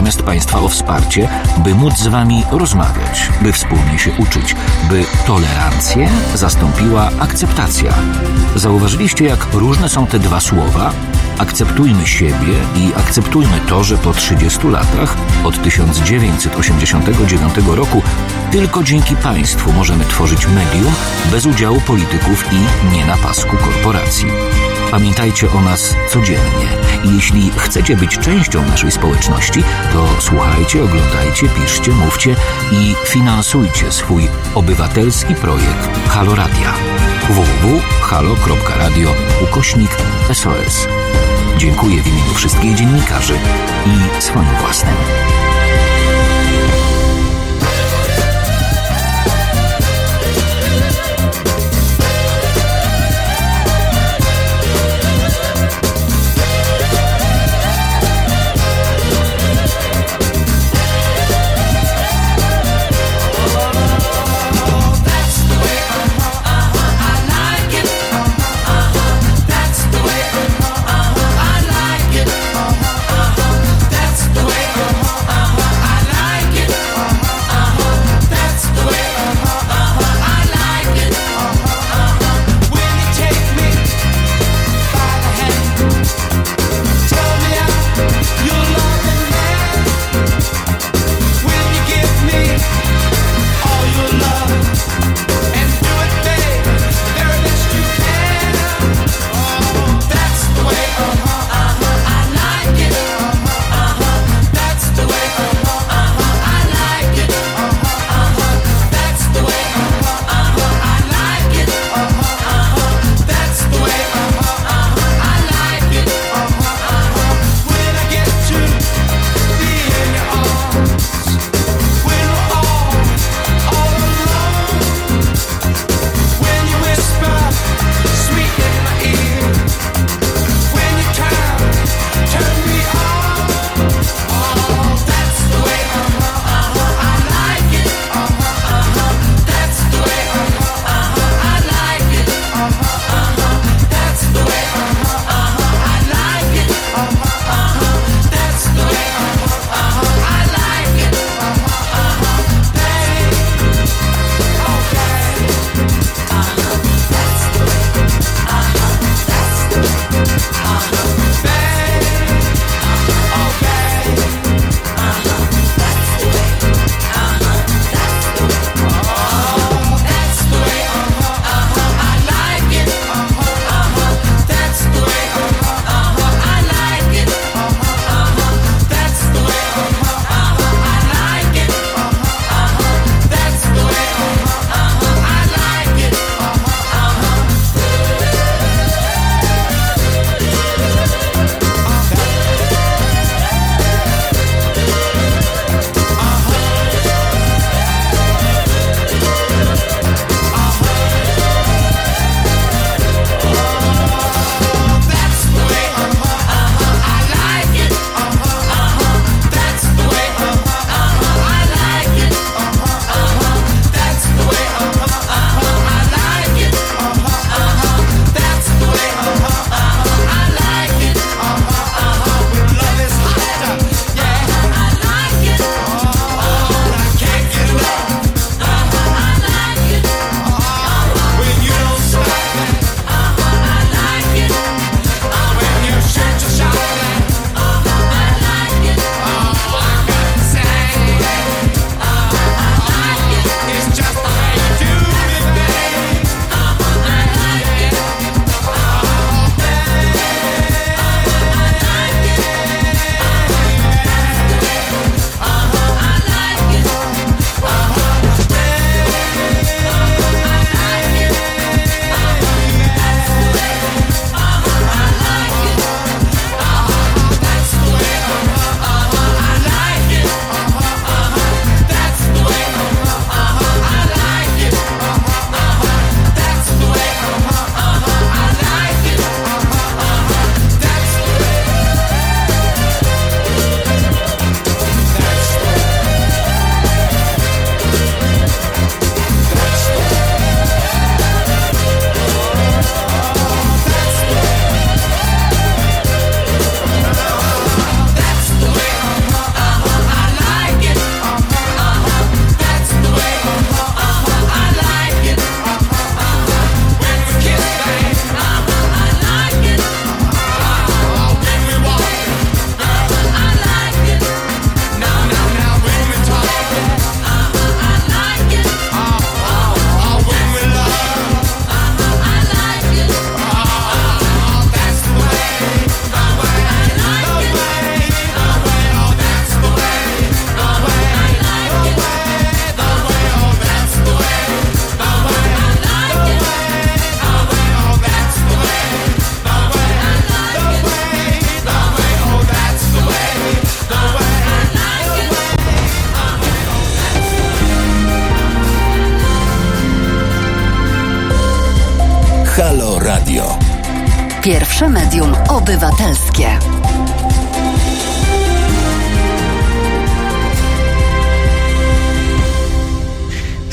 [0.00, 1.28] natomiast Państwa o wsparcie,
[1.64, 4.56] by móc z Wami rozmawiać, by wspólnie się uczyć,
[4.88, 7.94] by tolerancję zastąpiła akceptacja.
[8.56, 10.92] Zauważyliście, jak różne są te dwa słowa?
[11.40, 18.02] Akceptujmy siebie i akceptujmy to, że po 30 latach, od 1989 roku,
[18.50, 20.92] tylko dzięki państwu możemy tworzyć medium
[21.30, 22.56] bez udziału polityków i
[22.94, 24.26] nie na pasku korporacji.
[24.90, 26.66] Pamiętajcie o nas codziennie
[27.04, 32.36] i jeśli chcecie być częścią naszej społeczności, to słuchajcie, oglądajcie, piszcie, mówcie
[32.72, 36.72] i finansujcie swój obywatelski projekt Halo Radia
[37.30, 39.90] www.halo.radio ukośnik
[40.32, 40.86] SOS.
[41.60, 43.34] Dziękuję w imieniu wszystkich dziennikarzy
[43.86, 44.94] i swoim własnym.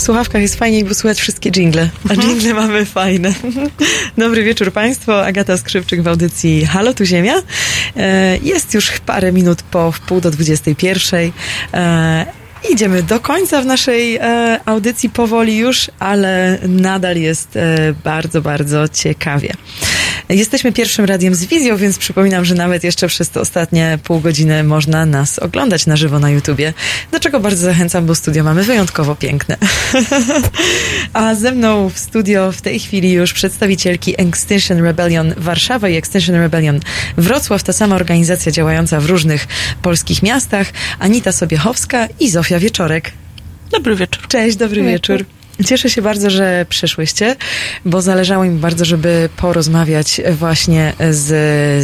[0.08, 2.30] Słuchawkach jest fajniej, bo słychać wszystkie jingle, a mhm.
[2.30, 3.34] jingle mamy fajne.
[4.18, 7.36] Dobry wieczór Państwu, Agata Skrzypczyk w audycji Halo tu Ziemia.
[7.98, 11.32] E, jest już parę minut po wpół do 21.
[12.70, 18.88] Idziemy do końca w naszej e, audycji powoli już, ale nadal jest e, bardzo, bardzo
[18.88, 19.54] ciekawie.
[20.30, 24.64] Jesteśmy pierwszym radiem z wizją, więc przypominam, że nawet jeszcze przez te ostatnie pół godziny
[24.64, 26.74] można nas oglądać na żywo na YouTubie,
[27.12, 29.58] do czego bardzo zachęcam, bo studio mamy wyjątkowo piękne.
[31.14, 36.36] A ze mną w studio w tej chwili już przedstawicielki Extinction Rebellion Warszawa i Extinction
[36.36, 36.80] Rebellion
[37.18, 39.48] Wrocław, ta sama organizacja działająca w różnych
[39.82, 40.68] polskich miastach,
[41.00, 43.12] Anita Sobiechowska i Zofia Wieczorek.
[43.72, 44.28] Dobry wieczór.
[44.28, 45.18] Cześć, dobry wieczór.
[45.18, 45.37] wieczór.
[45.66, 47.36] Cieszę się bardzo, że przyszłyście,
[47.86, 51.26] bo zależało mi bardzo, żeby porozmawiać właśnie z,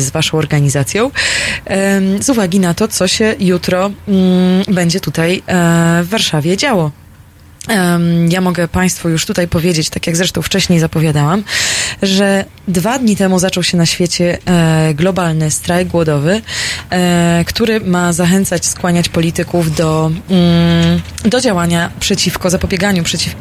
[0.01, 1.11] z Waszą organizacją
[2.19, 7.02] z uwagi na to, co się jutro mm, będzie tutaj e, w Warszawie działo.
[8.29, 11.43] Ja mogę Państwu już tutaj powiedzieć, tak jak zresztą wcześniej zapowiadałam,
[12.01, 16.41] że dwa dni temu zaczął się na świecie e, globalny strajk głodowy,
[16.89, 23.35] e, który ma zachęcać, skłaniać polityków do, mm, do działania przeciwko zapobieganiu, przeciw,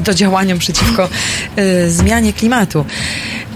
[0.00, 1.08] do działaniom przeciwko
[1.56, 2.84] e, zmianie klimatu.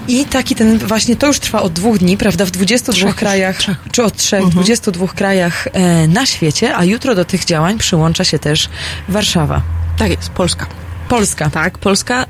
[0.08, 3.58] I taki ten, właśnie to już trwa od dwóch dni, prawda, w 22 trzech, krajach,
[3.58, 3.76] trzech.
[3.92, 4.52] czy od trzech, mhm.
[4.52, 5.68] 22 krajach
[6.08, 8.68] na świecie, a jutro do tych działań przyłącza się też
[9.08, 9.85] Warszawa.
[9.96, 10.66] Tak jest, Polska.
[11.08, 11.50] Polska.
[11.50, 12.26] Tak, Polska.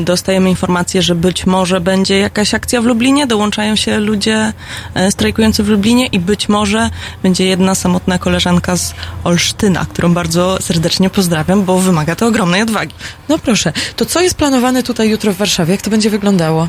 [0.00, 4.52] Y, dostajemy informację, że być może będzie jakaś akcja w Lublinie, dołączają się ludzie
[4.96, 6.90] y, strajkujący w Lublinie i być może
[7.22, 8.94] będzie jedna samotna koleżanka z
[9.24, 12.94] Olsztyna, którą bardzo serdecznie pozdrawiam, bo wymaga to ogromnej odwagi.
[13.28, 15.72] No proszę, to co jest planowane tutaj jutro w Warszawie?
[15.72, 16.68] Jak to będzie wyglądało?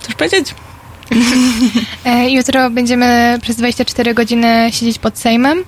[0.00, 0.54] Chcesz powiedzieć?
[2.04, 5.64] E, jutro będziemy przez 24 godziny siedzieć pod Sejmem.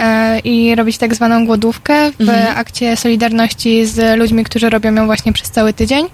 [0.00, 2.58] E, i robić tak zwaną głodówkę w mhm.
[2.58, 6.06] akcie Solidarności z ludźmi, którzy robią ją właśnie przez cały tydzień.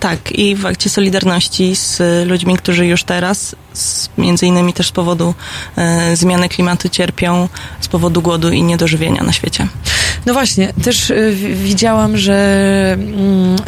[0.00, 4.92] Tak, i w akcie Solidarności z ludźmi, którzy już teraz, z, między innymi też z
[4.92, 5.34] powodu
[5.76, 7.48] e, zmiany klimatu cierpią,
[7.80, 9.68] z powodu głodu i niedożywienia na świecie.
[10.26, 12.96] No właśnie, też y, widziałam, że,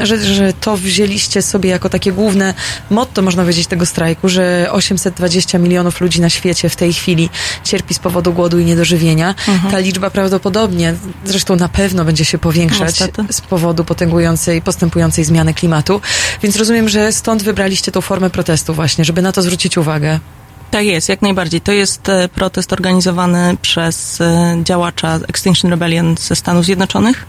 [0.00, 2.54] y, że, że to wzięliście sobie jako takie główne
[2.90, 7.28] motto, można powiedzieć, tego strajku, że 820 milionów ludzi na świecie w tej chwili
[7.64, 9.34] cierpi z powodu głodu i niedożywienia.
[9.48, 9.72] Mhm.
[9.72, 13.24] Ta liczba prawdopodobnie, zresztą na pewno będzie się powiększać Niestety.
[13.30, 16.00] z powodu potęgującej, postępującej zmiany klimatu.
[16.42, 20.20] Więc rozumiem, że stąd wybraliście tą formę protestu właśnie, żeby na to zwrócić uwagę.
[20.70, 21.60] Tak jest, jak najbardziej.
[21.60, 27.26] To jest e, protest organizowany przez e, działacza Extinction Rebellion ze Stanów Zjednoczonych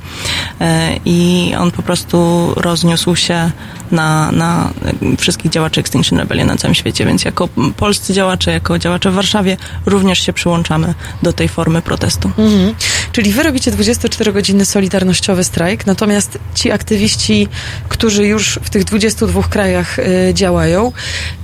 [0.61, 3.51] e, i on po prostu rozniósł się
[3.91, 4.69] na, na
[5.18, 9.57] wszystkich działaczy Extinction Rebellion na całym świecie, więc jako polscy działacze, jako działacze w Warszawie
[9.85, 10.93] również się przyłączamy
[11.23, 12.31] do tej formy protestu.
[12.38, 12.76] Mhm.
[13.11, 17.47] Czyli wy robicie 24-godzinny solidarnościowy strajk, natomiast ci aktywiści,
[17.89, 19.97] którzy już w tych 22 krajach
[20.34, 20.91] działają,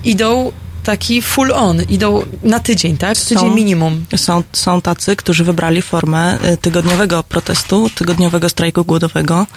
[0.04, 0.52] idą
[0.84, 3.18] taki full on, idą na tydzień, tak?
[3.18, 4.06] Tydzień są, minimum.
[4.16, 9.48] Są, są tacy, którzy wybrali formę y, tygodniowego protestu, tygodniowego strajku głodowego.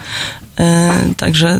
[0.59, 1.59] Y, także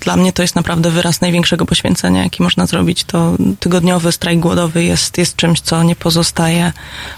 [0.00, 3.04] dla mnie to jest naprawdę wyraz największego poświęcenia, jaki można zrobić.
[3.04, 6.72] To tygodniowy strajk głodowy jest, jest czymś, co nie pozostaje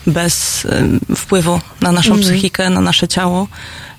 [0.07, 2.23] bez y, wpływu na naszą mm.
[2.23, 3.49] psychikę, na nasze ciało.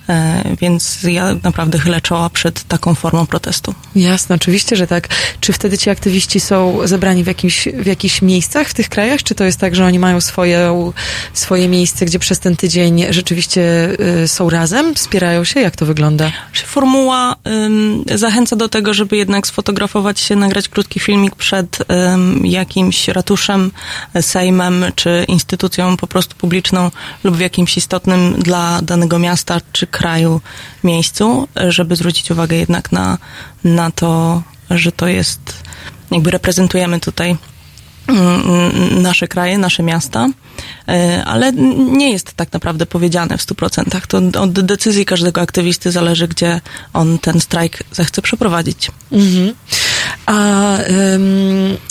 [0.08, 3.74] E, więc ja naprawdę chylę czoła przed taką formą protestu.
[3.96, 5.08] Jasne, oczywiście, że tak.
[5.40, 9.22] Czy wtedy ci aktywiści są zebrani w, jakimś, w jakichś miejscach w tych krajach?
[9.22, 10.92] Czy to jest tak, że oni mają swoje,
[11.32, 13.88] swoje miejsce, gdzie przez ten tydzień rzeczywiście
[14.24, 14.94] y, są razem?
[14.94, 15.60] Wspierają się?
[15.60, 16.32] Jak to wygląda?
[16.52, 17.36] Formuła
[18.08, 21.84] y, zachęca do tego, żeby jednak sfotografować się, nagrać krótki filmik przed y,
[22.44, 23.70] jakimś ratuszem,
[24.20, 26.90] sejmem, czy instytucją po prostu publiczną
[27.24, 30.40] lub w jakimś istotnym dla danego miasta, czy kraju
[30.84, 33.18] miejscu, żeby zwrócić uwagę jednak na,
[33.64, 35.40] na to, że to jest,
[36.10, 37.36] jakby reprezentujemy tutaj
[38.06, 40.28] mm, nasze kraje, nasze miasta,
[40.88, 41.52] e, ale
[41.92, 44.06] nie jest tak naprawdę powiedziane w stu procentach.
[44.06, 46.60] To od decyzji każdego aktywisty zależy, gdzie
[46.92, 48.90] on ten strajk zechce przeprowadzić.
[49.12, 49.54] Mhm.
[50.26, 50.34] A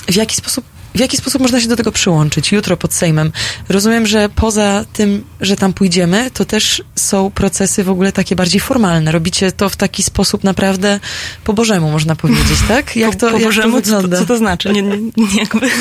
[0.08, 3.32] w jaki sposób w jaki sposób można się do tego przyłączyć jutro pod Sejmem?
[3.70, 8.62] Rozumiem, że poza tym, że tam pójdziemy, to też są procesy w ogóle takie bardziej
[8.62, 9.12] formalne.
[9.12, 11.00] Robicie to w taki sposób naprawdę
[11.44, 12.96] po Bożemu, można powiedzieć, tak?
[12.96, 14.70] Jak to, po, po Bożemu, to co, co, to znaczy?
[14.70, 15.70] Nie, nie, nie jakby...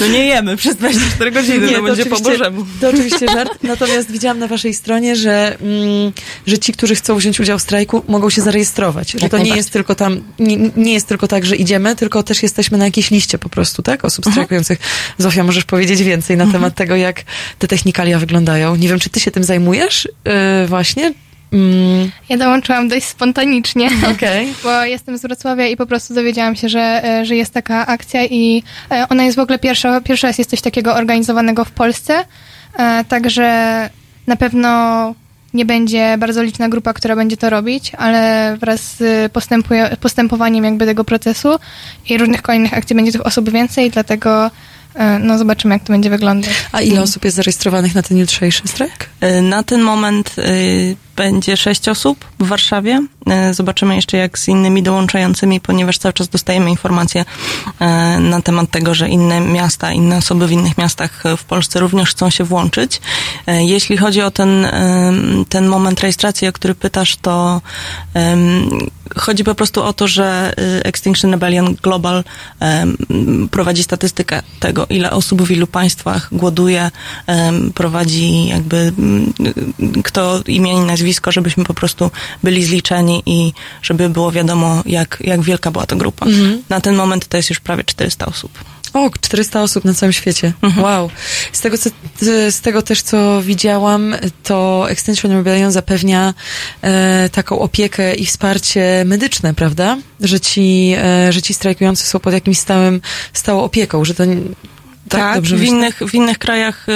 [0.00, 2.66] No nie jemy przez 24 godziny, nie, to, będzie po Bożemu.
[2.80, 6.12] To oczywiście żart, natomiast widziałam na waszej stronie, że, mm,
[6.46, 9.10] że ci, którzy chcą wziąć udział w strajku, mogą się zarejestrować.
[9.10, 12.42] Że to nie jest tylko tam, nie, nie jest tylko tak, że idziemy, tylko też
[12.42, 14.03] jesteśmy na jakiejś liście po prostu, tak?
[14.04, 14.32] Osób mhm.
[14.32, 14.78] strajkujących.
[15.18, 16.62] Zofia, możesz powiedzieć więcej na mhm.
[16.62, 17.22] temat tego, jak
[17.58, 18.76] te technikalia wyglądają.
[18.76, 21.12] Nie wiem, czy ty się tym zajmujesz yy, właśnie?
[21.54, 22.10] Mm.
[22.28, 24.46] Ja dołączyłam dość spontanicznie, okay.
[24.64, 28.24] bo jestem z Wrocławia i po prostu dowiedziałam się, że, e, że jest taka akcja
[28.24, 32.24] i e, ona jest w ogóle pierwsza, pierwszy raz jest coś takiego organizowanego w Polsce,
[32.78, 33.90] e, także
[34.26, 35.14] na pewno
[35.54, 39.32] nie będzie bardzo liczna grupa, która będzie to robić, ale wraz z
[40.00, 41.48] postępowaniem jakby tego procesu
[42.08, 44.50] i różnych kolejnych akcji będzie tych osób więcej, dlatego
[45.20, 46.50] no zobaczymy, jak to będzie wyglądać.
[46.72, 49.08] A ile osób jest zarejestrowanych na ten jutrzejszy strajk?
[49.20, 50.42] E, na ten moment e,
[51.16, 53.06] będzie sześć osób w Warszawie.
[53.50, 57.24] Zobaczymy jeszcze jak z innymi dołączającymi, ponieważ cały czas dostajemy informacje
[58.20, 62.30] na temat tego, że inne miasta, inne osoby w innych miastach w Polsce również chcą
[62.30, 63.00] się włączyć.
[63.46, 64.66] Jeśli chodzi o ten,
[65.48, 67.60] ten moment rejestracji, o który pytasz, to
[69.16, 70.54] chodzi po prostu o to, że
[70.84, 72.24] Extinction Rebellion Global
[73.50, 76.90] prowadzi statystykę tego, ile osób w ilu państwach głoduje,
[77.74, 79.32] prowadzi jakby mm,
[80.04, 82.10] kto imię i nazwisko, żebyśmy po prostu
[82.42, 83.52] byli zliczeni i
[83.82, 86.26] żeby było wiadomo, jak, jak wielka była to grupa.
[86.26, 86.62] Mhm.
[86.68, 88.64] Na ten moment to jest już prawie 400 osób.
[88.94, 90.52] O, 400 osób na całym świecie.
[90.62, 90.84] Mhm.
[90.84, 91.10] Wow.
[91.52, 91.90] Z tego, co,
[92.50, 96.34] z tego też, co widziałam, to Extension Rebellion zapewnia
[96.82, 99.96] e, taką opiekę i wsparcie medyczne, prawda?
[100.20, 103.00] Że ci, e, że ci strajkujący są pod jakimś stałym,
[103.32, 104.24] stałą opieką, że to
[105.08, 106.86] tak, tak w, innych, w innych krajach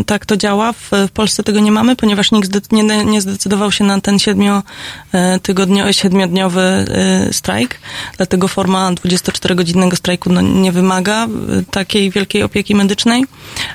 [0.00, 0.72] y, tak to działa.
[0.72, 5.94] W, w, Polsce tego nie mamy, ponieważ nikt nie, nie zdecydował się na ten siedmiotygodniowy,
[5.94, 6.84] siedmiodniowy
[7.28, 7.78] y, strajk.
[8.16, 13.24] Dlatego forma 24-godzinnego strajku no, nie wymaga y, takiej wielkiej opieki medycznej.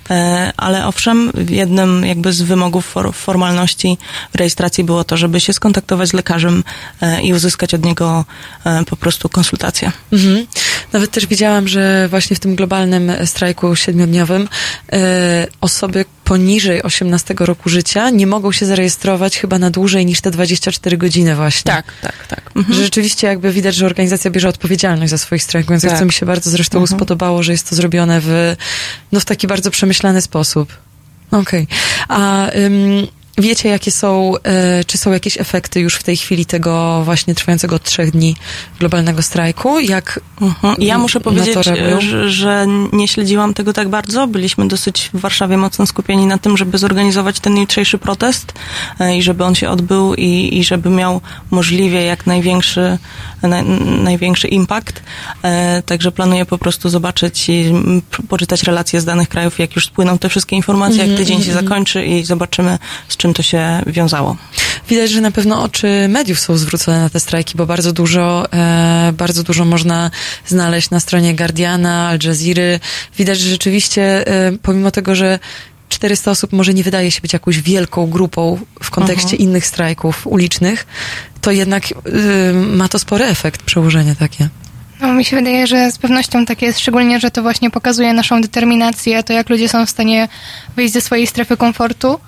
[0.10, 3.98] E, ale owszem, jednym jakby z wymogów for, formalności
[4.34, 6.64] rejestracji było to, żeby się skontaktować z lekarzem
[7.24, 8.26] i uzyskać od niego
[8.90, 9.92] po prostu konsultację.
[10.14, 10.48] Mhm.
[10.94, 14.48] Nawet też widziałam, że właśnie w tym globalnym strajku siedmiodniowym
[14.92, 20.32] e, osoby poniżej 18 roku życia nie mogą się zarejestrować chyba na dłużej niż te
[20.32, 21.74] 24 godziny właśnie.
[21.74, 22.52] Tak, tak, tak.
[22.56, 22.76] Mhm.
[22.76, 26.00] Że rzeczywiście jakby widać, że organizacja bierze odpowiedzialność za swoich strajkujących, tak.
[26.00, 26.98] co mi się bardzo zresztą mhm.
[26.98, 28.56] spodobało, że jest to zrobione w,
[29.12, 30.74] no, w taki bardzo przemyślany sposób.
[31.32, 31.64] Okej.
[31.64, 31.78] Okay.
[32.08, 33.08] A ym,
[33.38, 37.76] Wiecie, jakie są, e, czy są jakieś efekty już w tej chwili tego właśnie trwającego
[37.76, 38.36] od trzech dni
[38.80, 39.80] globalnego strajku?
[39.80, 40.76] Jak mhm.
[40.80, 41.56] Ja muszę powiedzieć,
[42.00, 44.28] że, że, nie śledziłam tego tak bardzo.
[44.28, 48.54] Byliśmy dosyć w Warszawie mocno skupieni na tym, żeby zorganizować ten jutrzejszy protest
[49.00, 52.98] e, i żeby on się odbył i, i żeby miał możliwie jak największy,
[53.42, 53.62] na,
[54.04, 55.04] największy impact.
[55.44, 57.74] E, także planuję po prostu zobaczyć i
[58.30, 61.50] poczytać relacje z danych krajów, jak już spłyną te wszystkie informacje, jak mhm, tydzień się
[61.50, 61.66] mhm.
[61.66, 64.38] zakończy i zobaczymy, z czym czym to się wiązało.
[64.90, 69.14] Widać, że na pewno oczy mediów są zwrócone na te strajki, bo bardzo dużo, e,
[69.18, 70.12] bardzo dużo można
[70.46, 72.80] znaleźć na stronie Guardiana, Al Jazeera.
[73.18, 75.40] Widać, że rzeczywiście, e, pomimo tego, że
[75.90, 79.42] 400 osób może nie wydaje się być jakąś wielką grupą w kontekście uh-huh.
[79.42, 80.88] innych strajków ulicznych,
[81.42, 84.50] to jednak y, ma to spory efekt, przełożenie takie.
[85.02, 88.42] No, mi się wydaje, że z pewnością tak jest, szczególnie, że to właśnie pokazuje naszą
[88.42, 90.28] determinację, to jak ludzie są w stanie
[90.76, 92.20] wyjść ze swojej strefy komfortu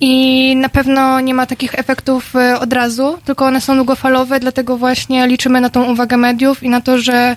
[0.00, 4.76] I na pewno nie ma takich efektów e, od razu, tylko one są długofalowe, dlatego
[4.76, 7.36] właśnie liczymy na tą uwagę mediów i na to, że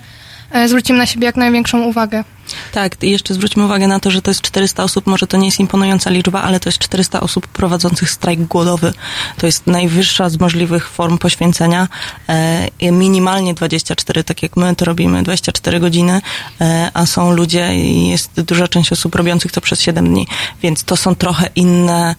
[0.66, 2.24] zwrócimy na siebie jak największą uwagę.
[2.72, 5.46] Tak, i jeszcze zwróćmy uwagę na to, że to jest 400 osób, może to nie
[5.46, 8.92] jest imponująca liczba, ale to jest 400 osób prowadzących strajk głodowy.
[9.38, 11.88] To jest najwyższa z możliwych form poświęcenia.
[12.28, 16.20] E, minimalnie 24, tak jak my to robimy, 24 godziny,
[16.60, 20.26] e, a są ludzie i jest duża część osób robiących to przez 7 dni,
[20.62, 22.14] więc to są trochę inne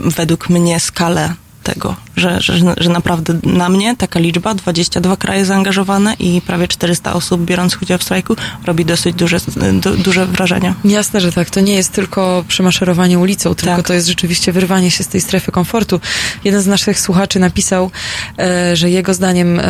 [0.00, 6.14] według mnie skale tego, że, że, że naprawdę na mnie taka liczba, 22 kraje zaangażowane
[6.18, 9.38] i prawie 400 osób biorących udział w strajku robi dosyć duże,
[9.72, 10.74] du, duże wrażenie.
[10.84, 11.50] Jasne, że tak.
[11.50, 13.86] To nie jest tylko przemaszerowanie ulicą, tylko tak.
[13.86, 16.00] to jest rzeczywiście wyrwanie się z tej strefy komfortu.
[16.44, 17.90] Jeden z naszych słuchaczy napisał,
[18.38, 19.60] e, że jego zdaniem,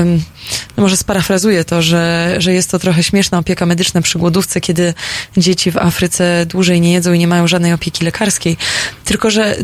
[0.76, 4.94] no może sparafrazuję to, że, że jest to trochę śmieszna opieka medyczna przy głodówce, kiedy
[5.36, 8.56] dzieci w Afryce dłużej nie jedzą i nie mają żadnej opieki lekarskiej.
[9.04, 9.56] Tylko, że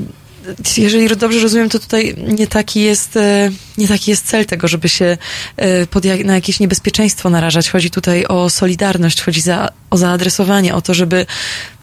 [0.77, 4.89] jeżeli dobrze rozumiem, to tutaj nie taki jest, e, nie taki jest cel tego, żeby
[4.89, 5.18] się
[5.56, 7.70] e, pod na jakieś niebezpieczeństwo narażać.
[7.70, 11.27] Chodzi tutaj o solidarność, chodzi za, o zaadresowanie, o to, żeby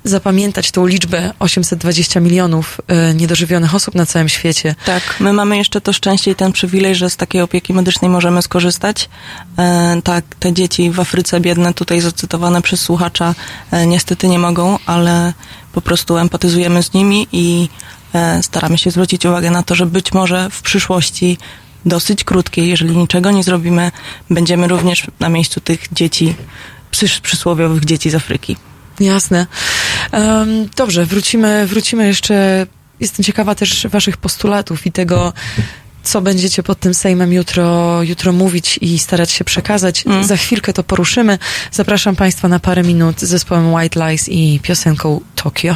[0.03, 4.75] zapamiętać tą liczbę 820 milionów e, niedożywionych osób na całym świecie.
[4.85, 8.41] Tak, my mamy jeszcze to szczęście i ten przywilej, że z takiej opieki medycznej możemy
[8.41, 9.09] skorzystać.
[10.03, 13.35] Tak, te dzieci w Afryce biedne, tutaj zacytowane przez słuchacza,
[13.87, 15.33] niestety nie mogą, ale
[15.73, 17.69] po prostu empatyzujemy z nimi i
[18.41, 21.37] staramy się zwrócić uwagę na to, że być może w przyszłości
[21.85, 23.91] dosyć krótkiej, jeżeli niczego nie zrobimy,
[24.29, 26.35] będziemy również na miejscu tych dzieci,
[27.21, 28.57] przysłowiowych dzieci z Afryki.
[28.99, 29.47] Jasne.
[30.11, 32.65] Um, dobrze, wrócimy, wrócimy jeszcze.
[32.99, 35.33] Jestem ciekawa też waszych postulatów i tego,
[36.03, 40.05] co będziecie pod tym Sejmem jutro, jutro mówić i starać się przekazać.
[40.05, 40.23] Mm.
[40.23, 41.39] Za chwilkę to poruszymy.
[41.71, 45.75] Zapraszam Państwa na parę minut z zespołem White Lies i piosenką Tokio.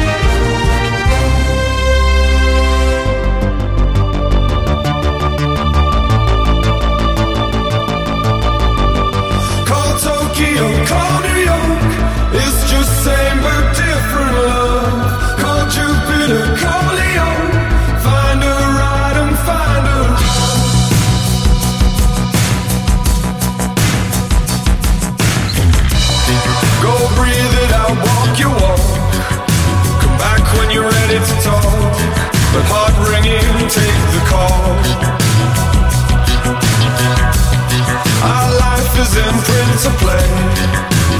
[39.41, 40.27] Life is in print to play.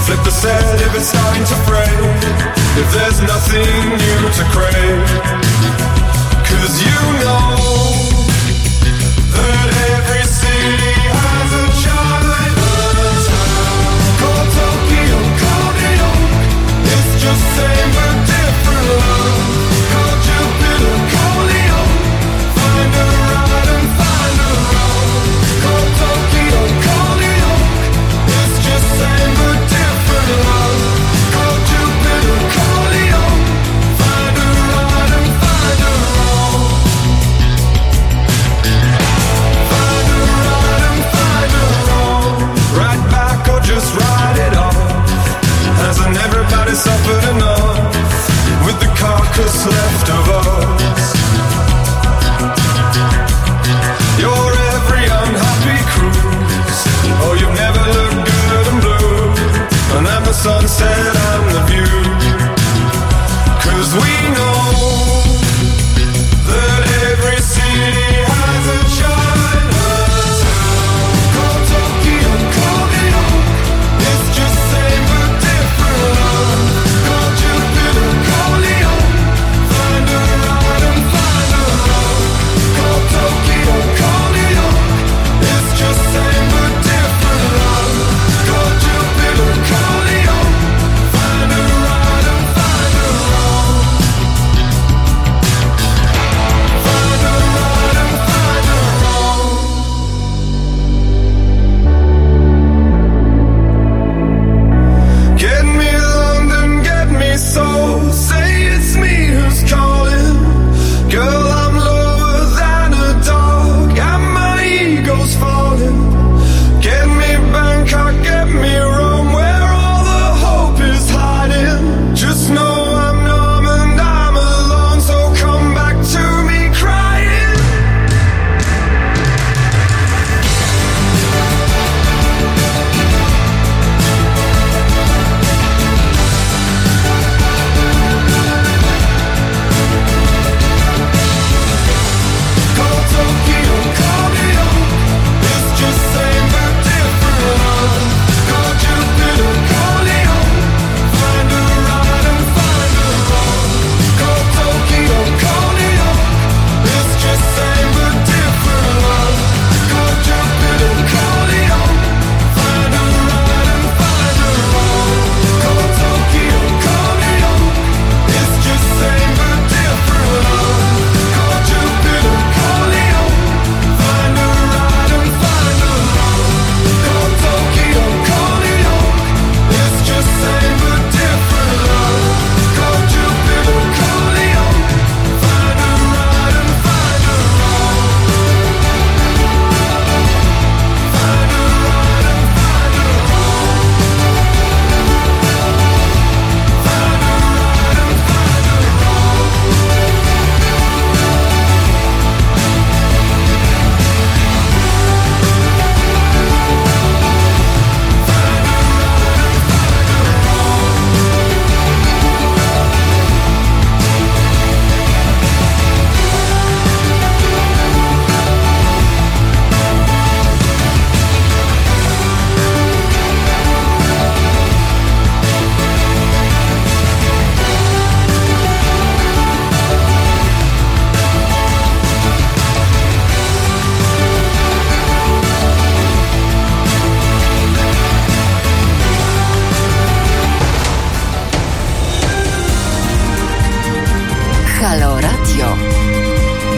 [0.05, 1.91] Flip the set if it's starting to fray.
[2.79, 5.07] If there's nothing new to crave.
[6.45, 7.70] Cause you know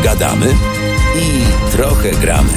[0.04, 0.56] gadamy
[1.16, 2.54] i trochę gramy.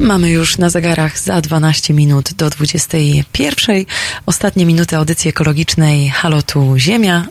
[0.00, 3.84] Mamy już na zegarach za 12 minut do 21.
[4.26, 7.26] Ostatnie minuty audycji ekologicznej Halo tu Ziemia.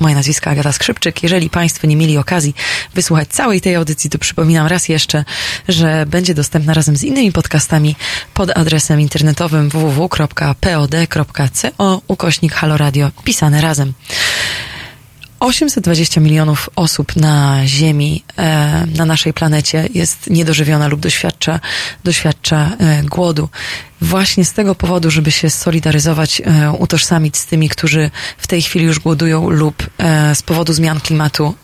[0.00, 1.22] Moje nazwisko Agata Skrzypczyk.
[1.22, 2.54] Jeżeli Państwo nie mieli okazji
[2.94, 5.24] wysłuchać całej tej audycji, to przypominam raz jeszcze,
[5.68, 7.96] że będzie dostępna razem z innymi podcastami
[8.34, 10.92] pod adresem internetowym www.pod.co
[12.08, 13.92] ukośnik Halo Radio pisane razem.
[15.44, 21.60] 820 milionów osób na Ziemi, e, na naszej planecie jest niedożywiona lub doświadcza,
[22.04, 23.48] doświadcza e, głodu
[24.04, 28.84] właśnie z tego powodu, żeby się solidaryzować, e, utożsamić z tymi, którzy w tej chwili
[28.84, 29.90] już głodują lub
[30.34, 31.54] z powodu zmian klimatu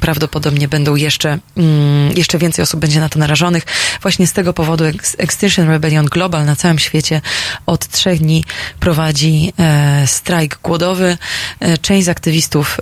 [0.00, 3.64] prawdopodobnie będą jeszcze, mm, jeszcze więcej osób będzie na to narażonych.
[4.02, 4.84] Właśnie z tego powodu
[5.18, 7.20] Extinction Rebellion Global na całym świecie
[7.66, 8.44] od trzech dni
[8.80, 9.52] prowadzi
[10.06, 11.18] strajk głodowy.
[11.82, 12.80] Część z aktywistów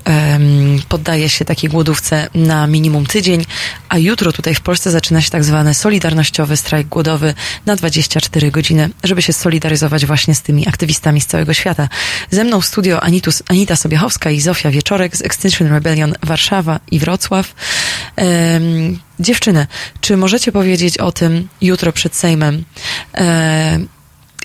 [0.89, 3.45] poddaje się takiej głodówce na minimum tydzień,
[3.89, 7.35] a jutro tutaj w Polsce zaczyna się tak zwany solidarnościowy strajk głodowy
[7.67, 11.89] na 24 godziny żeby się solidaryzować właśnie z tymi aktywistami z całego świata.
[12.31, 16.99] Ze mną w studio Anitus, Anita Sobiechowska i Zofia Wieczorek z Extinction Rebellion Warszawa i
[16.99, 17.55] Wrocław.
[19.21, 19.67] Dziewczyny,
[20.01, 22.65] czy możecie powiedzieć o tym jutro przed Sejmem?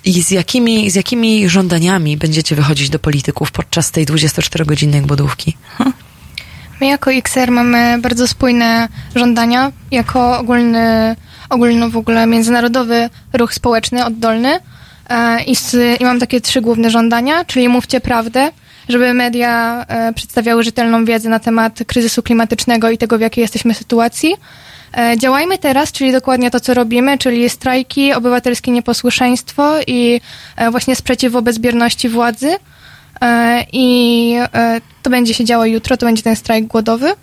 [0.04, 5.56] I z jakimi, z jakimi żądaniami będziecie wychodzić do polityków podczas tej 24-godzinnej głodówki?
[6.80, 9.72] My jako XR mamy bardzo spójne żądania.
[9.90, 11.16] Jako ogólny
[11.50, 14.58] ogólno w ogóle międzynarodowy ruch społeczny, oddolny.
[15.08, 15.56] E, I,
[16.00, 18.50] I mam takie trzy główne żądania, czyli mówcie prawdę,
[18.88, 23.74] żeby media e, przedstawiały rzetelną wiedzę na temat kryzysu klimatycznego i tego, w jakiej jesteśmy
[23.74, 24.34] sytuacji.
[24.96, 30.20] E, działajmy teraz, czyli dokładnie to, co robimy, czyli strajki, obywatelskie nieposłuszeństwo i
[30.70, 32.56] właśnie sprzeciw wobec bierności władzy.
[33.72, 34.36] I
[35.02, 37.14] to będzie się działo jutro, to będzie ten strajk głodowy.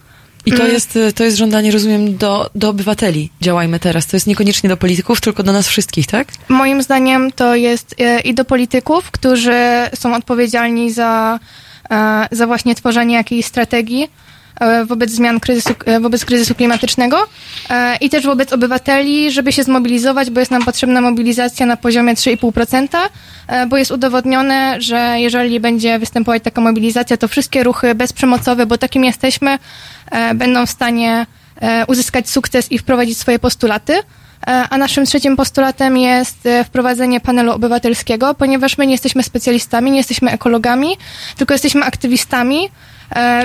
[0.45, 0.73] I to mm.
[0.73, 3.30] jest, to jest żądanie, rozumiem, do, do obywateli.
[3.41, 4.07] Działajmy teraz.
[4.07, 6.27] To jest niekoniecznie do polityków, tylko do nas wszystkich, tak?
[6.49, 9.61] Moim zdaniem to jest e, i do polityków, którzy
[9.95, 11.39] są odpowiedzialni za,
[11.91, 14.10] e, za właśnie tworzenie jakiejś strategii E,
[14.86, 17.28] wobec zmian kryzysu, e, wobec kryzysu klimatycznego
[17.70, 22.16] e, i też wobec obywateli, żeby się zmobilizować, bo jest nam potrzebna mobilizacja na poziomie
[22.16, 28.78] 3,5%, bo jest udowodnione, że jeżeli będzie występować taka mobilizacja, to wszystkie ruchy bezprzemocowe, bo
[28.78, 29.58] takim jesteśmy,
[30.36, 31.26] będą w stanie
[31.88, 33.94] uzyskać sukces i wprowadzić swoje postulaty.
[34.70, 40.32] A naszym trzecim postulatem jest wprowadzenie panelu obywatelskiego, ponieważ my nie jesteśmy specjalistami, nie jesteśmy
[40.32, 40.98] ekologami,
[41.38, 42.70] tylko jesteśmy aktywistami, E,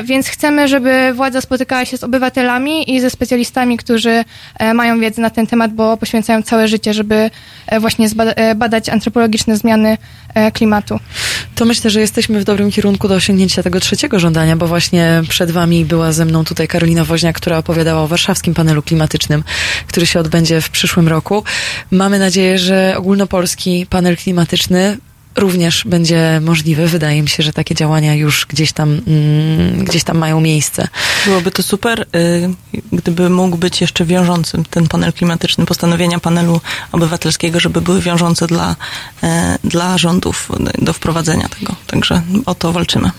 [0.05, 4.25] więc chcemy, żeby władza spotykała się z obywatelami i ze specjalistami, którzy
[4.59, 7.31] e, mają wiedzę na ten temat, bo poświęcają całe życie, żeby
[7.67, 8.09] e, właśnie
[8.57, 9.99] badać antropologiczne zmiany
[10.53, 11.01] klimatu.
[11.55, 15.51] To myślę, że jesteśmy w dobrym kierunku do osiągnięcia tego trzeciego żądania, bo właśnie przed
[15.51, 19.45] wami była ze mną tutaj Karolina Woźniak, która opowiadała o warszawskim panelu klimatycznym,
[19.87, 21.45] który się odbędzie w przyszłym roku.
[21.91, 24.99] Mamy nadzieję, że ogólnopolski panel klimatyczny
[25.37, 26.89] również będzie możliwy.
[26.89, 30.89] Wydaje mi się, że takie działania już gdzieś tam, mm, gdzieś tam mają miejsce.
[31.27, 32.51] Byłoby to super, y,
[32.93, 36.61] gdyby mógł być jeszcze wiążącym ten panel klimatyczny, postanowienia panelu
[36.93, 38.77] obywatelskiego, żeby były wiążące dla,
[39.23, 39.27] y,
[39.65, 40.49] dla rządów
[40.79, 41.75] do wprowadzenia tego.
[41.87, 43.11] Także o to walczymy.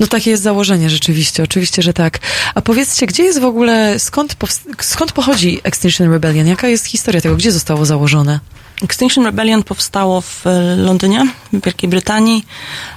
[0.00, 2.18] No takie jest założenie rzeczywiście, oczywiście, że tak.
[2.54, 4.36] A powiedzcie, gdzie jest w ogóle, skąd,
[4.80, 6.46] skąd pochodzi Extinction Rebellion?
[6.46, 7.36] Jaka jest historia tego?
[7.36, 8.40] Gdzie zostało założone?
[8.82, 12.46] Extinction Rebellion powstało w e, Londynie, w Wielkiej Brytanii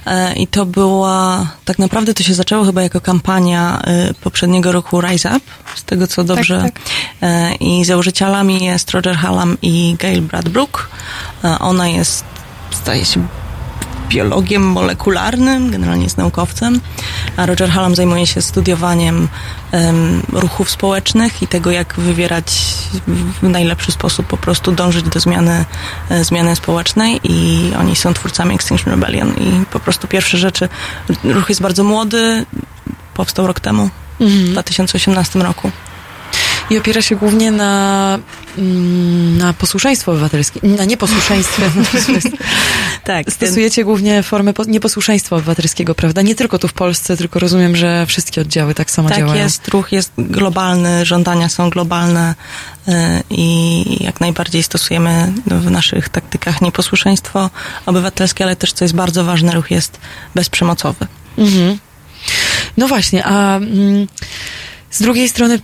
[0.06, 5.00] e, i to była, tak naprawdę to się zaczęło chyba jako kampania e, poprzedniego roku
[5.00, 5.40] Rise Up,
[5.74, 6.62] z tego co dobrze.
[6.62, 6.72] Tak,
[7.20, 7.60] tak.
[7.60, 10.88] I założycielami jest Roger Hallam i Gail Bradbrook.
[11.60, 12.24] Ona jest,
[12.72, 13.26] zdaje się,
[14.08, 16.80] biologiem molekularnym, generalnie jest naukowcem,
[17.36, 19.28] a Roger Hallam zajmuje się studiowaniem
[19.72, 22.74] um, ruchów społecznych i tego, jak wywierać
[23.42, 25.64] w najlepszy sposób, po prostu dążyć do zmiany,
[26.10, 30.68] e, zmiany społecznej i oni są twórcami Extinction Rebellion i po prostu pierwsze rzeczy,
[31.24, 32.46] ruch jest bardzo młody,
[33.14, 33.90] powstał rok temu,
[34.20, 34.44] mhm.
[34.46, 35.70] w 2018 roku
[36.70, 38.18] i opiera się głównie na,
[38.58, 41.62] mm, na posłuszeństwo obywatelskie, na nieposłuszeństwie.
[43.04, 43.32] tak.
[43.32, 43.84] Stosujecie ten...
[43.84, 46.22] głównie formę nieposłuszeństwa obywatelskiego, prawda?
[46.22, 49.34] Nie tylko tu w Polsce, tylko rozumiem, że wszystkie oddziały tak samo tak działają.
[49.34, 52.34] Tak jest, ruch jest globalny, żądania są globalne
[52.88, 52.92] y,
[53.30, 57.50] i jak najbardziej stosujemy w naszych taktykach nieposłuszeństwo
[57.86, 60.00] obywatelskie, ale też, co jest bardzo ważne, ruch jest
[60.34, 61.06] bezprzemocowy.
[61.38, 61.78] Mhm.
[62.76, 64.06] No właśnie, a mm,
[64.90, 65.58] z drugiej strony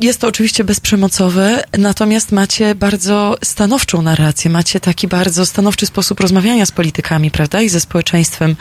[0.00, 6.66] jest to oczywiście bezprzemocowe, natomiast macie bardzo stanowczą narrację, macie taki bardzo stanowczy sposób rozmawiania
[6.66, 8.56] z politykami, prawda, i ze społeczeństwem.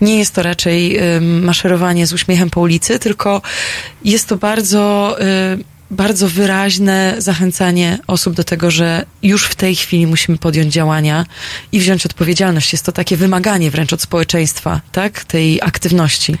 [0.00, 3.42] Nie jest to raczej ym, maszerowanie z uśmiechem po ulicy, tylko
[4.04, 10.06] jest to bardzo, y, bardzo wyraźne zachęcanie osób do tego, że już w tej chwili
[10.06, 11.26] musimy podjąć działania
[11.72, 12.72] i wziąć odpowiedzialność.
[12.72, 16.36] Jest to takie wymaganie wręcz od społeczeństwa, tak, tej aktywności.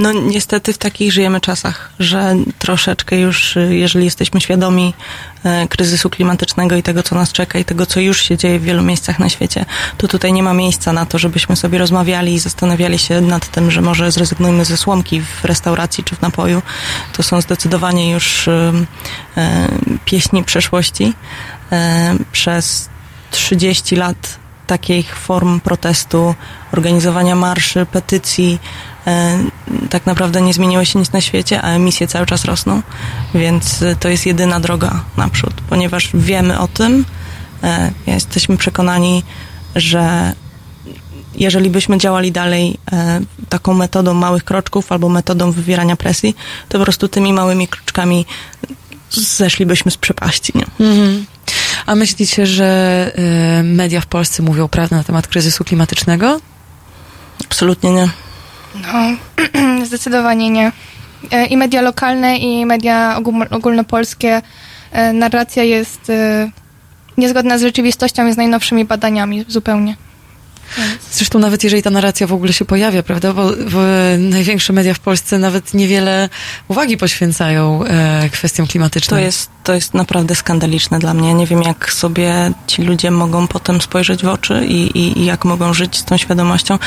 [0.00, 4.94] No niestety w takich żyjemy czasach, że troszeczkę już, y, jeżeli jesteśmy świadomi
[5.44, 8.62] e, kryzysu klimatycznego i tego, co nas czeka i tego, co już się dzieje w
[8.62, 9.64] wielu miejscach na świecie,
[9.96, 13.70] to tutaj nie ma miejsca na to, żebyśmy sobie rozmawiali i zastanawiali się nad tym,
[13.70, 16.62] że może zrezygnujmy ze słomki w restauracji czy w napoju.
[17.12, 18.72] To są zdecydowanie już e,
[20.04, 21.12] pieśni przeszłości.
[22.32, 22.88] Przez
[23.30, 26.34] 30 lat takich form protestu,
[26.72, 28.58] organizowania marszy, petycji,
[29.90, 32.82] tak naprawdę nie zmieniło się nic na świecie, a emisje cały czas rosną,
[33.34, 37.04] więc e, to jest jedyna droga naprzód, ponieważ wiemy o tym,
[37.62, 39.22] e, jesteśmy przekonani,
[39.76, 40.32] że
[41.34, 46.36] jeżeli byśmy działali dalej e, taką metodą małych kroczków albo metodą wywierania presji,
[46.68, 48.26] to po prostu tymi małymi kroczkami
[49.10, 50.52] zeszlibyśmy z przepaści.
[50.54, 50.86] Nie?
[50.86, 51.26] Mhm.
[51.86, 53.12] A myślicie, że
[53.64, 56.40] media w Polsce mówią prawdę na temat kryzysu klimatycznego?
[57.44, 58.08] Absolutnie nie.
[58.74, 59.16] No,
[59.86, 60.72] zdecydowanie nie.
[61.30, 64.42] E, I media lokalne, i media ogólno- ogólnopolskie,
[64.92, 66.50] e, narracja jest e,
[67.18, 69.96] niezgodna z rzeczywistością i z najnowszymi badaniami zupełnie.
[71.12, 73.78] Zresztą nawet jeżeli ta narracja w ogóle się pojawia, prawda, bo, bo
[74.18, 76.28] największe media w Polsce nawet niewiele
[76.68, 79.20] uwagi poświęcają e, kwestiom klimatycznym.
[79.20, 81.34] To jest, to jest naprawdę skandaliczne dla mnie.
[81.34, 85.44] Nie wiem, jak sobie ci ludzie mogą potem spojrzeć w oczy i, i, i jak
[85.44, 86.78] mogą żyć z tą świadomością.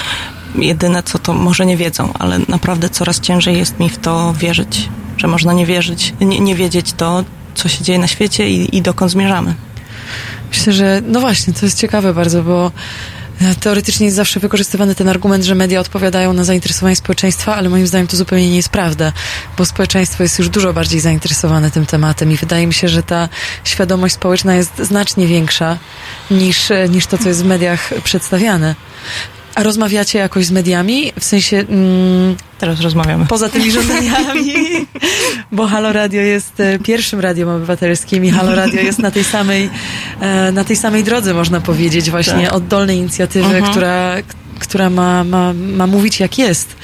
[0.55, 4.89] Jedyne co to może nie wiedzą, ale naprawdę coraz ciężej jest mi w to wierzyć,
[5.18, 7.23] że można nie wierzyć, nie, nie wiedzieć to,
[7.55, 9.55] co się dzieje na świecie i, i dokąd zmierzamy.
[10.49, 12.72] Myślę, że no właśnie, to jest ciekawe bardzo, bo
[13.60, 18.07] teoretycznie jest zawsze wykorzystywany ten argument, że media odpowiadają na zainteresowanie społeczeństwa, ale moim zdaniem
[18.07, 19.14] to zupełnie nie jest prawda,
[19.57, 23.30] bo społeczeństwo jest już dużo bardziej zainteresowane tym tematem i wydaje mi się, że ta
[23.64, 25.77] świadomość społeczna jest znacznie większa
[26.31, 28.76] niż, e, niż to, co jest w mediach przedstawiane.
[29.56, 31.12] A rozmawiacie jakoś z mediami?
[31.20, 31.58] W sensie.
[31.58, 33.26] Mm, Teraz rozmawiamy.
[33.26, 34.54] Poza tymi żądaniami,
[35.52, 39.70] bo Halo Radio jest e, pierwszym radiem obywatelskim i Halo Radio jest na tej samej,
[40.20, 42.54] e, na tej samej drodze, można powiedzieć, właśnie Tak.
[42.54, 43.72] oddolnej inicjatywy, Mhm.
[43.72, 44.16] która,
[44.60, 46.76] która ma, ma, ma mówić jak jest.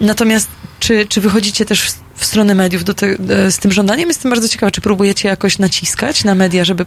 [0.00, 0.48] Natomiast
[0.80, 4.08] czy, czy wychodzicie też w, stronę mediów do te, e, z tym żądaniem?
[4.08, 6.86] Jestem bardzo ciekawa, czy próbujecie jakoś naciskać na media, żeby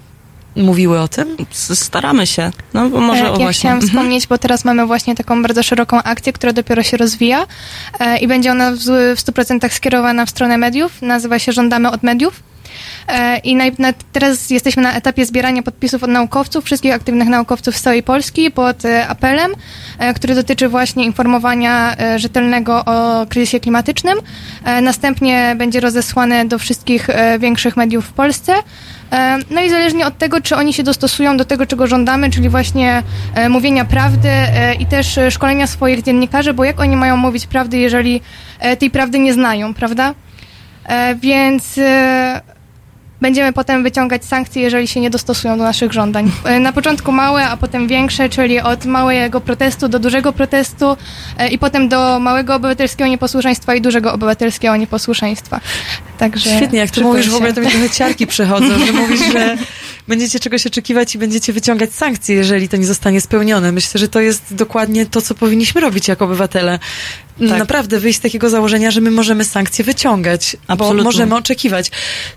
[0.56, 1.38] mówiły o tym?
[1.74, 2.52] Staramy się.
[2.74, 3.60] No bo może E, o ja właśnie.
[3.60, 3.90] chciałam Mhm.
[3.90, 7.46] wspomnieć, bo teraz mamy właśnie taką bardzo szeroką akcję, która dopiero się rozwija
[8.00, 8.78] e, i będzie ona w,
[9.16, 11.02] w 100% skierowana w stronę mediów.
[11.02, 12.44] Nazywa się Żądamy od mediów.
[13.08, 17.78] E, I naj, na, teraz jesteśmy na etapie zbierania podpisów od naukowców, wszystkich aktywnych naukowców
[17.78, 19.52] z całej Polski pod e, apelem,
[20.00, 24.20] e, który dotyczy właśnie informowania rzetelnego o kryzysie klimatycznym.
[24.82, 27.08] Następnie będzie rozesłane do wszystkich
[27.40, 28.54] większych mediów w Polsce.
[29.50, 33.04] No i zależnie od tego, czy oni się dostosują do tego, czego żądamy, czyli właśnie
[33.50, 34.30] mówienia prawdy
[34.80, 38.22] i też szkolenia swoich dziennikarzy, bo jak oni mają mówić prawdy, jeżeli
[38.80, 40.14] tej prawdy nie znają, prawda?
[41.16, 41.80] Więc
[43.22, 46.32] będziemy potem wyciągać sankcje, jeżeli się nie dostosują do naszych żądań.
[46.46, 50.98] E, Na początku małe, a potem większe, czyli od małego protestu do dużego protestu
[51.38, 55.60] e, i potem do małego obywatelskiego nieposłuszeństwa i dużego obywatelskiego nieposłuszeństwa.
[56.18, 57.56] Także Świetnie, jak ty mówisz, w ogóle się.
[57.56, 59.58] to mi trochę ciarki przechodzą, że mówisz, że
[60.10, 63.72] będziecie czegoś oczekiwać i będziecie wyciągać sankcje, jeżeli to nie zostanie spełnione.
[63.72, 66.80] Myślę, że to jest dokładnie to, co powinniśmy robić jako obywatele.
[67.50, 67.60] Tak.
[67.60, 70.98] Naprawdę wyjść z takiego założenia, że my możemy sankcje wyciągać, Absolutnie.
[70.98, 71.92] bo możemy oczekiwać.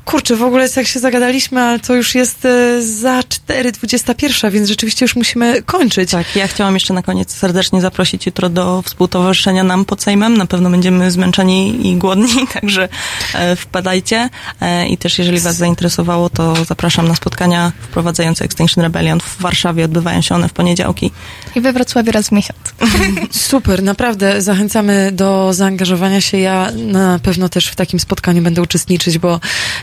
[0.05, 5.05] Kurczę, w ogóle jak się zagadaliśmy, ale to już jest e, za 4.21, więc rzeczywiście
[5.05, 6.11] już musimy kończyć.
[6.11, 10.37] Tak, ja chciałam jeszcze na koniec serdecznie zaprosić jutro do współtowarzyszenia nam pod Sejmem.
[10.37, 12.89] Na pewno będziemy zmęczeni i głodni, także
[13.35, 14.29] e, wpadajcie.
[14.61, 19.85] E, I też jeżeli Was zainteresowało, to zapraszam na spotkania wprowadzające Extinction Rebellion w Warszawie.
[19.85, 21.11] Odbywają się one w poniedziałki.
[21.57, 22.59] I we Wrocławiu raz w miesiąc.
[23.51, 26.39] Super, naprawdę zachęcamy do zaangażowania się.
[26.39, 29.41] Ja na pewno też w takim spotkaniu będę uczestniczyć, bo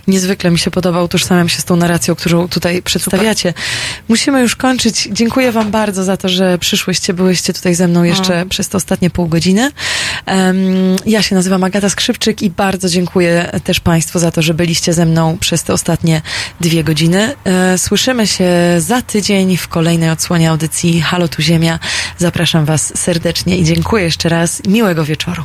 [0.07, 3.53] niezwykle mi się podoba, utożsamiam się z tą narracją, którą tutaj przedstawiacie.
[4.07, 5.09] Musimy już kończyć.
[5.11, 9.09] Dziękuję Wam bardzo za to, że przyszłyście, byłyście tutaj ze mną jeszcze przez te ostatnie
[9.09, 9.71] pół godziny.
[10.25, 10.57] Em,
[11.05, 15.05] ja się nazywam Agata Skrzypczyk i bardzo dziękuję też Państwu za to, że byliście ze
[15.05, 16.21] mną przez te ostatnie
[16.61, 17.35] dwie godziny.
[17.45, 21.79] E, Słyszymy się za tydzień w kolejnej odsłonie audycji Halo Tu Ziemia.
[22.17, 24.61] Zapraszam Was serdecznie i dziękuję jeszcze raz.
[24.67, 25.43] Miłego wieczoru.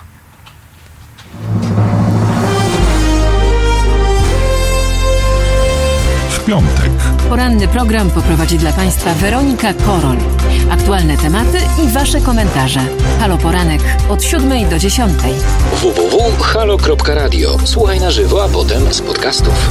[6.44, 6.90] w piątek.
[7.28, 10.16] Poranny program poprowadzi dla Państwa Weronika Korol.
[10.70, 12.80] Aktualne tematy i Wasze komentarze.
[13.20, 15.12] Halo Poranek od 7 do 10.
[15.72, 17.56] www.halo.radio.
[17.64, 19.70] Słuchaj na żywo, a potem z podcastów.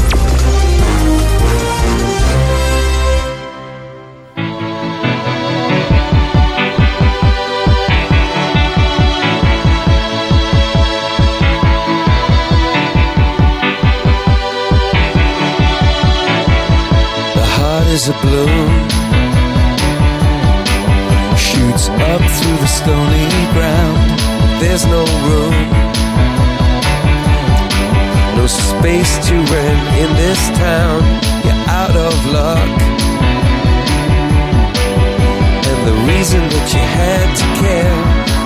[17.94, 18.74] Is a bloom
[21.38, 23.98] Shoots up through the stony ground.
[24.62, 25.58] There's no room.
[28.38, 31.02] No space to rent in this town.
[31.46, 32.74] You're out of luck.
[35.70, 37.98] And the reason that you had to care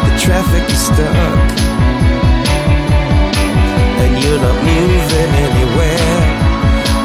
[0.08, 1.48] The traffic is stuck.
[4.04, 6.07] And you're not moving anywhere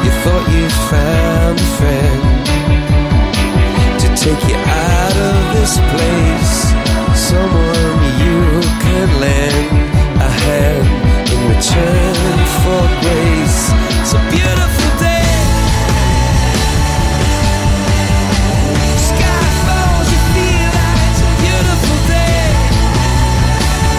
[0.03, 2.21] you thought you'd found a friend
[4.01, 6.55] to take you out of this place.
[7.29, 8.39] Someone you
[8.83, 9.67] could lend
[10.19, 10.87] a hand
[11.33, 12.15] in return
[12.63, 13.59] for grace.
[14.09, 14.52] So beautiful.